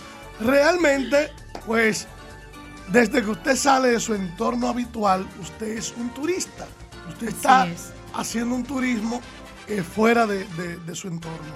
realmente, 0.40 1.32
pues 1.66 2.06
desde 2.88 3.22
que 3.22 3.30
usted 3.30 3.56
sale 3.56 3.88
de 3.88 4.00
su 4.00 4.14
entorno 4.14 4.68
habitual, 4.68 5.26
usted 5.40 5.78
es 5.78 5.92
un 5.96 6.10
turista. 6.10 6.66
Usted 7.08 7.28
está 7.28 7.66
haciendo 8.14 8.54
un 8.54 8.64
turismo 8.64 9.20
eh, 9.66 9.82
fuera 9.82 10.26
de, 10.26 10.46
su 10.94 11.08
entorno. 11.08 11.54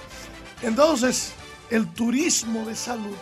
Entonces, 0.62 1.32
el 1.70 1.86
turismo 1.88 2.64
de 2.66 2.74
salud 2.74 3.16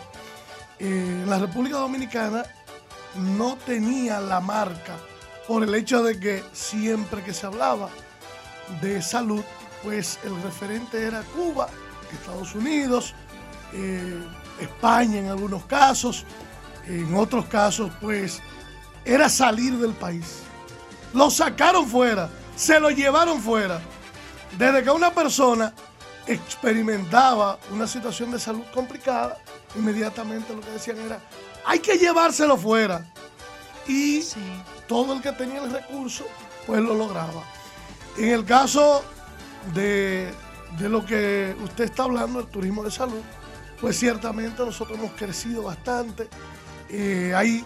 eh, 0.79 1.21
en 1.23 1.29
la 1.29 1.39
República 1.39 1.77
Dominicana 1.77 2.43
no 3.15 3.57
tenía 3.57 4.19
la 4.19 4.39
marca 4.39 4.95
por 5.47 5.63
el 5.63 5.73
hecho 5.75 6.03
de 6.03 6.19
que 6.19 6.43
siempre 6.53 7.23
que 7.23 7.33
se 7.33 7.45
hablaba 7.45 7.89
de 8.81 9.01
salud, 9.01 9.43
pues 9.83 10.19
el 10.23 10.41
referente 10.41 11.01
era 11.03 11.21
Cuba, 11.21 11.69
Estados 12.11 12.53
Unidos, 12.53 13.13
eh, 13.73 14.21
España 14.59 15.19
en 15.19 15.27
algunos 15.27 15.65
casos, 15.65 16.25
en 16.85 17.13
otros 17.15 17.45
casos, 17.45 17.91
pues, 18.01 18.41
era 19.05 19.29
salir 19.29 19.77
del 19.77 19.93
país. 19.93 20.39
Lo 21.13 21.29
sacaron 21.29 21.87
fuera, 21.87 22.29
se 22.57 22.79
lo 22.79 22.89
llevaron 22.89 23.39
fuera. 23.39 23.79
Desde 24.57 24.83
que 24.83 24.89
una 24.89 25.13
persona 25.13 25.71
experimentaba 26.25 27.57
una 27.71 27.87
situación 27.87 28.31
de 28.31 28.39
salud 28.39 28.63
complicada, 28.73 29.37
inmediatamente 29.75 30.53
lo 30.53 30.61
que 30.61 30.71
decían 30.71 30.97
era, 30.99 31.21
hay 31.65 31.79
que 31.79 31.97
llevárselo 31.97 32.57
fuera. 32.57 33.05
Y 33.87 34.21
todo 34.87 35.13
el 35.13 35.21
que 35.21 35.31
tenía 35.31 35.63
el 35.63 35.71
recurso, 35.71 36.25
pues 36.65 36.81
lo 36.81 36.93
lograba. 36.93 37.43
En 38.17 38.29
el 38.29 38.43
caso 38.43 39.03
de, 39.73 40.33
de 40.79 40.89
lo 40.89 41.05
que 41.05 41.55
usted 41.63 41.85
está 41.85 42.03
hablando, 42.03 42.39
el 42.39 42.47
turismo 42.47 42.83
de 42.83 42.91
salud, 42.91 43.21
pues 43.79 43.97
ciertamente 43.99 44.65
nosotros 44.65 44.97
hemos 44.97 45.11
crecido 45.11 45.63
bastante. 45.63 46.27
Eh, 46.89 47.33
hay 47.35 47.63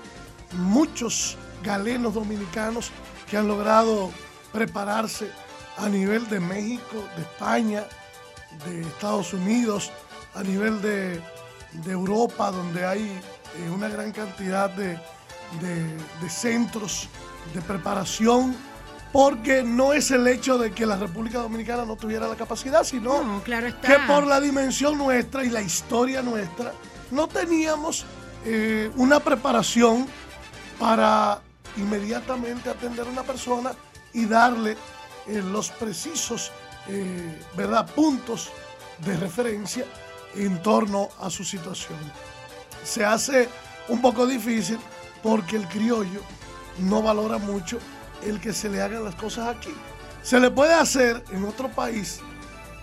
muchos 0.51 1.37
galenos 1.63 2.13
dominicanos 2.13 2.91
que 3.29 3.37
han 3.37 3.47
logrado 3.47 4.11
prepararse 4.51 5.31
a 5.77 5.87
nivel 5.87 6.27
de 6.29 6.39
México, 6.39 7.07
de 7.15 7.21
España, 7.21 7.83
de 8.65 8.81
Estados 8.81 9.33
Unidos, 9.33 9.91
a 10.35 10.43
nivel 10.43 10.81
de, 10.81 11.21
Europa, 11.87 12.51
donde 12.51 12.85
hay 12.85 13.01
eh, 13.01 13.69
una 13.73 13.87
gran 13.87 14.11
cantidad 14.11 14.69
de, 14.69 14.99
centros 16.29 17.07
de 17.53 17.61
preparación, 17.61 18.55
porque 19.13 19.63
no 19.63 19.93
es 19.93 20.11
el 20.11 20.27
hecho 20.27 20.57
de 20.57 20.71
que 20.71 20.85
la 20.85 20.95
República 20.97 21.39
Dominicana 21.39 21.85
no 21.85 21.95
tuviera 21.95 22.27
la 22.27 22.35
capacidad, 22.35 22.83
sino 22.83 23.41
que 23.43 23.97
por 24.07 24.25
la 24.27 24.39
dimensión 24.39 24.97
nuestra 24.97 25.43
y 25.43 25.49
la 25.49 25.61
historia 25.61 26.21
nuestra, 26.21 26.73
no 27.09 27.27
teníamos 27.27 28.05
eh, 28.45 28.89
una 28.95 29.19
preparación 29.19 30.07
para 30.79 31.41
inmediatamente 31.77 32.69
atender 32.69 33.05
a 33.05 33.09
una 33.09 33.23
persona 33.23 33.71
y 34.13 34.25
darle 34.25 34.77
eh, 35.27 35.41
los 35.41 35.69
precisos 35.71 36.51
eh, 36.87 37.39
¿verdad? 37.55 37.89
puntos 37.93 38.49
de 38.99 39.15
referencia 39.17 39.85
en 40.35 40.61
torno 40.61 41.09
a 41.19 41.29
su 41.29 41.43
situación. 41.43 41.99
Se 42.83 43.05
hace 43.05 43.49
un 43.87 44.01
poco 44.01 44.25
difícil 44.25 44.79
porque 45.21 45.55
el 45.55 45.67
criollo 45.67 46.21
no 46.79 47.01
valora 47.01 47.37
mucho 47.37 47.77
el 48.23 48.39
que 48.39 48.53
se 48.53 48.69
le 48.69 48.81
hagan 48.81 49.03
las 49.03 49.15
cosas 49.15 49.55
aquí. 49.55 49.73
Se 50.23 50.39
le 50.39 50.51
puede 50.51 50.73
hacer 50.73 51.23
en 51.31 51.45
otro 51.45 51.69
país 51.69 52.19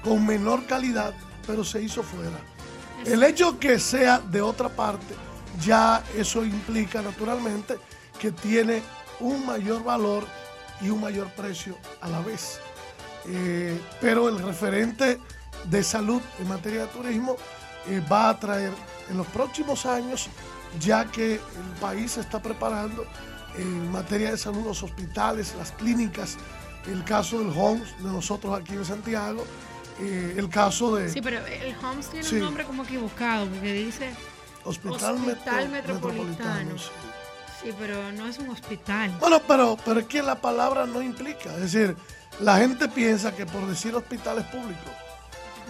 con 0.03 0.27
menor 0.27 0.67
calidad, 0.67 1.15
pero 1.47 1.65
se 1.65 1.83
hizo 1.83 2.03
fuera. 2.03 2.39
El 3.05 3.23
hecho 3.23 3.59
que 3.59 3.79
sea 3.79 4.19
de 4.19 4.43
otra 4.43 4.69
parte 4.69 5.15
ya 5.61 6.03
eso 6.17 6.45
implica 6.45 7.03
naturalmente 7.03 7.79
que 8.19 8.33
tiene 8.33 8.83
un 9.21 9.47
mayor 9.47 9.83
valor 9.83 10.25
y 10.81 10.91
un 10.91 11.01
mayor 11.01 11.29
precio 11.29 11.77
a 12.01 12.09
la 12.09 12.21
vez. 12.21 12.61
Eh, 13.27 13.81
pero 14.01 14.29
el 14.29 14.39
referente 14.39 15.19
de 15.65 15.83
salud 15.83 16.23
en 16.39 16.49
materia 16.49 16.83
de 16.83 16.87
turismo 16.89 17.37
eh, 17.89 18.03
va 18.11 18.31
a 18.31 18.39
traer 18.39 18.73
en 19.11 19.17
los 19.17 19.27
próximos 19.29 19.87
años, 19.87 20.29
ya 20.81 21.05
que 21.07 21.35
el 21.35 21.81
país 21.81 22.13
se 22.13 22.21
está 22.21 22.41
preparando 22.41 23.07
en 23.57 23.91
materia 23.91 24.31
de 24.31 24.39
salud, 24.39 24.65
los 24.65 24.83
hospitales, 24.83 25.55
las 25.59 25.73
clínicas 25.73 26.37
el 26.87 27.05
caso 27.05 27.39
del 27.39 27.53
Homs 27.57 27.97
de 27.99 28.11
nosotros 28.11 28.59
aquí 28.59 28.75
en 28.75 28.85
Santiago, 28.85 29.45
eh, 30.01 30.35
el 30.37 30.49
caso 30.49 30.97
de... 30.97 31.11
Sí, 31.11 31.21
pero 31.21 31.45
el 31.47 31.75
Homs 31.83 32.09
tiene 32.11 32.29
un 32.29 32.41
nombre 32.41 32.65
como 32.65 32.85
equivocado, 32.85 33.47
porque 33.47 33.73
dice 33.73 34.11
Hospital, 34.65 35.19
Metropolitano. 35.71 36.79
sí. 36.79 36.91
Pero 37.79 38.13
no 38.13 38.27
es 38.27 38.39
un 38.39 38.51
hospital. 38.51 39.11
Bueno, 39.21 39.41
pero, 39.47 39.77
pero 39.85 40.01
es 40.01 40.07
que 40.07 40.23
la 40.23 40.37
palabra 40.37 40.87
no 40.87 41.03
implica. 41.03 41.55
Es 41.55 41.73
decir, 41.73 41.97
la 42.41 42.59
gente 42.59 42.89
piensa 42.89 43.35
que 43.35 43.47
por 43.47 43.67
decir 43.67 43.95
hospitales 43.95 44.45
públicos 44.47 44.93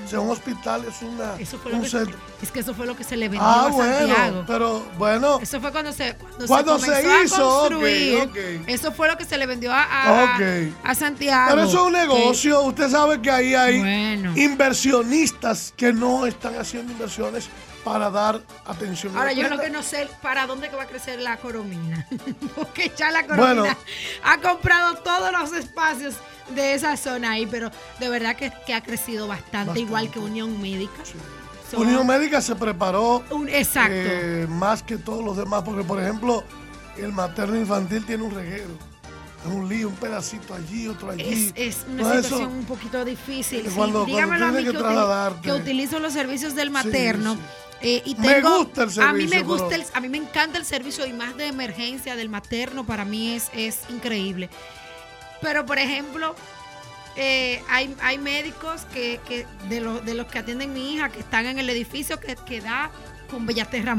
o 0.04 0.08
sea, 0.08 0.20
un 0.20 0.30
hospital 0.30 0.84
es 0.88 1.02
una. 1.02 1.34
Eso 1.38 1.58
fue 1.58 1.72
lo 1.72 1.80
que, 1.80 2.14
Es 2.42 2.50
que 2.52 2.60
eso 2.60 2.74
fue 2.74 2.86
lo 2.86 2.96
que 2.96 3.04
se 3.04 3.16
le 3.16 3.28
vendió 3.28 3.42
ah, 3.42 3.66
a 3.66 3.72
Santiago. 3.72 4.06
Bueno, 4.06 4.44
pero 4.46 4.82
bueno. 4.96 5.38
Eso 5.42 5.60
fue 5.60 5.72
cuando 5.72 5.92
se, 5.92 6.16
cuando, 6.46 6.78
se, 6.78 7.02
hizo, 7.24 7.34
a 7.34 7.68
construir. 7.68 8.64
Eso 8.66 8.92
fue 8.92 9.08
lo 9.08 9.18
que 9.18 9.24
se 9.24 9.36
le 9.36 9.46
vendió 9.46 9.72
a, 9.72 10.36
a, 10.84 10.94
Santiago. 10.94 11.50
Pero 11.50 11.62
eso 11.68 11.78
es 11.78 11.86
un 11.86 11.92
negocio. 11.92 12.62
Usted 12.62 12.88
sabe 12.88 13.20
que 13.20 13.30
ahí 13.30 13.54
hay 13.54 14.22
inversionistas 14.36 15.74
que 15.76 15.92
no 15.92 16.26
están 16.26 16.56
haciendo 16.56 16.92
inversiones 16.92 17.48
para 17.84 18.10
dar 18.10 18.40
atención. 18.66 19.16
Ahora, 19.16 19.32
yo 19.32 19.48
lo 19.48 19.58
que 19.58 19.70
no 19.70 19.82
sé 19.82 20.08
para 20.22 20.46
dónde 20.46 20.68
que 20.68 20.76
va 20.76 20.84
a 20.84 20.86
crecer 20.86 21.20
la 21.20 21.36
coromina. 21.36 22.06
Porque 22.56 22.92
ya 22.96 23.10
la 23.10 23.26
coromina 23.26 23.76
ha 24.22 24.38
comprado 24.38 24.96
todos 24.98 25.32
los 25.32 25.52
espacios 25.52 26.16
de 26.50 26.74
esa 26.74 26.96
zona 26.96 27.32
ahí, 27.32 27.46
pero 27.46 27.70
de 28.00 28.08
verdad 28.08 28.36
que, 28.36 28.74
ha 28.74 28.80
crecido 28.82 29.26
bastante, 29.26 29.80
igual 29.80 30.10
que 30.10 30.18
Unión 30.18 30.60
Médica. 30.60 31.02
Unión 31.76 32.06
Médica 32.06 32.40
se 32.40 32.54
preparó 32.54 33.22
un, 33.30 33.48
exacto. 33.48 33.92
Eh, 33.94 34.46
más 34.48 34.82
que 34.82 34.96
todos 34.96 35.22
los 35.24 35.36
demás, 35.36 35.62
porque 35.64 35.84
por 35.84 36.00
ejemplo, 36.00 36.42
el 36.96 37.12
materno 37.12 37.56
infantil 37.56 38.04
tiene 38.04 38.24
un 38.24 38.34
reguero. 38.34 38.70
Es 39.46 39.54
un 39.54 39.68
lío, 39.68 39.88
un 39.88 39.94
pedacito 39.94 40.52
allí, 40.52 40.88
otro 40.88 41.10
allí. 41.10 41.52
Es, 41.54 41.84
una 41.88 42.22
situación 42.22 42.52
un 42.52 42.64
poquito 42.64 43.04
difícil. 43.04 43.64
dígamelo 44.06 44.46
a 44.46 44.52
mí 44.52 44.64
que, 44.64 45.42
que, 45.42 45.52
utilizo 45.52 46.00
los 46.00 46.12
servicios 46.12 46.54
del 46.54 46.70
materno. 46.70 47.36
Eh, 47.80 48.02
y 48.04 48.14
me 48.16 48.40
gusta 48.40 48.82
el 48.84 48.90
servicio. 48.90 49.02
A 49.02 49.12
mí 49.12 49.26
me 49.26 49.42
gusta 49.42 49.76
a 49.94 50.00
mí 50.00 50.08
me 50.08 50.18
encanta 50.18 50.58
el 50.58 50.64
servicio 50.64 51.06
y 51.06 51.12
más 51.12 51.36
de 51.36 51.46
emergencia 51.46 52.16
del 52.16 52.28
materno 52.28 52.84
para 52.84 53.04
mí 53.04 53.34
es, 53.34 53.50
es 53.54 53.82
increíble. 53.88 54.50
Pero, 55.40 55.64
por 55.64 55.78
ejemplo, 55.78 56.34
eh, 57.16 57.62
hay, 57.68 57.94
hay 58.00 58.18
médicos 58.18 58.82
que, 58.92 59.20
que 59.26 59.46
de, 59.68 59.80
los, 59.80 60.04
de 60.04 60.14
los 60.14 60.26
que 60.26 60.38
atienden 60.38 60.72
mi 60.72 60.94
hija 60.94 61.08
que 61.08 61.20
están 61.20 61.46
en 61.46 61.58
el 61.58 61.70
edificio 61.70 62.18
que, 62.18 62.36
que 62.36 62.60
da 62.60 62.90
con 63.30 63.46
Bellaterra 63.46 63.96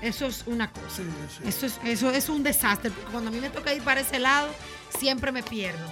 Eso 0.00 0.26
es 0.26 0.44
una 0.46 0.70
cosa. 0.70 1.02
Eso, 1.44 1.66
es, 1.66 1.80
eso 1.84 2.10
es 2.10 2.28
un 2.28 2.42
desastre. 2.42 2.90
Porque 2.90 3.10
cuando 3.10 3.30
a 3.30 3.32
mí 3.32 3.40
me 3.40 3.50
toca 3.50 3.74
ir 3.74 3.82
para 3.82 4.00
ese 4.00 4.18
lado, 4.18 4.48
siempre 4.96 5.32
me 5.32 5.42
pierdo. 5.42 5.86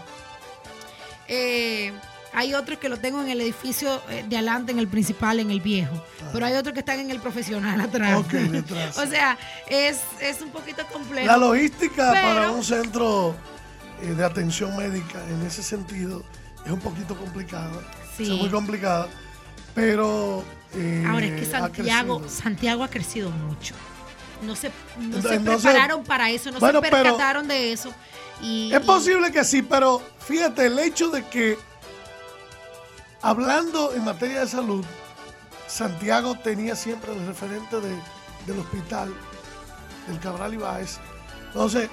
Eh, 1.27 1.93
hay 2.33 2.55
otros 2.55 2.79
que 2.79 2.89
lo 2.89 2.99
tengo 2.99 3.21
en 3.21 3.31
el 3.31 3.41
edificio 3.41 4.01
eh, 4.09 4.25
de 4.29 4.37
adelante, 4.37 4.73
en 4.73 4.79
el 4.79 4.89
principal, 4.89 5.41
en 5.41 5.51
el 5.51 5.61
viejo. 5.61 6.03
Pero 6.33 6.47
hay 6.47 6.55
otros 6.55 6.75
que 6.75 6.81
están 6.81 7.01
en 7.01 7.11
el 7.11 7.21
profesional 7.21 7.81
atrás. 7.81 8.19
o 8.97 9.07
sea, 9.07 9.39
es, 9.69 10.01
es, 10.21 10.41
un 10.41 10.51
poquito 10.51 10.87
complejo. 10.87 11.27
La 11.27 11.37
logística 11.37 12.13
para 12.13 12.51
un 12.51 12.63
centro 12.63 13.35
eh, 14.03 14.07
de 14.09 14.25
atención 14.25 14.77
médica 14.77 15.19
en 15.29 15.47
ese 15.47 15.63
sentido 15.63 16.23
es 16.65 16.71
un 16.71 16.81
poquito 16.81 17.17
complicada. 17.17 17.81
Sí. 18.17 18.25
Es 18.25 18.41
muy 18.41 18.51
complicada. 18.51 19.09
Pero. 19.75 20.45
Eh, 20.75 21.05
Ahora 21.09 21.27
es 21.27 21.41
que 21.41 21.47
Santiago, 21.47 22.23
ha 22.25 22.29
Santiago 22.29 22.85
ha 22.85 22.89
crecido 22.89 23.31
mucho. 23.31 23.75
No 24.43 24.55
se, 24.55 24.71
no 24.99 25.21
se 25.21 25.41
prepararon 25.41 26.05
para 26.05 26.31
eso, 26.31 26.51
no 26.51 26.61
se 26.61 26.81
percataron 26.81 27.49
de 27.49 27.73
eso. 27.73 27.93
Y, 28.41 28.73
es 28.73 28.81
posible 28.81 29.33
que 29.33 29.43
sí, 29.45 29.63
pero 29.63 30.01
fíjate, 30.21 30.67
el 30.67 30.79
hecho 30.79 31.11
de 31.11 31.25
que, 31.25 31.59
hablando 33.23 33.95
en 33.95 34.05
materia 34.05 34.41
de 34.41 34.49
salud, 34.49 34.85
Santiago 35.67 36.35
tenía 36.37 36.75
siempre 36.75 37.13
el 37.13 37.27
referente 37.27 37.81
de, 37.81 37.95
del 38.47 38.59
hospital, 38.61 39.15
del 40.07 40.21
Cabral 40.21 40.55
Ibáez. 40.55 40.99
Entonces, 41.49 41.89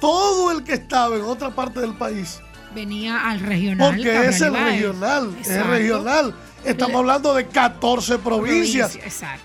todo 0.00 0.50
el 0.50 0.64
que 0.64 0.74
estaba 0.74 1.16
en 1.16 1.22
otra 1.22 1.50
parte 1.50 1.80
del 1.80 1.94
país 1.94 2.40
venía 2.74 3.30
al 3.30 3.40
regional. 3.40 3.94
Porque 3.94 4.26
es 4.26 4.40
el 4.40 4.54
regional, 4.54 5.34
es 5.40 5.66
regional. 5.66 6.34
Estamos 6.64 6.96
hablando 6.96 7.34
de 7.34 7.46
14 7.46 8.18
provincias 8.18 8.98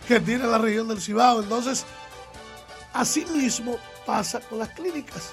que 0.08 0.20
tiene 0.20 0.46
la 0.46 0.58
región 0.58 0.88
del 0.88 1.02
Cibao. 1.02 1.42
Entonces, 1.42 1.86
así 2.94 3.26
mismo 3.34 3.78
pasa 4.06 4.40
con 4.40 4.60
las 4.60 4.70
clínicas. 4.70 5.32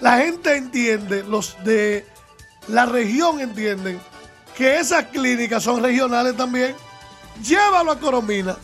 La 0.00 0.18
gente 0.18 0.56
entiende, 0.56 1.24
los 1.24 1.56
de 1.64 2.06
la 2.68 2.86
región 2.86 3.40
entienden 3.40 4.00
que 4.56 4.78
esas 4.78 5.04
clínicas 5.06 5.62
son 5.62 5.82
regionales 5.82 6.36
también. 6.36 6.74
Llévalo 7.42 7.92
a 7.92 7.98
Coromina, 7.98 8.56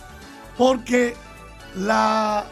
porque 0.57 1.16
la, 1.76 2.44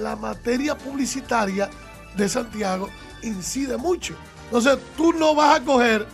la 0.00 0.16
materia 0.16 0.76
publicitaria 0.76 1.68
de 2.16 2.28
Santiago 2.28 2.88
incide 3.22 3.76
mucho. 3.76 4.14
Entonces 4.44 4.78
tú 4.96 5.12
no 5.12 5.34
vas 5.34 5.60
a 5.60 5.64
coger 5.64 6.06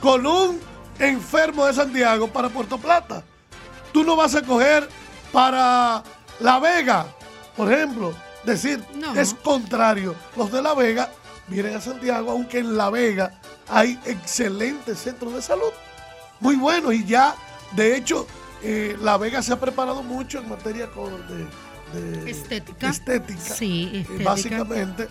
con 0.00 0.26
un 0.26 0.60
enfermo 0.98 1.66
de 1.66 1.74
Santiago 1.74 2.28
para 2.28 2.48
Puerto 2.48 2.78
Plata. 2.78 3.22
Tú 3.92 4.04
no 4.04 4.16
vas 4.16 4.34
a 4.34 4.42
coger 4.42 4.88
para 5.32 6.02
La 6.40 6.58
Vega, 6.58 7.06
por 7.56 7.72
ejemplo. 7.72 8.14
Decir, 8.44 8.84
es 9.16 9.34
contrario. 9.34 10.14
Los 10.36 10.52
de 10.52 10.60
La 10.60 10.74
Vega 10.74 11.10
vienen 11.48 11.76
a 11.76 11.80
Santiago, 11.80 12.30
aunque 12.30 12.58
en 12.58 12.76
La 12.76 12.90
Vega 12.90 13.40
hay 13.68 13.98
excelentes 14.04 14.98
centros 14.98 15.32
de 15.32 15.42
salud. 15.42 15.72
Muy 16.40 16.56
buenos 16.56 16.94
y 16.94 17.04
ya, 17.04 17.34
de 17.72 17.96
hecho, 17.96 18.26
eh, 18.62 18.96
La 19.00 19.16
Vega 19.16 19.42
se 19.42 19.52
ha 19.52 19.60
preparado 19.60 20.02
mucho 20.02 20.38
en 20.38 20.48
materia 20.48 20.88
de, 21.92 22.30
estética. 22.30 22.88
estética. 22.88 23.40
Sí, 23.40 24.06
eh, 24.08 24.22
básicamente 24.24 25.08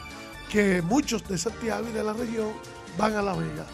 que 0.49 0.81
muchos 0.81 1.27
de 1.27 1.37
Santiago 1.37 1.87
y 1.89 1.93
de 1.93 2.03
la 2.03 2.13
región 2.13 2.51
van 2.97 3.15
a 3.15 3.21
La 3.21 3.33
Vega 3.33 3.65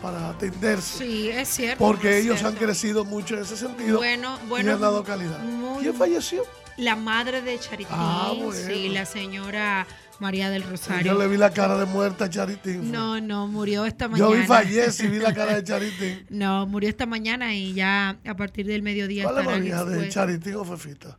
para, 0.00 0.30
atenderse. 0.30 0.98
Sí, 0.98 1.28
es 1.28 1.48
cierto. 1.48 1.84
Porque 1.84 2.18
ellos 2.18 2.42
han 2.42 2.54
crecido 2.54 3.04
mucho 3.04 3.34
en 3.34 3.42
ese 3.42 3.56
sentido 3.56 3.98
bueno, 3.98 4.38
bueno, 4.48 4.70
y 4.70 4.72
han 4.72 4.80
dado 4.80 5.04
calidad. 5.04 5.40
¿Quién 5.80 5.94
falleció? 5.94 6.44
La 6.76 6.96
madre 6.96 7.42
de 7.42 7.58
Charitín, 7.58 7.94
ah, 7.98 8.32
sí, 8.52 8.88
la 8.88 9.04
señora 9.04 9.86
María 10.20 10.50
del 10.50 10.62
Rosario. 10.62 11.12
Yo 11.12 11.18
le 11.18 11.26
vi 11.28 11.36
la 11.36 11.50
cara 11.50 11.76
de 11.78 11.86
muerta 11.86 12.26
a 12.26 12.30
Charitín. 12.30 12.92
No, 12.92 13.20
no, 13.20 13.46
murió 13.46 13.84
esta 13.86 14.08
mañana. 14.08 14.30
Yo 14.30 14.36
vi 14.36 14.46
fallece 14.46 15.06
y 15.06 15.08
vi 15.08 15.18
la 15.18 15.34
cara 15.34 15.54
de 15.54 15.64
Charitín. 15.64 16.26
no, 16.30 16.66
murió 16.66 16.88
esta 16.88 17.06
mañana 17.06 17.54
y 17.54 17.72
ya 17.72 18.18
a 18.24 18.36
partir 18.36 18.66
del 18.66 18.82
mediodía 18.82 19.24
¿Cuál 19.24 19.38
es 19.38 19.44
María 19.46 19.84
de 19.84 20.08
Charitín 20.08 20.54
o 20.54 20.64
Fefita? 20.64 21.18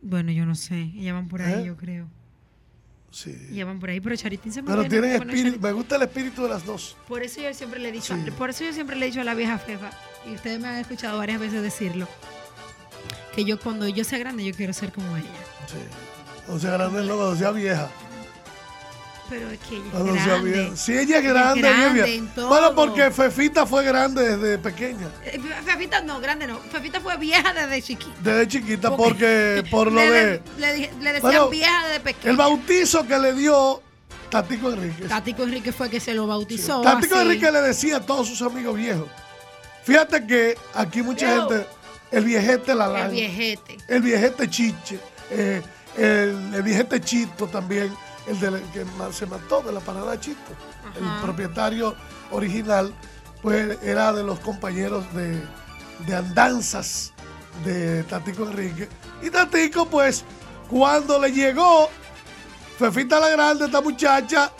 Bueno, 0.00 0.30
yo 0.32 0.46
no 0.46 0.54
sé. 0.54 0.92
Ella 0.96 1.12
van 1.12 1.28
por 1.28 1.42
ahí, 1.42 1.62
¿Eh? 1.62 1.66
yo 1.66 1.76
creo. 1.76 2.08
Sí. 3.10 3.32
Llevan 3.50 3.80
por 3.80 3.90
ahí, 3.90 4.00
pero 4.00 4.14
Charitín 4.16 4.52
se 4.52 4.62
Pero 4.62 4.84
tienen 4.86 5.22
espíritu, 5.22 5.58
me 5.60 5.72
gusta 5.72 5.96
el 5.96 6.02
espíritu 6.02 6.42
de 6.42 6.50
las 6.50 6.64
dos. 6.64 6.96
Por 7.08 7.22
eso 7.22 7.40
yo 7.40 7.52
siempre 7.54 7.80
le 7.80 7.88
he 7.88 7.92
dicho, 7.92 8.14
por 8.36 8.50
eso 8.50 8.64
yo 8.64 8.72
siempre 8.72 8.96
le 8.96 9.06
he 9.06 9.08
dicho 9.08 9.22
a 9.22 9.24
la 9.24 9.34
vieja 9.34 9.58
Fefa, 9.58 9.90
y 10.30 10.34
ustedes 10.34 10.60
me 10.60 10.68
han 10.68 10.76
escuchado 10.76 11.16
varias 11.18 11.40
veces 11.40 11.62
decirlo, 11.62 12.06
que 13.34 13.44
yo 13.44 13.58
cuando 13.58 13.88
yo 13.88 14.04
sea 14.04 14.18
grande 14.18 14.44
yo 14.44 14.54
quiero 14.54 14.72
ser 14.74 14.92
como 14.92 15.16
ella. 15.16 15.26
Sí. 15.66 15.78
O 16.50 16.58
sea 16.58 16.72
grande 16.72 17.02
no, 17.02 17.16
cuando 17.16 17.36
sea 17.36 17.50
vieja. 17.50 17.88
Pero 19.28 19.50
es 19.50 19.58
que 19.58 19.76
ella 19.76 19.86
es 19.86 20.24
grande. 20.24 20.72
Sí, 20.76 20.92
ella 20.92 21.18
es 21.18 21.24
grande. 21.24 21.60
grande 21.60 22.22
Bueno, 22.34 22.74
porque 22.74 23.10
Fefita 23.10 23.66
fue 23.66 23.84
grande 23.84 24.36
desde 24.36 24.58
pequeña. 24.58 25.08
Eh, 25.22 25.38
Fefita 25.64 26.00
no, 26.00 26.18
grande 26.18 26.46
no. 26.46 26.58
Fefita 26.60 27.00
fue 27.00 27.16
vieja 27.18 27.52
desde 27.52 27.82
chiquita. 27.82 28.16
Desde 28.22 28.48
chiquita, 28.48 28.96
porque, 28.96 29.64
por 29.70 29.92
lo 29.92 30.00
de... 30.00 30.40
Le, 30.56 30.90
le 31.00 31.12
decían 31.12 31.50
vieja 31.50 31.86
desde 31.88 32.00
pequeña. 32.00 32.30
El 32.30 32.36
bautizo 32.38 33.06
que 33.06 33.18
le 33.18 33.34
dio 33.34 33.82
Tatico 34.30 34.70
Enrique. 34.70 35.04
Tatico 35.04 35.42
Enrique 35.42 35.72
fue 35.72 35.90
que 35.90 36.00
se 36.00 36.14
lo 36.14 36.26
bautizó. 36.26 36.80
Tatico 36.80 37.20
Enrique 37.20 37.50
le 37.50 37.60
decía 37.60 37.98
a 37.98 38.00
todos 38.00 38.26
sus 38.28 38.40
amigos 38.40 38.76
viejos. 38.76 39.08
Fíjate 39.84 40.26
que 40.26 40.56
aquí 40.74 41.02
mucha 41.02 41.28
gente... 41.28 41.66
El 42.10 42.24
viejete 42.24 42.74
la 42.74 43.04
El 43.04 43.10
viejete. 43.10 43.76
El 43.86 44.00
viejete 44.00 44.48
chiche. 44.48 44.98
Eh, 45.30 45.60
el, 45.98 46.54
el 46.54 46.62
viejete 46.62 47.00
chito 47.00 47.46
también 47.48 47.92
el 48.28 48.62
que 48.72 48.84
se 49.12 49.26
mató 49.26 49.62
de 49.62 49.72
la 49.72 49.80
parada 49.80 50.18
Chito. 50.20 50.52
El 50.96 51.22
propietario 51.22 51.94
original, 52.30 52.92
pues 53.42 53.78
era 53.82 54.12
de 54.12 54.22
los 54.22 54.38
compañeros 54.40 55.04
de, 55.14 56.14
andanzas 56.14 57.12
de 57.64 58.02
Tatico 58.04 58.44
Enrique. 58.44 58.88
Y 59.22 59.30
Tatico, 59.30 59.86
pues, 59.86 60.24
cuando 60.68 61.18
le 61.18 61.32
llegó 61.32 61.88
Fefita 62.78 63.18
la 63.18 63.30
Grande, 63.30 63.66
esta 63.66 63.80
muchacha 63.80 64.52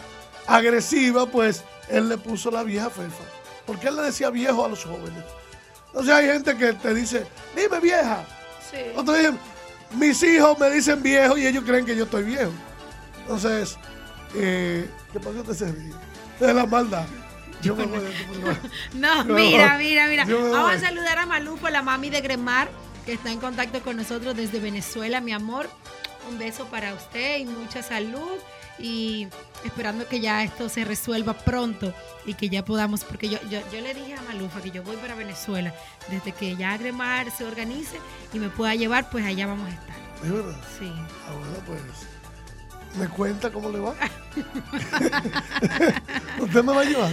agresiva, 0.47 1.27
pues 1.27 1.65
él 1.89 2.09
le 2.09 2.19
puso 2.19 2.51
la 2.51 2.63
vieja 2.63 2.91
Fefa. 2.91 3.25
Porque 3.67 3.89
él 3.89 3.97
le 3.97 4.03
decía 4.03 4.31
viejo 4.31 4.65
a 4.65 4.69
los 4.69 4.85
jóvenes. 4.85 5.25
Entonces 5.89 6.15
hay 6.15 6.27
gente 6.27 6.57
que 6.57 6.73
te 6.73 6.95
dice, 6.95 7.27
dime 7.55 7.81
vieja. 7.81 8.25
Sí. 8.71 8.79
Otros 8.97 9.19
dicen, 9.19 9.39
mis 9.93 10.23
hijos 10.23 10.59
me 10.59 10.71
dicen 10.71 11.03
viejo 11.03 11.37
y 11.39 11.47
ellos 11.47 11.65
creen 11.65 11.85
que 11.85 11.97
yo 11.97 12.05
estoy 12.05 12.25
viejo. 12.25 12.53
Entonces, 13.23 13.77
eh, 14.35 14.89
¿qué 15.13 15.21
pasó? 15.21 15.43
Te 15.43 15.55
se 15.55 15.67
de 16.41 16.55
la 16.55 16.67
maldad. 16.67 17.05
Yo 17.63 17.75
me 17.75 17.87
no. 17.87 17.93
voy. 17.93 18.05
No, 18.95 19.25
No, 19.25 19.35
mira, 19.35 19.77
mira, 19.79 20.07
mira. 20.07 20.25
Vamos 20.25 20.73
a 20.75 20.79
saludar 20.79 21.19
a 21.19 21.27
Malufo, 21.27 21.69
la 21.71 21.83
mami 21.83 22.09
de 22.09 22.21
Gremar, 22.21 22.69
que 23.05 23.15
está 23.15 23.33
en 23.33 23.41
contacto 23.41 23.83
con 23.83 23.97
nosotros 23.97 24.37
desde 24.37 24.61
Venezuela, 24.61 25.21
mi 25.21 25.33
amor. 25.33 25.69
Un 26.29 26.39
beso 26.39 26.67
para 26.67 26.95
usted 26.95 27.39
y 27.39 27.47
mucha 27.47 27.83
salud. 27.83 28.39
Y 28.79 29.29
esperando 29.65 30.07
que 30.07 30.21
ya 30.21 30.45
esto 30.45 30.69
se 30.69 30.85
resuelva 30.85 31.35
pronto 31.35 31.93
y 32.25 32.35
que 32.35 32.49
ya 32.49 32.65
podamos, 32.65 33.03
porque 33.03 33.29
yo, 33.29 33.39
yo, 33.51 33.61
yo 33.73 33.81
le 33.81 33.93
dije 33.93 34.15
a 34.15 34.23
Malufa 34.23 34.61
que 34.61 34.71
yo 34.71 34.83
voy 34.83 34.97
para 34.97 35.15
Venezuela. 35.15 35.75
Desde 36.09 36.33
que 36.33 36.55
ya 36.57 36.77
Gremar 36.77 37.31
se 37.31 37.45
organice 37.45 37.99
y 38.33 38.39
me 38.39 38.51
pueda 38.51 38.75
llevar, 38.75 39.11
pues 39.11 39.25
allá 39.25 39.47
vamos 39.47 39.69
a 39.69 39.73
estar. 39.73 39.97
¿Es 40.23 40.33
verdad? 40.33 40.61
Sí. 40.79 40.93
Ah, 41.27 41.33
bueno, 41.33 41.57
pues. 41.67 42.18
¿Me 42.97 43.07
cuenta 43.09 43.51
cómo 43.51 43.71
le 43.71 43.79
va? 43.81 43.95
¿Usted 46.41 46.65
me 46.65 46.73
va 46.75 46.81
a 46.81 46.85
llevar? 46.85 47.13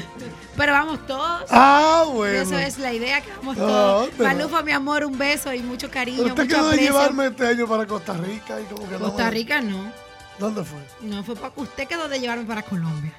Pero 0.56 0.72
vamos 0.72 1.06
todos. 1.06 1.44
Ah, 1.52 2.06
bueno. 2.12 2.40
Eso 2.40 2.58
es 2.58 2.78
la 2.80 2.94
idea, 2.94 3.22
que 3.22 3.30
vamos 3.38 3.58
No, 3.58 3.66
todos. 3.68 4.20
Malufa, 4.20 4.62
mi 4.64 4.72
amor, 4.72 5.04
un 5.06 5.18
beso 5.18 5.54
y 5.54 5.62
mucho 5.62 5.92
cariño, 5.92 6.24
Usted 6.24 6.44
mucho 6.44 6.56
quedó 6.56 6.70
de 6.70 6.78
llevarme 6.78 7.28
este 7.28 7.48
año 7.48 7.68
para 7.68 7.86
Costa 7.86 8.14
Rica 8.14 8.60
y 8.62 8.64
como 8.66 8.88
que 8.88 8.94
no. 8.98 9.06
Costa 9.06 9.26
me- 9.26 9.32
Rica 9.32 9.62
no. 9.62 9.92
¿Dónde 10.40 10.64
fue? 10.64 10.80
No, 11.02 11.24
fue 11.24 11.36
para 11.36 11.54
usted 11.56 11.88
quedó 11.88 12.08
de 12.08 12.20
llevarme 12.20 12.46
para 12.46 12.62
Colombia. 12.64 13.14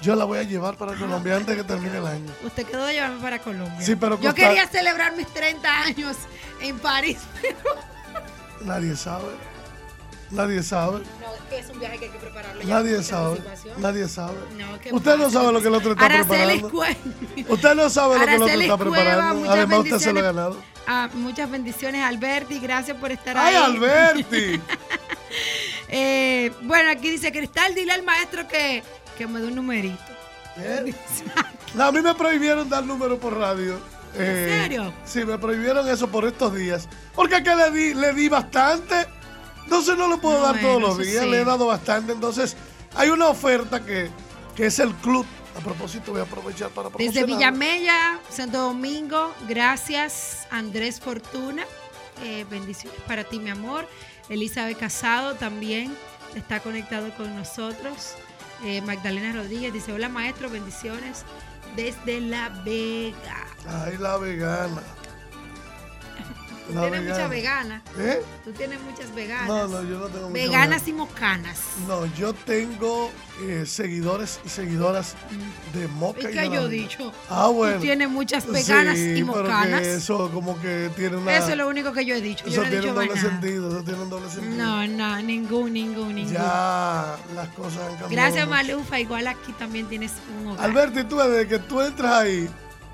Yo 0.00 0.16
la 0.16 0.24
voy 0.24 0.38
a 0.38 0.42
llevar 0.42 0.76
para 0.76 0.96
Colombia 0.96 1.36
antes 1.36 1.54
que 1.56 1.62
termine 1.62 1.98
el 1.98 2.06
año. 2.06 2.32
Usted 2.44 2.66
quedó 2.66 2.84
de 2.86 2.94
llevarme 2.94 3.20
para 3.20 3.38
Colombia. 3.38 3.80
Sí, 3.80 3.94
pero 3.94 4.18
Yo 4.20 4.34
quería 4.34 4.66
celebrar 4.66 5.14
mis 5.16 5.28
30 5.28 5.82
años 5.82 6.16
en 6.60 6.78
París, 6.78 7.18
pero 7.42 7.58
Nadie 8.64 8.96
sabe. 8.96 9.26
Nadie 10.32 10.62
sabe. 10.62 10.98
no, 11.20 11.56
es 11.56 11.68
un 11.68 11.78
viaje 11.78 11.98
que 11.98 12.04
hay 12.06 12.10
que 12.10 12.18
prepararlo. 12.18 12.62
ya 12.62 12.74
Nadie 12.74 13.02
sabe. 13.02 13.38
Nadie 13.78 14.08
sabe. 14.08 14.38
No, 14.56 14.80
¿qué 14.80 14.92
Usted 14.92 15.16
no 15.18 15.30
sabe 15.30 15.52
lo 15.52 15.60
que 15.60 15.68
el 15.68 15.74
otro 15.74 15.92
está 15.92 16.04
Araceli 16.06 16.60
preparando. 16.62 17.52
Usted 17.54 17.74
no 17.74 17.90
sabe 17.90 18.18
lo 18.18 18.24
que 18.24 18.34
el 18.34 18.42
otro 18.42 18.60
está 18.60 18.76
Cueva, 18.76 18.96
preparando. 18.96 19.50
Además, 19.50 19.78
usted 19.80 19.98
se 19.98 20.12
lo 20.12 20.20
ha 20.20 20.22
ganado. 20.22 20.56
Ah, 20.86 21.08
muchas 21.12 21.50
bendiciones, 21.50 22.02
Alberti. 22.04 22.58
Gracias 22.58 22.96
por 22.96 23.12
estar 23.12 23.36
¡Ay, 23.36 23.54
ahí. 23.54 23.62
Alberti! 23.62 24.60
Eh, 25.94 26.50
bueno, 26.62 26.90
aquí 26.90 27.10
dice 27.10 27.30
Cristal, 27.32 27.74
dile 27.74 27.92
al 27.92 28.02
maestro 28.02 28.48
que, 28.48 28.82
que 29.18 29.26
me 29.26 29.40
dé 29.40 29.48
un 29.48 29.56
numerito. 29.56 30.02
¿Eh? 30.56 30.94
No, 31.74 31.84
a 31.84 31.92
mí 31.92 32.00
me 32.00 32.14
prohibieron 32.14 32.66
dar 32.68 32.82
número 32.84 33.18
por 33.18 33.36
radio. 33.36 33.78
Eh, 34.14 34.46
¿En 34.48 34.62
serio? 34.62 34.94
Sí, 35.04 35.24
me 35.24 35.36
prohibieron 35.38 35.86
eso 35.88 36.08
por 36.08 36.24
estos 36.26 36.54
días. 36.54 36.88
Porque 37.14 37.36
acá 37.36 37.54
le 37.56 37.70
di, 37.70 37.94
le 37.94 38.12
di 38.14 38.28
bastante. 38.30 39.06
Entonces 39.72 39.96
no 39.96 40.06
lo 40.06 40.20
puedo 40.20 40.38
No, 40.38 40.44
dar 40.52 40.60
todos 40.60 40.80
los 40.82 40.98
días. 40.98 41.24
sí. 41.24 41.30
Le 41.30 41.40
he 41.40 41.44
dado 41.44 41.66
bastante. 41.66 42.12
Entonces 42.12 42.56
hay 42.94 43.08
una 43.08 43.28
oferta 43.28 43.84
que, 43.84 44.10
que 44.54 44.66
es 44.66 44.78
el 44.78 44.92
club. 44.96 45.24
A 45.56 45.60
propósito, 45.60 46.12
voy 46.12 46.20
a 46.20 46.24
aprovechar 46.24 46.70
para 46.70 46.88
Desde. 46.90 47.24
Villamella, 47.24 48.18
Santo 48.30 48.58
Domingo, 48.58 49.34
gracias 49.48 50.46
Andrés 50.50 50.98
Fortuna. 51.00 51.64
Eh, 52.22 52.46
bendiciones 52.50 52.98
para 53.06 53.24
ti, 53.24 53.38
mi 53.38 53.50
amor. 53.50 53.86
Elizabeth 54.30 54.78
Casado 54.78 55.34
también 55.34 55.94
está 56.34 56.60
conectado 56.60 57.14
con 57.16 57.34
nosotros. 57.36 58.14
Eh, 58.64 58.80
Magdalena 58.82 59.32
Rodríguez 59.32 59.72
dice, 59.72 59.92
hola 59.92 60.08
maestro, 60.08 60.48
bendiciones 60.48 61.24
desde 61.76 62.20
La 62.20 62.48
Vega. 62.64 63.46
Ay, 63.84 63.96
la 63.98 64.16
vegana. 64.16 64.82
Tú 66.66 66.72
tienes 66.80 67.02
muchas 67.02 67.28
vegana. 67.30 67.82
veganas. 67.94 68.16
¿Eh? 68.16 68.22
Tú 68.44 68.52
tienes 68.52 68.80
muchas 68.82 69.14
veganas. 69.14 69.48
No, 69.48 69.68
no, 69.68 69.82
yo 69.82 69.98
no 69.98 70.06
tengo 70.06 70.28
mucha 70.30 70.42
veganas 70.42 70.84
vegana. 70.84 70.88
y 70.88 70.92
mocanas. 70.92 71.60
No, 71.88 72.06
yo 72.14 72.32
tengo 72.34 73.10
eh, 73.42 73.64
seguidores 73.66 74.40
y 74.44 74.48
seguidoras 74.48 75.14
de 75.74 75.84
¿Y 75.84 75.88
moca 75.88 76.20
y 76.20 76.32
qué 76.32 76.48
yo 76.50 76.66
he 76.66 76.68
dicho? 76.68 77.12
Ah, 77.28 77.48
bueno. 77.48 77.76
Tú 77.76 77.82
tienes 77.82 78.08
muchas 78.08 78.46
veganas 78.46 78.96
Sí, 78.96 79.02
y 79.04 79.22
pero 79.24 79.32
que 79.34 79.40
mocanas. 79.42 79.82
eso 79.82 80.30
como 80.32 80.60
que 80.60 80.90
tiene 80.96 81.16
una... 81.16 81.36
Eso 81.36 81.48
es 81.50 81.56
lo 81.56 81.68
único 81.68 81.92
que 81.92 82.04
yo 82.04 82.14
he 82.14 82.20
dicho. 82.20 82.44
eso 82.46 82.54
Yo 82.56 82.60
no 82.62 82.66
he 82.68 82.70
tiene 82.70 82.80
dicho 82.86 82.92
un 82.92 82.94
doble 83.06 83.14
nada. 83.20 83.28
sentido, 83.30 83.68
eso 83.68 83.84
tiene 83.84 84.00
un 84.02 84.10
doble 84.10 84.30
sentido. 84.30 84.54
No, 84.56 84.86
no, 84.86 85.22
ningún, 85.22 85.72
ningún, 85.72 86.14
ningún. 86.14 86.32
Ya 86.32 87.16
las 87.34 87.48
cosas 87.56 87.80
han 87.82 87.88
cambiado. 87.98 88.10
Gracias, 88.10 88.46
mucho. 88.46 88.56
Malufa. 88.56 89.00
Igual 89.00 89.26
aquí 89.26 89.52
también 89.54 89.86
tienes 89.88 90.12
un 90.40 90.48
hogar. 90.48 90.64
Alberti, 90.64 91.04
tú 91.04 91.16
desde 91.18 91.48
que 91.48 91.58
tú 91.58 91.80
entras 91.80 92.12
ahí, 92.12 92.48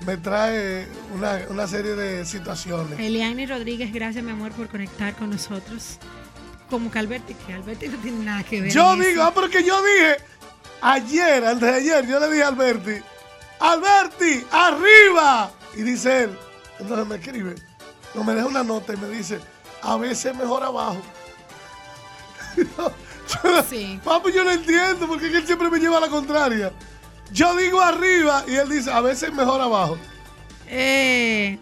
me 0.05 0.17
trae 0.17 0.87
una, 1.13 1.39
una 1.49 1.67
serie 1.67 1.93
de 1.95 2.25
situaciones. 2.25 2.99
Eliani 2.99 3.45
Rodríguez, 3.45 3.91
gracias, 3.93 4.23
mi 4.23 4.31
amor, 4.31 4.51
por 4.53 4.67
conectar 4.69 5.15
con 5.15 5.29
nosotros. 5.31 5.97
Como 6.69 6.89
que 6.91 6.99
Alberti, 6.99 7.33
que 7.33 7.53
Alberti 7.53 7.87
no 7.87 7.97
tiene 7.97 8.23
nada 8.25 8.43
que 8.43 8.61
ver. 8.61 8.71
Yo 8.71 8.93
digo, 8.95 9.03
eso. 9.09 9.23
ah, 9.23 9.33
porque 9.33 9.63
yo 9.63 9.81
dije, 9.83 10.17
ayer, 10.81 11.43
antes 11.45 11.67
de 11.69 11.75
ayer, 11.75 12.07
yo 12.07 12.19
le 12.19 12.29
dije 12.29 12.43
a 12.43 12.47
Alberti, 12.49 12.93
Alberti, 13.59 14.45
arriba. 14.51 15.51
Y 15.75 15.81
dice 15.81 16.23
él, 16.25 16.37
entonces 16.79 17.07
me 17.07 17.15
escribe, 17.15 17.55
no 18.13 18.23
me 18.23 18.33
deja 18.35 18.45
una 18.47 18.63
nota 18.63 18.93
y 18.93 18.97
me 18.97 19.09
dice, 19.09 19.39
a 19.81 19.97
veces 19.97 20.35
mejor 20.35 20.63
abajo. 20.63 21.01
Yo- 22.57 22.93
Sí. 23.69 23.99
Papi, 24.03 24.31
yo 24.31 24.43
no 24.43 24.49
entiendo 24.49 25.07
porque 25.07 25.27
él 25.27 25.45
siempre 25.45 25.69
me 25.69 25.77
lleva 25.77 25.97
a 25.97 26.01
la 26.01 26.07
contraria. 26.09 26.71
Yo 27.31 27.55
digo 27.55 27.81
arriba 27.81 28.43
y 28.47 28.55
él 28.55 28.69
dice, 28.69 28.91
a 28.91 29.01
veces 29.01 29.31
mejor 29.33 29.61
abajo. 29.61 29.97
Eh, 30.67 31.57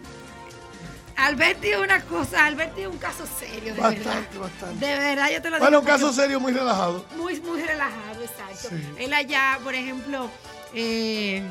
Alberti 1.16 1.68
es 1.68 1.78
una 1.78 2.00
cosa, 2.02 2.44
Alberti 2.46 2.82
es 2.82 2.86
un 2.88 2.98
caso 2.98 3.24
serio, 3.38 3.74
de 3.74 3.80
Bastante, 3.80 4.04
verdad. 4.08 4.40
bastante. 4.40 4.86
De 4.86 4.98
verdad, 4.98 5.30
yo 5.30 5.42
te 5.42 5.50
lo 5.50 5.56
digo. 5.56 5.64
Bueno, 5.64 5.80
un 5.80 5.84
caso 5.86 6.12
serio, 6.12 6.40
muy 6.40 6.52
relajado. 6.52 7.04
muy, 7.16 7.40
muy 7.40 7.60
relajado, 7.62 8.22
exacto. 8.22 8.68
Sí. 8.70 8.94
Él 8.98 9.12
allá, 9.12 9.58
por 9.64 9.74
ejemplo, 9.74 10.30
eh, 10.74 11.42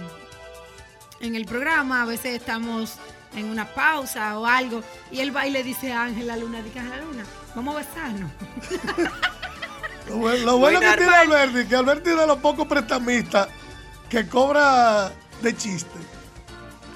en 1.19 1.35
el 1.35 1.45
programa, 1.45 2.03
a 2.03 2.05
veces 2.05 2.35
estamos 2.35 2.95
en 3.35 3.45
una 3.45 3.65
pausa 3.73 4.39
o 4.39 4.45
algo, 4.45 4.83
y 5.11 5.19
él 5.19 5.35
va 5.35 5.45
y 5.45 5.51
le 5.51 5.63
dice 5.63 5.91
a 5.91 6.03
Ángela 6.03 6.37
Luna, 6.37 6.61
dice 6.61 6.79
Ángela 6.79 7.01
Luna, 7.03 7.25
vamos 7.53 7.75
a 7.75 7.79
besarnos. 7.79 8.31
Lo 10.07 10.15
bueno, 10.15 10.45
lo 10.45 10.57
bueno 10.57 10.79
que 10.79 10.87
tiene. 10.95 11.13
Alberti, 11.13 11.67
que 11.67 11.75
Alberti 11.75 12.09
es 12.11 12.17
de 12.17 12.27
los 12.27 12.37
pocos 12.37 12.65
prestamistas 12.65 13.49
que 14.09 14.27
cobra 14.27 15.11
de 15.41 15.55
chiste. 15.55 15.89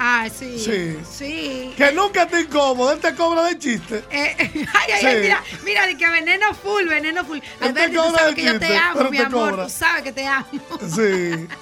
Ah, 0.03 0.27
sí. 0.33 0.57
Sí. 0.57 0.97
Sí. 1.07 1.73
Que 1.77 1.91
nunca 1.91 2.27
te 2.27 2.41
incómodo, 2.41 2.91
él 2.91 2.99
te 2.99 3.13
cobra 3.13 3.43
de 3.43 3.59
chiste. 3.59 4.03
Eh, 4.09 4.35
ay, 4.73 4.91
ay, 4.93 4.99
Sí. 4.99 5.07
mira, 5.21 5.43
mira, 5.63 5.85
de 5.87 5.95
que 5.97 6.09
veneno 6.09 6.53
full, 6.55 6.85
veneno 6.87 7.23
full. 7.23 7.37
te 7.59 7.65
Alberti, 7.65 7.95
tú 7.95 8.01
sabes 8.17 8.35
que 8.35 8.43
yo 8.43 8.59
te 8.59 8.77
amo, 8.77 9.09
mi 9.11 9.17
te 9.17 9.23
amor, 9.23 9.51
cobra. 9.51 9.63
tú 9.65 9.69
sabes 9.69 10.01
que 10.03 10.11
te 10.11 10.25
amo. 10.27 10.47
Sí. 10.95 11.47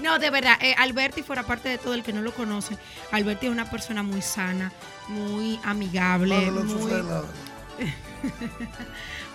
No, 0.00 0.18
de 0.18 0.28
verdad, 0.28 0.58
eh, 0.60 0.74
Alberti, 0.76 1.22
fuera 1.22 1.44
parte 1.44 1.68
de 1.68 1.78
todo 1.78 1.94
el 1.94 2.02
que 2.02 2.12
no 2.12 2.20
lo 2.20 2.34
conoce, 2.34 2.76
Alberti 3.12 3.46
es 3.46 3.52
una 3.52 3.70
persona 3.70 4.02
muy 4.02 4.22
sana, 4.22 4.72
muy 5.06 5.58
amigable, 5.62 6.46
No, 6.50 6.64
muy. 6.64 6.90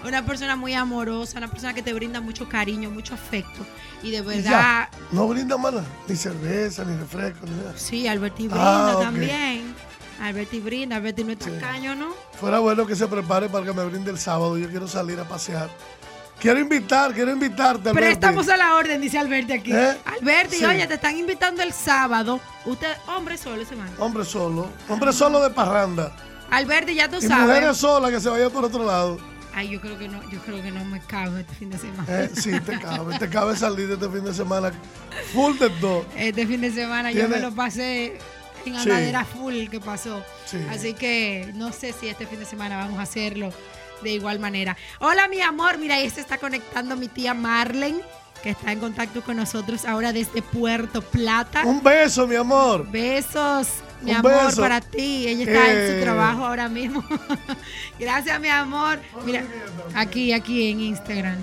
una 0.05 0.25
persona 0.25 0.55
muy 0.55 0.73
amorosa, 0.73 1.37
una 1.37 1.47
persona 1.49 1.73
que 1.73 1.81
te 1.81 1.93
brinda 1.93 2.21
mucho 2.21 2.47
cariño, 2.47 2.89
mucho 2.89 3.13
afecto. 3.13 3.65
Y 4.01 4.11
de 4.11 4.17
Y 4.17 4.21
verdad, 4.21 4.43
ya, 4.43 4.89
no 5.11 5.27
brinda 5.27 5.57
mala, 5.57 5.83
ni 6.07 6.15
cerveza, 6.15 6.83
ni 6.85 6.97
refresco, 6.97 7.45
ni 7.45 7.51
nada. 7.57 7.73
sí, 7.77 8.07
Alberti 8.07 8.47
brinda 8.47 8.91
Ah, 8.91 8.95
ok. 8.97 9.03
también. 9.03 9.75
Alberti 10.21 10.59
brinda, 10.59 10.97
Alberti 10.97 11.23
no 11.23 11.31
es 11.31 11.37
Sí. 11.41 11.49
tacaño, 11.51 11.95
¿no? 11.95 12.13
Fuera 12.39 12.59
bueno 12.59 12.85
que 12.85 12.95
se 12.95 13.07
prepare 13.07 13.47
para 13.49 13.65
que 13.65 13.73
me 13.73 13.85
brinde 13.85 14.11
el 14.11 14.19
sábado. 14.19 14.57
Yo 14.57 14.67
quiero 14.69 14.87
salir 14.87 15.19
a 15.19 15.23
pasear. 15.25 15.69
Quiero 16.39 16.59
invitar, 16.59 17.13
quiero 17.13 17.31
invitarte, 17.31 17.89
Alberti. 17.89 18.11
estamos 18.11 18.47
a 18.47 18.55
la 18.55 18.75
orden, 18.75 19.01
dice 19.01 19.17
Alberti 19.17 19.51
aquí. 19.53 19.73
¿Eh? 19.73 19.97
Alberti, 20.05 20.57
Sí. 20.57 20.65
oye, 20.65 20.87
te 20.87 20.93
están 20.93 21.17
invitando 21.17 21.61
el 21.63 21.73
sábado. 21.73 22.39
Usted, 22.65 22.95
hombre 23.07 23.37
solo 23.37 23.61
ese 23.61 23.75
man. 23.75 23.89
Hombre 23.99 24.23
solo, 24.23 24.69
hombre 24.87 25.11
solo 25.11 25.41
de 25.41 25.49
parranda. 25.49 26.13
Alberti, 26.49 26.95
ya 26.95 27.09
tú 27.09 27.17
Y 27.17 27.21
sabes. 27.27 27.45
mujeres 27.47 27.77
solas 27.77 28.11
que 28.11 28.19
se 28.21 28.29
vayan 28.29 28.49
por 28.51 28.63
otro 28.63 28.85
lado. 28.85 29.17
Ay, 29.59 29.69
yo 29.71 29.81
creo 29.81 29.97
que 29.97 30.07
no, 30.07 30.21
yo 30.29 30.39
creo 30.39 30.61
que 30.63 30.71
no 30.71 30.85
me 30.85 31.01
cabe 31.01 31.41
este 31.41 31.53
fin 31.55 31.69
de 31.69 31.77
semana. 31.77 32.05
Eh, 32.07 32.29
sí, 32.33 32.51
te 32.61 32.79
cabe, 32.79 33.19
te 33.19 33.27
cabe 33.29 33.57
salir 33.57 33.91
este 33.91 34.07
fin 34.09 34.23
de 34.23 34.33
semana 34.33 34.71
full 35.33 35.57
de 35.57 35.69
todo. 35.81 36.05
Este 36.15 36.47
fin 36.47 36.61
de 36.61 36.71
semana 36.71 37.11
yo 37.11 37.27
me 37.27 37.39
lo 37.41 37.51
pasé 37.53 38.17
en 38.65 38.73
Sí. 38.75 38.79
andadera 38.79 39.25
full 39.25 39.67
que 39.67 39.81
pasó. 39.81 40.23
Sí. 40.45 40.59
Así 40.69 40.93
que 40.93 41.51
no 41.55 41.73
sé 41.73 41.91
si 41.91 42.07
este 42.07 42.25
fin 42.25 42.39
de 42.39 42.45
semana 42.45 42.77
vamos 42.77 42.99
a 42.99 43.01
hacerlo 43.01 43.51
de 44.01 44.11
igual 44.11 44.39
manera. 44.39 44.77
Hola, 44.99 45.27
mi 45.27 45.41
amor. 45.41 45.77
Mira, 45.77 45.95
ahí 45.95 46.09
se 46.09 46.21
está 46.21 46.37
conectando 46.37 46.95
mi 46.95 47.09
tía 47.09 47.33
Marlen, 47.33 47.99
que 48.41 48.51
está 48.51 48.71
en 48.71 48.79
contacto 48.79 49.21
con 49.23 49.35
nosotros 49.35 49.83
ahora 49.83 50.13
desde 50.13 50.41
Puerto 50.41 51.01
Plata. 51.01 51.63
Un 51.65 51.83
beso, 51.83 52.25
mi 52.27 52.37
amor. 52.37 52.89
Besos, 52.89 53.67
mi 54.01 54.11
Un 54.11 54.17
amor, 54.17 54.45
beso. 54.45 54.61
para 54.61 54.81
ti. 54.81 55.27
Ella 55.27 55.43
está 55.43 55.71
en 55.71 55.77
Eh. 55.77 55.95
su 55.97 56.01
trabajo 56.03 56.45
ahora 56.45 56.69
mismo. 56.69 57.03
Gracias, 57.99 58.39
mi 58.39 58.49
amor. 58.49 58.99
Mira, 59.25 59.43
aquí, 59.95 60.31
aquí 60.33 60.69
en 60.71 60.79
Instagram. 60.81 61.37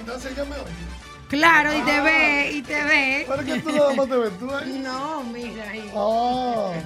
Entonces, 0.00 0.36
ya 0.36 0.44
me 0.44 0.56
oye. 0.56 0.86
Claro, 1.28 1.74
y 1.76 1.80
te 1.80 2.00
ve, 2.00 2.50
y 2.52 2.62
te 2.62 2.84
ve. 2.84 3.26
Pero 3.28 3.44
que 3.44 3.60
tú 3.60 3.72
nada 3.72 3.92
más 3.94 4.08
te 4.08 4.16
ves 4.16 4.38
tú 4.38 4.54
ahí. 4.54 4.80
No, 4.84 5.24
mira 5.24 5.70
ahí. 5.70 5.90
Oh. 5.92 6.72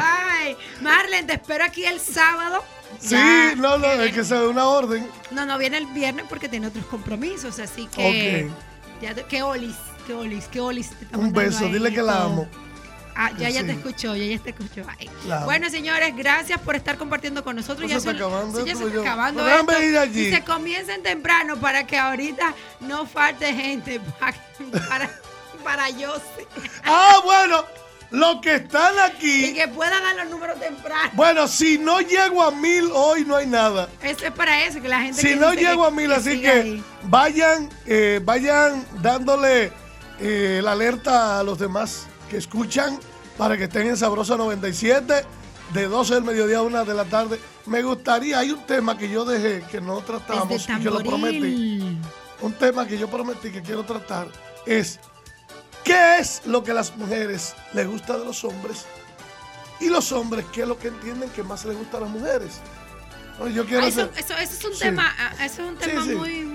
Ay, 0.00 0.56
Marlen, 0.80 1.26
te 1.26 1.34
espero 1.34 1.64
aquí 1.64 1.84
el 1.84 2.00
sábado 2.00 2.64
Sí, 2.98 3.16
no, 3.56 3.78
no, 3.78 3.86
es 3.92 4.12
que 4.12 4.24
se 4.24 4.34
dé 4.34 4.46
una 4.46 4.66
orden. 4.66 5.06
No, 5.30 5.44
no 5.44 5.58
viene 5.58 5.78
el 5.78 5.86
viernes 5.86 6.24
porque 6.28 6.48
tiene 6.48 6.68
otros 6.68 6.86
compromisos, 6.86 7.58
así 7.58 7.86
que. 7.88 8.48
Ya, 9.00 9.14
que 9.14 9.42
olis, 9.42 9.74
que 10.02 10.14
olis, 10.14 10.46
que 10.46 10.60
olis. 10.60 10.90
Un 11.12 11.32
beso, 11.32 11.66
dile 11.66 11.92
que 11.92 12.02
la 12.02 12.24
amo. 12.24 12.48
Ah, 13.14 13.30
ya, 13.38 13.50
ya 13.50 13.62
te 13.64 13.72
escuchó, 13.72 14.16
ya, 14.16 14.24
ya 14.24 14.38
te 14.38 14.50
escuchó. 14.50 14.82
Bueno, 15.44 15.68
señores, 15.68 16.14
gracias 16.16 16.58
por 16.60 16.76
estar 16.76 16.96
compartiendo 16.96 17.44
con 17.44 17.56
nosotros. 17.56 17.88
ya 17.88 18.00
se 18.00 18.10
está 18.10 18.24
acabando. 18.24 18.64
Ya 18.64 18.74
se 18.74 18.84
está 18.86 19.00
acabando 19.00 19.46
esto. 19.46 20.18
Y 20.18 20.30
se 20.30 20.42
comiencen 20.44 21.02
temprano 21.02 21.56
para 21.56 21.86
que 21.86 21.98
ahorita 21.98 22.54
no 22.80 23.06
falte 23.06 23.52
gente 23.52 24.00
para, 24.20 24.36
para, 24.88 25.10
para 25.62 25.90
yo. 25.90 26.14
Ah, 26.84 27.20
bueno. 27.24 27.64
Los 28.12 28.42
que 28.42 28.56
están 28.56 28.98
aquí. 28.98 29.46
Y 29.46 29.54
que 29.54 29.68
pueda 29.68 29.98
dar 29.98 30.14
los 30.14 30.28
números 30.28 30.60
temprano. 30.60 31.10
Bueno, 31.14 31.48
si 31.48 31.78
no 31.78 32.02
llego 32.02 32.42
a 32.42 32.50
mil 32.50 32.90
hoy 32.92 33.24
no 33.24 33.36
hay 33.36 33.46
nada. 33.46 33.88
Eso 34.02 34.26
es 34.26 34.32
para 34.32 34.64
eso, 34.66 34.82
que 34.82 34.88
la 34.88 35.00
gente. 35.00 35.18
Si 35.18 35.34
no 35.34 35.54
llego 35.54 35.86
a 35.86 35.90
mil, 35.90 36.12
así 36.12 36.38
que 36.42 36.82
vayan, 37.04 37.70
eh, 37.86 38.20
vayan 38.22 38.84
dándole 39.00 39.72
eh, 40.20 40.60
la 40.62 40.72
alerta 40.72 41.38
a 41.38 41.42
los 41.42 41.58
demás 41.58 42.06
que 42.30 42.36
escuchan 42.36 42.98
para 43.36 43.56
que 43.56 43.64
estén 43.64 43.86
en 43.86 43.96
Sabrosa 43.96 44.36
97 44.36 45.24
de 45.72 45.88
12 45.88 46.14
del 46.14 46.24
mediodía 46.24 46.58
a 46.58 46.62
1 46.62 46.84
de 46.84 46.94
la 46.94 47.04
tarde. 47.04 47.40
Me 47.66 47.82
gustaría, 47.82 48.38
hay 48.38 48.50
un 48.50 48.66
tema 48.66 48.96
que 48.98 49.08
yo 49.08 49.24
dejé 49.24 49.62
que 49.70 49.80
no 49.80 50.00
tratamos 50.00 50.68
y 50.68 50.80
que 50.80 50.90
lo 50.90 50.98
prometí. 51.00 51.98
Un 52.40 52.52
tema 52.54 52.86
que 52.86 52.98
yo 52.98 53.08
prometí 53.08 53.50
que 53.50 53.62
quiero 53.62 53.84
tratar 53.84 54.28
es 54.66 54.98
¿Qué 55.84 56.18
es 56.18 56.42
lo 56.46 56.62
que 56.62 56.70
a 56.70 56.74
las 56.74 56.96
mujeres 56.96 57.54
les 57.72 57.86
gusta 57.86 58.16
de 58.18 58.24
los 58.24 58.44
hombres? 58.44 58.86
Y 59.80 59.88
los 59.88 60.12
hombres, 60.12 60.44
¿qué 60.52 60.62
es 60.62 60.68
lo 60.68 60.78
que 60.78 60.88
entienden 60.88 61.28
que 61.30 61.42
más 61.42 61.64
les 61.64 61.76
gusta 61.76 61.96
a 61.98 62.00
las 62.00 62.10
mujeres? 62.10 62.60
yo 63.52 63.66
quiero 63.66 63.84
eso, 63.84 64.08
es 64.14 64.64
un 64.64 64.78
tema, 64.78 65.12
ah, 65.18 65.44
eso 65.44 65.62
es 65.62 65.68
un 65.70 65.76
tema 65.76 66.04
muy, 66.04 66.42
muy 66.42 66.51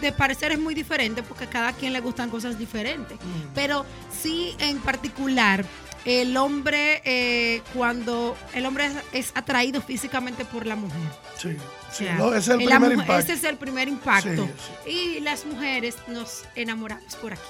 de 0.00 0.12
parecer 0.12 0.52
es 0.52 0.58
muy 0.58 0.74
diferente 0.74 1.22
porque 1.22 1.44
a 1.44 1.50
cada 1.50 1.72
quien 1.72 1.92
le 1.92 2.00
gustan 2.00 2.30
cosas 2.30 2.58
diferentes. 2.58 3.16
Mm. 3.16 3.54
Pero 3.54 3.84
sí, 4.10 4.54
en 4.58 4.78
particular, 4.80 5.64
el 6.04 6.36
hombre, 6.36 7.02
eh, 7.04 7.62
cuando 7.74 8.36
el 8.54 8.66
hombre 8.66 8.90
es, 9.12 9.32
atraído 9.34 9.80
físicamente 9.80 10.44
por 10.44 10.66
la 10.66 10.76
mujer. 10.76 10.98
Sí, 11.36 11.56
sí 11.92 12.06
ese 12.06 12.36
es 12.38 12.48
el 12.48 12.56
primer 12.58 12.92
impacto. 12.92 13.18
Ese 13.18 13.32
es 13.34 13.44
el 13.44 13.56
primer 13.56 13.88
impacto. 13.88 14.48
Y 14.86 15.20
las 15.20 15.44
mujeres 15.44 15.96
nos 16.08 16.44
enamoramos 16.54 17.14
por 17.16 17.32
aquí 17.32 17.42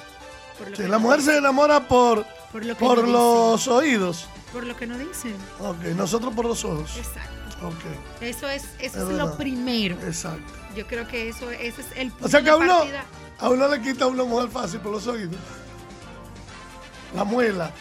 la 0.89 0.99
mujer 0.99 1.23
se 1.23 1.37
enamora 1.37 1.87
por, 1.87 2.27
por, 2.79 3.09
los 3.09 3.69
oídos. 3.69 4.27
Por 4.53 4.65
lo 4.65 4.77
que 4.77 4.87
no 4.87 4.99
dicen. 4.99 5.37
Ok, 5.61 5.85
nosotros 5.97 6.35
por 6.35 6.47
los 6.47 6.65
ojos. 6.65 6.97
Exacto. 6.97 7.39
Eso 8.21 8.49
es, 8.49 8.65
eso 8.79 9.11
es, 9.11 9.17
lo 9.17 9.37
primero. 9.37 9.97
Exacto. 10.07 10.53
Yo 10.79 10.87
creo 10.87 11.09
que 11.09 11.29
eso 11.29 11.51
ese 11.51 11.81
es 11.81 11.89
el 11.97 12.13
punto 12.13 12.27
O 12.27 12.29
sea 12.29 12.41
que 12.41 12.51
a 12.51 12.57
uno, 12.57 12.85
a 13.41 13.49
uno 13.49 13.67
le 13.67 13.83
quita 13.83 14.05
a 14.05 14.07
una 14.07 14.23
mujer 14.23 14.49
fácil 14.49 14.79
por 14.79 14.93
los 14.93 15.09
oídos. 15.09 15.35
La 17.17 17.25
muela. 17.25 17.73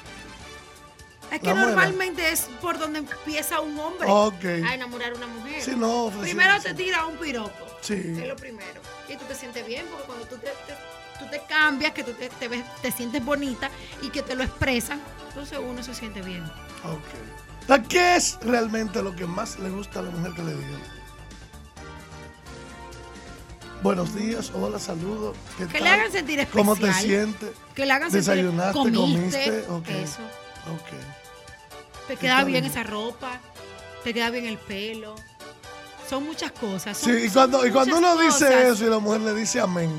Es 1.31 1.39
que 1.39 1.53
normalmente 1.53 2.31
es 2.31 2.49
por 2.59 2.79
donde 2.79 2.97
empieza 2.97 3.59
un 3.59 3.77
hombre 3.77 4.07
a 4.09 4.73
enamorar 4.73 5.11
a 5.11 5.15
una 5.15 5.27
mujer. 5.27 5.61
Sí, 5.61 5.75
no, 5.75 6.11
primero 6.19 6.59
te 6.59 6.73
tira 6.73 7.05
un 7.05 7.17
piropo. 7.17 7.67
Sí. 7.81 7.93
Es 8.19 8.27
lo 8.27 8.35
primero. 8.35 8.81
Y 9.07 9.15
tú 9.15 9.25
te 9.25 9.35
sientes 9.35 9.63
bien 9.67 9.85
porque 9.91 10.07
cuando 10.07 10.25
tú 10.25 10.37
te 10.37 10.49
tú 11.19 11.25
te 11.29 11.39
cambias, 11.47 11.91
que 11.91 12.03
tú 12.03 12.13
te, 12.13 12.29
te, 12.29 12.91
sientes 12.91 13.23
bonita 13.23 13.69
y 14.01 14.09
que 14.09 14.23
te 14.23 14.35
lo 14.35 14.43
expresan, 14.43 14.99
entonces 15.27 15.59
uno 15.61 15.83
se 15.83 15.93
siente 15.93 16.23
bien. 16.23 16.43
Ok. 16.83 17.83
¿Qué 17.89 18.15
es 18.15 18.39
realmente 18.41 19.03
lo 19.03 19.15
que 19.15 19.27
más 19.27 19.59
le 19.59 19.69
gusta 19.69 19.99
a 19.99 20.03
la 20.03 20.09
mujer 20.09 20.33
que 20.33 20.41
le 20.41 20.55
digan? 20.55 20.97
Buenos 23.83 24.15
días, 24.15 24.51
hola, 24.55 24.79
saludos. 24.79 25.35
que 25.71 25.79
le 25.79 25.89
hagan 25.89 26.11
sentir 26.11 26.39
especial. 26.39 26.65
¿Cómo 26.65 26.75
te 26.75 26.91
sientes? 26.93 27.51
Que 27.75 27.85
le 27.85 27.93
hagan 27.93 28.11
sentir 28.11 28.33
¿Desayunaste, 28.35 28.73
comiste, 28.73 29.65
comiste? 29.67 30.01
Eso. 30.01 30.21
Ok. 30.73 32.07
Te 32.07 32.17
queda 32.17 32.43
bien 32.43 32.65
esa 32.65 32.83
ropa, 32.83 33.39
te 34.03 34.13
queda 34.13 34.29
bien 34.31 34.45
el 34.45 34.57
pelo. 34.57 35.15
Son 36.09 36.23
muchas 36.23 36.51
cosas. 36.53 36.97
sí, 36.97 37.11
y 37.11 37.29
cuando, 37.29 37.65
y 37.67 37.71
cuando 37.71 37.97
uno 37.97 38.17
dice 38.17 38.69
eso 38.69 38.85
y 38.85 38.89
la 38.89 38.99
mujer 38.99 39.21
le 39.21 39.33
dice 39.33 39.59
amén, 39.59 39.91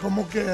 como 0.00 0.28
que 0.28 0.44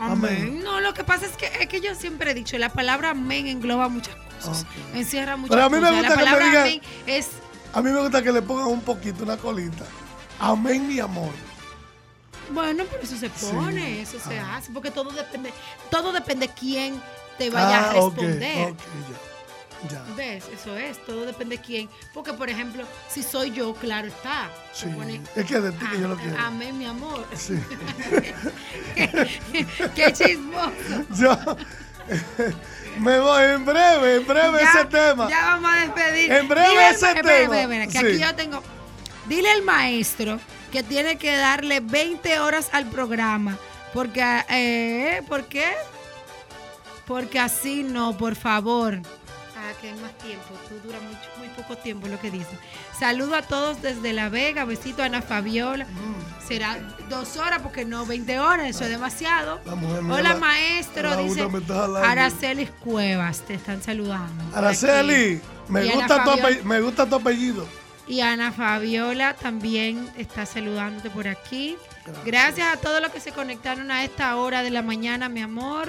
amén. 0.00 0.62
No, 0.62 0.80
lo 0.80 0.94
que 0.94 1.04
pasa 1.04 1.26
es 1.26 1.32
que, 1.32 1.46
es 1.60 1.68
que 1.68 1.80
yo 1.80 1.94
siempre 1.94 2.30
he 2.30 2.34
dicho, 2.34 2.56
la 2.58 2.70
palabra 2.70 3.10
amén 3.10 3.46
engloba 3.46 3.88
muchas 3.88 4.14
cosas. 4.14 4.66
Encierra 4.94 5.36
muchas 5.36 5.50
Pero 5.50 5.66
a 5.66 5.68
mí 5.68 5.80
Me 5.80 5.90
gusta 5.90 6.22
la 6.22 6.38
que 6.38 6.44
me 6.44 6.46
digan, 6.46 6.80
es... 7.06 7.28
A 7.74 7.82
mí 7.82 7.90
me 7.90 8.00
gusta 8.00 8.22
que 8.22 8.32
le 8.32 8.40
pongan 8.40 8.68
un 8.68 8.80
poquito, 8.80 9.24
una 9.24 9.36
colita. 9.36 9.84
Amén, 10.38 10.86
mi 10.86 11.00
amor. 11.00 11.32
Bueno, 12.50 12.84
pero 12.90 13.02
eso 13.02 13.16
se 13.16 13.28
pone, 13.30 14.02
eso 14.02 14.18
se 14.20 14.38
ah. 14.38 14.56
hace, 14.56 14.70
porque 14.70 14.90
todo 14.90 15.10
depende, 15.10 15.52
todo 15.90 16.12
depende 16.12 16.48
quién 16.48 17.00
te 17.38 17.50
vaya 17.50 17.78
a 17.78 17.90
ah, 17.90 17.92
responder. 17.92 18.74
¿Ves? 20.16 20.44
Eso 20.52 20.76
es, 20.76 21.04
todo 21.04 21.26
depende 21.26 21.56
de 21.56 21.62
quién. 21.62 21.88
Porque, 22.14 22.32
por 22.32 22.48
ejemplo, 22.48 22.84
si 23.08 23.22
soy 23.22 23.52
yo, 23.52 23.74
claro 23.74 24.08
está. 24.08 24.48
Sí, 24.72 24.88
es 25.34 25.44
que 25.44 25.60
de 25.60 25.72
ti 25.72 25.86
que 25.90 26.00
yo 26.00 26.08
lo 26.08 26.16
quiero. 26.16 26.36
Amén, 26.38 26.78
mi 26.78 26.86
amor. 26.86 27.26
Sí. 27.36 27.58
qué, 29.94 30.12
chismoso. 30.12 30.72
Yo 31.14 31.36
me 32.98 33.20
voy 33.20 33.44
en 33.44 33.64
breve, 33.64 34.16
en 34.16 34.26
breve 34.26 34.62
ese 34.62 34.84
tema. 34.86 35.28
Ya 35.28 35.44
vamos 35.44 35.70
a 35.70 35.76
despedir. 35.80 36.32
En 36.32 36.48
breve 36.48 36.90
ese 36.90 37.14
tema. 37.14 37.86
que 37.86 37.98
aquí 37.98 38.18
yo 38.18 38.34
tengo. 38.34 38.62
Dile 39.28 39.50
al 39.50 39.62
maestro 39.62 40.40
que 40.72 40.82
tiene 40.82 41.16
que 41.16 41.36
darle 41.36 41.80
20 41.80 42.40
horas 42.40 42.68
al 42.72 42.86
programa. 42.86 43.58
Porque, 43.92 44.22
eh, 44.50 45.22
¿por 45.28 45.44
qué? 45.44 45.72
Porque 47.06 47.38
así 47.38 47.82
no, 47.82 48.16
por 48.16 48.34
favor 48.34 49.00
que 49.80 49.88
hay 49.90 50.00
más 50.00 50.16
tiempo. 50.18 50.46
Tú 50.68 50.74
dura 50.86 50.98
mucho, 51.00 51.28
muy 51.38 51.48
poco 51.48 51.76
tiempo 51.76 52.08
lo 52.08 52.20
que 52.20 52.30
dice. 52.30 52.58
Saludo 52.98 53.34
a 53.34 53.42
todos 53.42 53.82
desde 53.82 54.12
La 54.12 54.28
Vega. 54.28 54.64
Besito 54.64 55.02
a 55.02 55.06
Ana 55.06 55.22
Fabiola. 55.22 55.84
Mm. 55.84 56.46
Será 56.46 56.78
dos 57.08 57.36
horas 57.36 57.60
porque 57.62 57.84
no 57.84 58.06
20 58.06 58.38
horas, 58.38 58.68
eso 58.68 58.84
es 58.84 58.90
demasiado. 58.90 59.60
Hola, 60.10 60.36
maestro. 60.36 61.16
dice 61.16 61.46
Araceli 62.02 62.66
Cuevas. 62.66 63.40
Te 63.42 63.54
están 63.54 63.82
saludando. 63.82 64.44
Araceli, 64.56 65.40
me 65.68 65.92
gusta, 65.92 66.24
tu 66.24 66.64
me 66.64 66.80
gusta 66.80 67.06
tu 67.06 67.16
apellido. 67.16 67.66
Y 68.08 68.20
Ana 68.20 68.52
Fabiola 68.52 69.34
también 69.34 70.08
está 70.16 70.46
saludándote 70.46 71.10
por 71.10 71.26
aquí. 71.26 71.76
Gracias. 72.24 72.72
a 72.72 72.76
todos 72.76 73.02
los 73.02 73.10
que 73.10 73.20
se 73.20 73.32
conectaron 73.32 73.90
a 73.90 74.04
esta 74.04 74.36
hora 74.36 74.62
de 74.62 74.70
la 74.70 74.82
mañana, 74.82 75.28
mi 75.28 75.42
amor. 75.42 75.88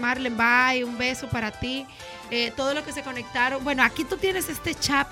Marlen, 0.00 0.36
bye, 0.36 0.84
un 0.84 0.96
beso 0.96 1.28
para 1.28 1.50
ti 1.50 1.86
eh, 2.32 2.50
todos 2.56 2.74
los 2.74 2.82
que 2.82 2.92
se 2.92 3.02
conectaron. 3.02 3.62
Bueno, 3.62 3.82
aquí 3.82 4.04
tú 4.04 4.16
tienes 4.16 4.48
este 4.48 4.74
chat 4.74 5.06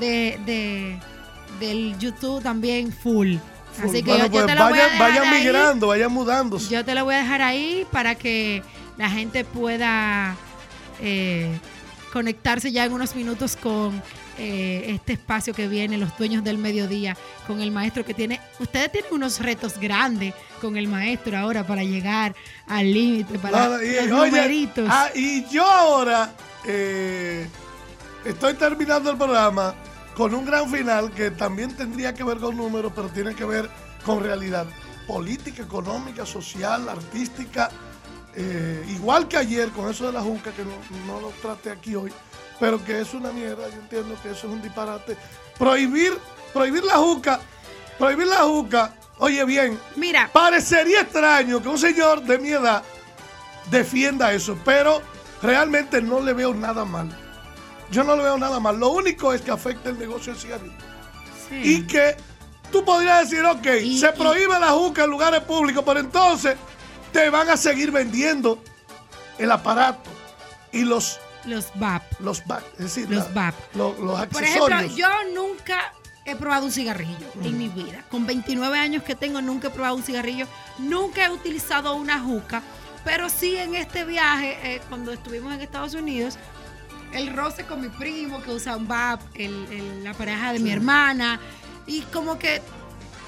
de, 0.00 0.98
del 1.60 1.98
YouTube 1.98 2.42
también 2.42 2.90
full. 2.90 3.36
Así 3.82 4.02
que 4.02 4.18
yo, 4.18 4.30
pues 4.30 4.46
te 4.46 4.54
lo 4.54 4.68
voy 4.68 4.78
a 4.78 4.98
vaya 4.98 5.30
migrando, 5.30 5.88
vaya 5.88 6.08
mudándose. 6.08 6.70
Yo 6.70 6.82
te 6.82 6.94
lo 6.94 7.04
voy 7.04 7.14
a 7.14 7.18
dejar 7.18 7.42
ahí 7.42 7.86
para 7.92 8.14
que 8.14 8.62
la 8.96 9.10
gente 9.10 9.44
pueda 9.44 10.34
eh, 11.02 11.50
conectarse 12.10 12.72
ya 12.72 12.86
en 12.86 12.94
unos 12.94 13.14
minutos 13.14 13.54
con 13.54 14.02
eh, 14.38 14.84
este 14.88 15.14
espacio 15.14 15.54
que 15.54 15.68
viene, 15.68 15.98
los 15.98 16.16
dueños 16.16 16.44
del 16.44 16.58
mediodía, 16.58 17.16
con 17.46 17.60
el 17.60 17.70
maestro 17.70 18.04
que 18.04 18.14
tiene. 18.14 18.40
Ustedes 18.58 18.90
tienen 18.92 19.12
unos 19.12 19.40
retos 19.40 19.78
grandes 19.78 20.34
con 20.60 20.76
el 20.76 20.88
maestro 20.88 21.36
ahora 21.36 21.66
para 21.66 21.82
llegar 21.84 22.34
al 22.66 22.92
límite, 22.92 23.38
para 23.38 23.84
y, 23.84 24.06
los 24.06 24.26
numeritos. 24.26 24.88
Ah, 24.90 25.10
y 25.14 25.44
yo 25.48 25.64
ahora 25.64 26.32
eh, 26.64 27.46
estoy 28.24 28.54
terminando 28.54 29.10
el 29.10 29.16
programa 29.16 29.74
con 30.14 30.34
un 30.34 30.44
gran 30.44 30.70
final 30.70 31.10
que 31.12 31.30
también 31.30 31.74
tendría 31.76 32.14
que 32.14 32.24
ver 32.24 32.38
con 32.38 32.56
números, 32.56 32.92
pero 32.94 33.08
tiene 33.08 33.34
que 33.34 33.44
ver 33.44 33.68
con 34.04 34.22
realidad 34.22 34.66
política, 35.06 35.62
económica, 35.62 36.26
social, 36.26 36.88
artística. 36.88 37.70
Eh, 38.34 38.84
igual 38.90 39.28
que 39.28 39.36
ayer 39.36 39.70
con 39.70 39.90
eso 39.90 40.06
de 40.06 40.12
la 40.12 40.22
Junca, 40.22 40.52
que 40.52 40.64
no, 40.64 41.20
lo 41.20 41.30
trate 41.42 41.70
aquí 41.70 41.94
hoy, 41.94 42.12
pero 42.62 42.84
que 42.84 43.00
es 43.00 43.12
una 43.12 43.32
mierda, 43.32 43.68
yo 43.70 43.74
entiendo 43.74 44.16
que 44.22 44.30
eso 44.30 44.46
es 44.46 44.52
un 44.52 44.62
disparate. 44.62 45.16
Prohibir, 45.58 46.16
prohibir 46.52 46.84
la 46.84 46.94
Junca, 46.94 47.40
prohibir 47.98 48.28
la 48.28 48.36
Junca, 48.36 48.94
oye 49.18 49.44
bien, 49.44 49.80
mira, 49.96 50.30
parecería 50.32 51.00
extraño 51.00 51.60
que 51.60 51.68
un 51.68 51.76
señor 51.76 52.22
de 52.22 52.38
mi 52.38 52.50
edad 52.50 52.84
defienda 53.68 54.32
eso, 54.32 54.56
pero 54.64 55.02
realmente 55.42 56.00
no 56.00 56.20
le 56.20 56.34
veo 56.34 56.54
nada 56.54 56.84
mal. 56.84 57.10
Yo 57.90 58.04
no 58.04 58.14
le 58.14 58.22
veo 58.22 58.38
nada 58.38 58.60
mal. 58.60 58.78
Lo 58.78 58.90
único 58.90 59.32
es 59.32 59.42
que 59.42 59.50
afecta 59.50 59.88
el 59.88 59.98
negocio 59.98 60.32
del 60.32 60.40
cigarrillo. 60.40 60.78
Y 61.50 61.84
que 61.84 62.16
tú 62.70 62.84
podrías 62.84 63.28
decir, 63.28 63.44
ok, 63.44 63.66
se 63.98 64.12
prohíbe 64.12 64.56
la 64.60 64.70
juca 64.70 65.02
en 65.02 65.10
lugares 65.10 65.40
públicos, 65.40 65.82
pero 65.84 65.98
entonces 65.98 66.56
te 67.12 67.28
van 67.28 67.50
a 67.50 67.56
seguir 67.56 67.90
vendiendo 67.90 68.62
el 69.36 69.50
aparato 69.50 70.08
y 70.70 70.82
los 70.82 71.18
Los 71.46 71.72
VAP. 71.74 72.02
Los 72.20 72.44
VAP, 72.46 72.62
es 72.74 72.78
decir, 72.94 73.10
los 73.10 73.26
la- 73.28 73.32
VAP. 73.34 73.54
lo- 73.74 73.94
los 73.98 74.26
Por 74.26 74.42
accesorios. 74.44 74.80
ejemplo, 74.82 74.96
yo 74.96 75.08
nunca 75.34 75.92
he 76.24 76.36
probado 76.36 76.66
un 76.66 76.72
cigarrillo 76.72 77.26
en 77.42 77.58
mi 77.58 77.68
vida. 77.68 78.04
Con 78.10 78.26
29 78.26 78.78
años 78.78 79.02
que 79.02 79.14
tengo, 79.16 79.40
nunca 79.42 79.68
he 79.68 79.70
probado 79.70 79.96
un 79.96 80.02
cigarrillo. 80.04 80.46
Nunca 80.78 81.26
he 81.26 81.30
utilizado 81.30 81.94
una 81.96 82.20
juca. 82.20 82.62
Pero 83.04 83.28
sí 83.28 83.56
en 83.56 83.74
este 83.74 84.04
viaje, 84.04 84.56
eh, 84.62 84.80
cuando 84.88 85.12
estuvimos 85.12 85.52
en 85.52 85.60
Estados 85.60 85.94
Unidos, 85.94 86.38
el 87.12 87.32
roce 87.34 87.64
con 87.66 87.80
mi 87.80 87.88
primo 87.88 88.40
que 88.42 88.52
usa 88.52 88.76
un 88.76 88.86
VAP, 88.86 89.20
el- 89.34 89.66
el- 89.72 90.04
la 90.04 90.14
pareja 90.14 90.52
de 90.52 90.60
mi 90.60 90.70
hermana. 90.70 91.40
Y 91.86 92.02
como 92.02 92.38
que 92.38 92.62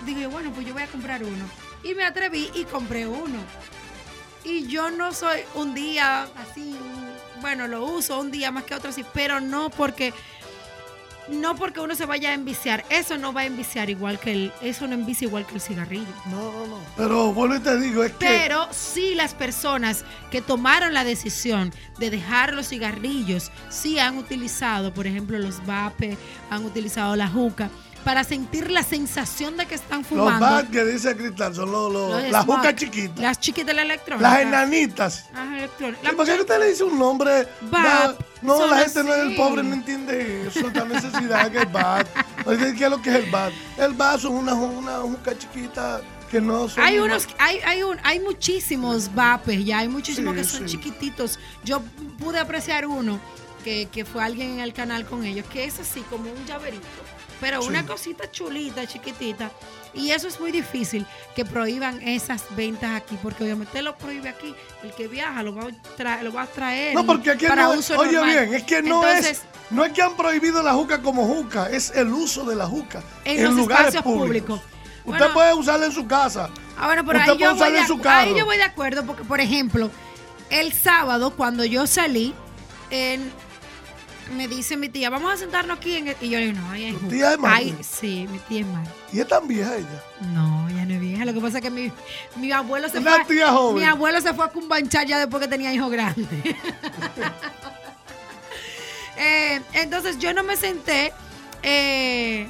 digo, 0.06 0.30
bueno, 0.30 0.52
pues 0.52 0.64
yo 0.66 0.72
voy 0.72 0.84
a 0.84 0.86
comprar 0.86 1.24
uno. 1.24 1.44
Y 1.82 1.94
me 1.94 2.04
atreví 2.04 2.50
y 2.54 2.64
compré 2.64 3.08
uno. 3.08 3.38
Y 4.44 4.66
yo 4.68 4.90
no 4.90 5.12
soy 5.12 5.40
un 5.54 5.74
día 5.74 6.28
así, 6.36 6.76
bueno, 7.44 7.68
lo 7.68 7.84
uso 7.84 8.18
un 8.18 8.30
día 8.30 8.50
más 8.50 8.64
que 8.64 8.74
otro 8.74 8.88
así, 8.88 9.04
pero 9.12 9.38
no 9.38 9.68
porque 9.68 10.14
no 11.28 11.54
porque 11.56 11.78
uno 11.80 11.94
se 11.94 12.06
vaya 12.06 12.30
a 12.30 12.32
enviciar, 12.32 12.86
eso 12.88 13.18
no 13.18 13.34
va 13.34 13.42
a 13.42 13.44
enviciar 13.44 13.90
igual 13.90 14.18
que 14.18 14.32
el 14.32 14.52
eso 14.62 14.86
no 14.86 14.94
envicia 14.94 15.26
igual 15.26 15.46
que 15.46 15.56
el 15.56 15.60
cigarrillo. 15.60 16.06
No, 16.30 16.52
no, 16.52 16.66
no. 16.66 16.78
Pero 16.96 17.34
vuelvo 17.34 17.56
y 17.56 17.60
te 17.60 17.78
digo, 17.78 18.02
es 18.02 18.12
que. 18.12 18.24
Pero 18.24 18.66
sí 18.70 19.14
las 19.14 19.34
personas 19.34 20.06
que 20.30 20.40
tomaron 20.40 20.94
la 20.94 21.04
decisión 21.04 21.70
de 21.98 22.08
dejar 22.08 22.54
los 22.54 22.68
cigarrillos, 22.68 23.52
sí 23.68 23.98
han 23.98 24.16
utilizado, 24.16 24.94
por 24.94 25.06
ejemplo, 25.06 25.38
los 25.38 25.66
vape, 25.66 26.16
han 26.48 26.64
utilizado 26.64 27.14
la 27.14 27.28
juca 27.28 27.68
para 28.04 28.22
sentir 28.22 28.70
la 28.70 28.82
sensación 28.82 29.56
de 29.56 29.66
que 29.66 29.74
están 29.74 30.00
los 30.00 30.08
fumando. 30.08 30.44
BAT 30.46 30.70
que 30.70 30.84
dice 30.84 31.16
Cristal 31.16 31.54
son 31.54 31.72
los, 31.72 31.92
los- 31.92 32.22
Los 32.22 32.30
las 32.30 32.44
jucas 32.44 32.74
chiquitas. 32.76 33.18
Las 33.18 33.40
chiquitas, 33.40 33.74
la 33.74 33.82
electrónica. 33.82 34.28
Las 34.30 34.40
enanitas. 34.40 35.24
Las 35.32 35.48
electrónicas. 35.58 36.12
¿Y 36.12 36.16
¿Por 36.16 36.26
qué 36.26 36.32
usted 36.40 36.58
le 36.60 36.68
dice 36.70 36.84
un 36.84 36.98
nombre? 36.98 37.48
Bat. 37.62 38.20
No, 38.42 38.58
Son 38.58 38.70
la 38.70 38.78
gente 38.80 39.04
no 39.04 39.14
es 39.14 39.20
el 39.22 39.34
pobre, 39.36 39.62
no 39.62 39.72
entiende 39.74 40.46
eso, 40.48 40.66
esta 40.66 40.84
necesidad 40.84 41.50
que 41.50 41.58
es 41.62 41.72
BAT. 41.72 42.06
¿Qué 42.76 42.84
es 42.84 42.90
lo 42.90 43.00
que 43.00 43.10
es 43.10 43.16
el 43.24 43.30
BAT? 43.30 43.52
El 43.78 43.94
BAT 43.94 44.20
son 44.20 44.34
una, 44.34 44.52
una 44.54 44.98
juca 44.98 45.36
chiquita 45.38 46.02
que 46.30 46.42
no 46.42 46.68
son. 46.68 46.84
Hay 46.84 46.98
unos, 46.98 47.26
hay, 47.38 47.58
hay, 47.60 47.82
un, 47.82 47.96
hay 48.02 48.20
muchísimos 48.20 49.14
vapes 49.14 49.64
ya, 49.64 49.78
hay 49.78 49.88
muchísimos 49.88 50.34
Sí, 50.34 50.40
que 50.40 50.44
son 50.44 50.68
sí. 50.68 50.76
chiquititos. 50.76 51.38
Yo 51.64 51.80
pude 52.18 52.38
apreciar 52.38 52.86
uno 52.86 53.18
que, 53.64 53.88
que 53.90 54.04
fue 54.04 54.22
alguien 54.22 54.50
en 54.50 54.60
el 54.60 54.74
canal 54.74 55.06
con 55.06 55.24
ellos, 55.24 55.46
que 55.50 55.64
es 55.64 55.80
así 55.80 56.02
como 56.10 56.30
un 56.30 56.44
llaverito, 56.46 56.84
pero 57.44 57.60
Sí. 57.60 57.68
una 57.68 57.84
cosita 57.84 58.30
chulita, 58.30 58.86
chiquitita. 58.86 59.50
Y 59.92 60.12
eso 60.12 60.26
es 60.28 60.40
muy 60.40 60.50
difícil 60.50 61.04
que 61.36 61.44
prohíban 61.44 62.00
esas 62.02 62.42
ventas 62.56 62.92
aquí, 62.96 63.18
porque 63.22 63.44
obviamente 63.44 63.82
lo 63.82 63.94
prohíbe 63.96 64.30
aquí. 64.30 64.54
El 64.82 64.92
que 64.94 65.08
viaja 65.08 65.42
lo 65.42 65.54
va 65.54 65.64
a, 65.64 65.66
tra- 65.98 66.22
lo 66.22 66.32
va 66.32 66.42
a 66.42 66.46
traer 66.46 66.94
No, 66.94 67.04
porque 67.04 67.30
aquí 67.32 67.46
para 67.46 67.64
no 67.64 67.72
uso 67.74 67.98
Oye 67.98 68.12
normal. 68.12 68.30
bien, 68.48 68.54
es 68.54 68.62
que 68.62 68.80
no 68.82 69.04
Entonces, 69.06 69.38
es. 69.38 69.42
No 69.70 69.84
es 69.84 69.92
que 69.92 70.00
han 70.00 70.16
prohibido 70.16 70.62
la 70.62 70.72
juca 70.72 71.02
como 71.02 71.26
juca, 71.26 71.68
es 71.70 71.90
el 71.94 72.08
uso 72.14 72.44
de 72.46 72.56
la 72.56 72.66
juca 72.66 73.02
En 73.26 73.38
en, 73.40 73.44
los 73.44 73.54
lugares 73.54 73.94
públicos. 74.00 74.58
públicos. 74.58 74.60
Usted 75.04 75.18
Bueno. 75.18 75.34
puede 75.34 75.52
usarla 75.54 75.84
en 75.86 75.92
su 75.92 76.06
casa. 76.06 76.48
Ah, 76.78 76.86
bueno, 76.86 77.04
pero 77.04 77.18
Usted 77.18 77.32
ahí 77.32 77.38
puede 77.38 77.44
yo, 77.44 77.50
voy 77.50 77.56
usarla 77.60 77.74
de, 77.76 77.80
en 77.82 77.86
su 77.86 78.00
carro. 78.00 78.30
ahí 78.30 78.38
yo 78.38 78.44
voy 78.46 78.56
de 78.56 78.62
acuerdo 78.62 79.04
porque, 79.04 79.22
por 79.24 79.40
ejemplo, 79.40 79.90
el 80.48 80.72
sábado 80.72 81.34
cuando 81.36 81.62
yo 81.66 81.86
salí, 81.86 82.34
en- 82.90 83.30
me 84.32 84.48
dice 84.48 84.76
mi 84.76 84.88
tía, 84.88 85.10
vamos 85.10 85.32
a 85.32 85.36
sentarnos 85.36 85.76
aquí. 85.78 85.96
En 85.96 86.08
el-". 86.08 86.16
y 86.20 86.30
yo 86.30 86.38
le 86.38 86.46
digo, 86.46 86.60
no, 86.60 86.70
ahí 86.70 86.84
hay 86.86 86.92
¿Tu 86.92 86.98
jugo". 86.98 87.10
tía 87.10 87.32
es 87.32 87.38
mala? 87.38 87.56
Ay, 87.56 87.76
sí, 87.82 88.26
mi 88.30 88.38
tía 88.38 88.60
es 88.60 88.66
mala. 88.66 88.90
Y 89.12 89.20
es 89.20 89.28
tan 89.28 89.46
vieja 89.46 89.76
ella. 89.76 90.02
No, 90.32 90.68
ya 90.70 90.84
no 90.84 90.94
es 90.94 91.00
vieja. 91.00 91.24
Lo 91.24 91.34
que 91.34 91.40
pasa 91.40 91.58
es 91.58 91.62
que 91.62 91.70
mi, 91.70 91.92
mi 92.36 92.50
abuelo 92.52 92.88
se 92.88 92.98
Una 92.98 93.24
fue. 93.24 93.34
tía 93.36 93.50
joven. 93.52 93.76
Mi 93.82 93.84
abuelo 93.84 94.20
se 94.20 94.34
fue 94.34 94.44
a 94.44 94.48
cumbanchar 94.48 95.06
ya 95.06 95.18
después 95.18 95.42
que 95.42 95.48
tenía 95.48 95.72
hijos 95.72 95.90
grandes. 95.90 96.26
Eh, 99.16 99.60
entonces 99.74 100.18
yo 100.18 100.34
no 100.34 100.42
me 100.42 100.56
senté 100.56 101.12
eh, 101.62 102.48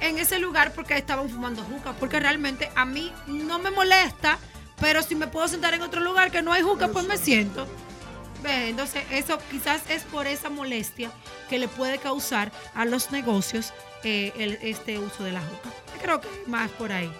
en 0.00 0.18
ese 0.18 0.38
lugar 0.38 0.72
porque 0.72 0.96
estaban 0.96 1.28
fumando 1.28 1.62
juca. 1.62 1.92
Porque 1.92 2.18
realmente 2.20 2.70
a 2.74 2.84
mí 2.86 3.12
no 3.26 3.58
me 3.58 3.70
molesta. 3.70 4.38
Pero 4.80 5.02
si 5.02 5.14
me 5.14 5.26
puedo 5.26 5.46
sentar 5.48 5.74
en 5.74 5.82
otro 5.82 6.00
lugar 6.00 6.30
que 6.30 6.40
no 6.40 6.52
hay 6.52 6.62
juca, 6.62 6.88
pues 6.88 7.06
me 7.06 7.18
siento. 7.18 7.66
¿Ves? 8.42 8.68
Entonces, 8.70 9.04
eso 9.10 9.38
quizás 9.50 9.82
es 9.88 10.02
por 10.04 10.26
esa 10.26 10.48
molestia 10.50 11.10
que 11.50 11.58
le 11.58 11.68
puede 11.68 11.98
causar 11.98 12.52
a 12.74 12.84
los 12.84 13.10
negocios 13.10 13.72
eh, 14.04 14.32
el- 14.38 14.58
este 14.62 14.98
uso 14.98 15.24
de 15.24 15.32
la 15.32 15.40
juca. 15.40 15.70
Creo 16.00 16.20
que 16.20 16.28
más 16.46 16.70
por 16.70 16.92
ahí. 16.92 17.12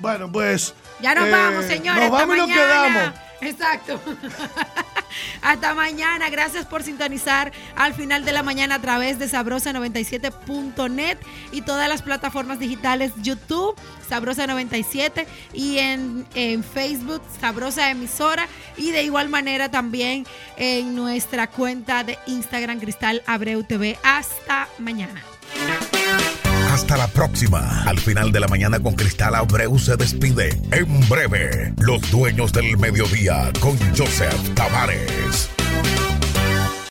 Bueno, 0.00 0.30
pues. 0.30 0.74
Ya 1.00 1.14
nos 1.14 1.26
eh, 1.26 1.30
vamos, 1.30 1.64
señores. 1.64 2.02
Nos 2.02 2.10
vamos 2.12 2.36
y 2.36 2.40
nos 2.40 2.48
quedamos. 2.50 3.14
Exacto. 3.40 4.00
Hasta 5.42 5.74
mañana. 5.74 6.30
Gracias 6.30 6.66
por 6.66 6.82
sintonizar 6.82 7.52
al 7.76 7.94
final 7.94 8.24
de 8.24 8.32
la 8.32 8.42
mañana 8.42 8.76
a 8.76 8.80
través 8.80 9.18
de 9.18 9.26
sabrosa97.net 9.26 11.18
y 11.52 11.62
todas 11.62 11.88
las 11.88 12.02
plataformas 12.02 12.58
digitales 12.58 13.12
YouTube, 13.22 13.76
Sabrosa97 14.08 15.26
y 15.52 15.78
en, 15.78 16.26
en 16.34 16.64
Facebook, 16.64 17.22
Sabrosa 17.40 17.90
Emisora 17.90 18.46
y 18.76 18.90
de 18.90 19.02
igual 19.02 19.28
manera 19.28 19.70
también 19.70 20.26
en 20.56 20.94
nuestra 20.94 21.48
cuenta 21.48 22.04
de 22.04 22.18
Instagram 22.26 22.80
Cristal 22.80 23.22
Abreu 23.26 23.62
TV. 23.64 23.98
Hasta 24.02 24.68
mañana. 24.78 25.22
Hasta 26.78 26.96
la 26.96 27.08
próxima. 27.08 27.82
Al 27.86 27.98
final 27.98 28.30
de 28.30 28.38
la 28.38 28.46
mañana 28.46 28.78
con 28.78 28.94
Cristal 28.94 29.34
Abreu 29.34 29.80
se 29.80 29.96
despide. 29.96 30.50
En 30.70 31.08
breve, 31.08 31.74
los 31.80 32.08
dueños 32.12 32.52
del 32.52 32.78
mediodía 32.78 33.50
con 33.60 33.76
Joseph 33.96 34.54
Tavares. 34.54 35.57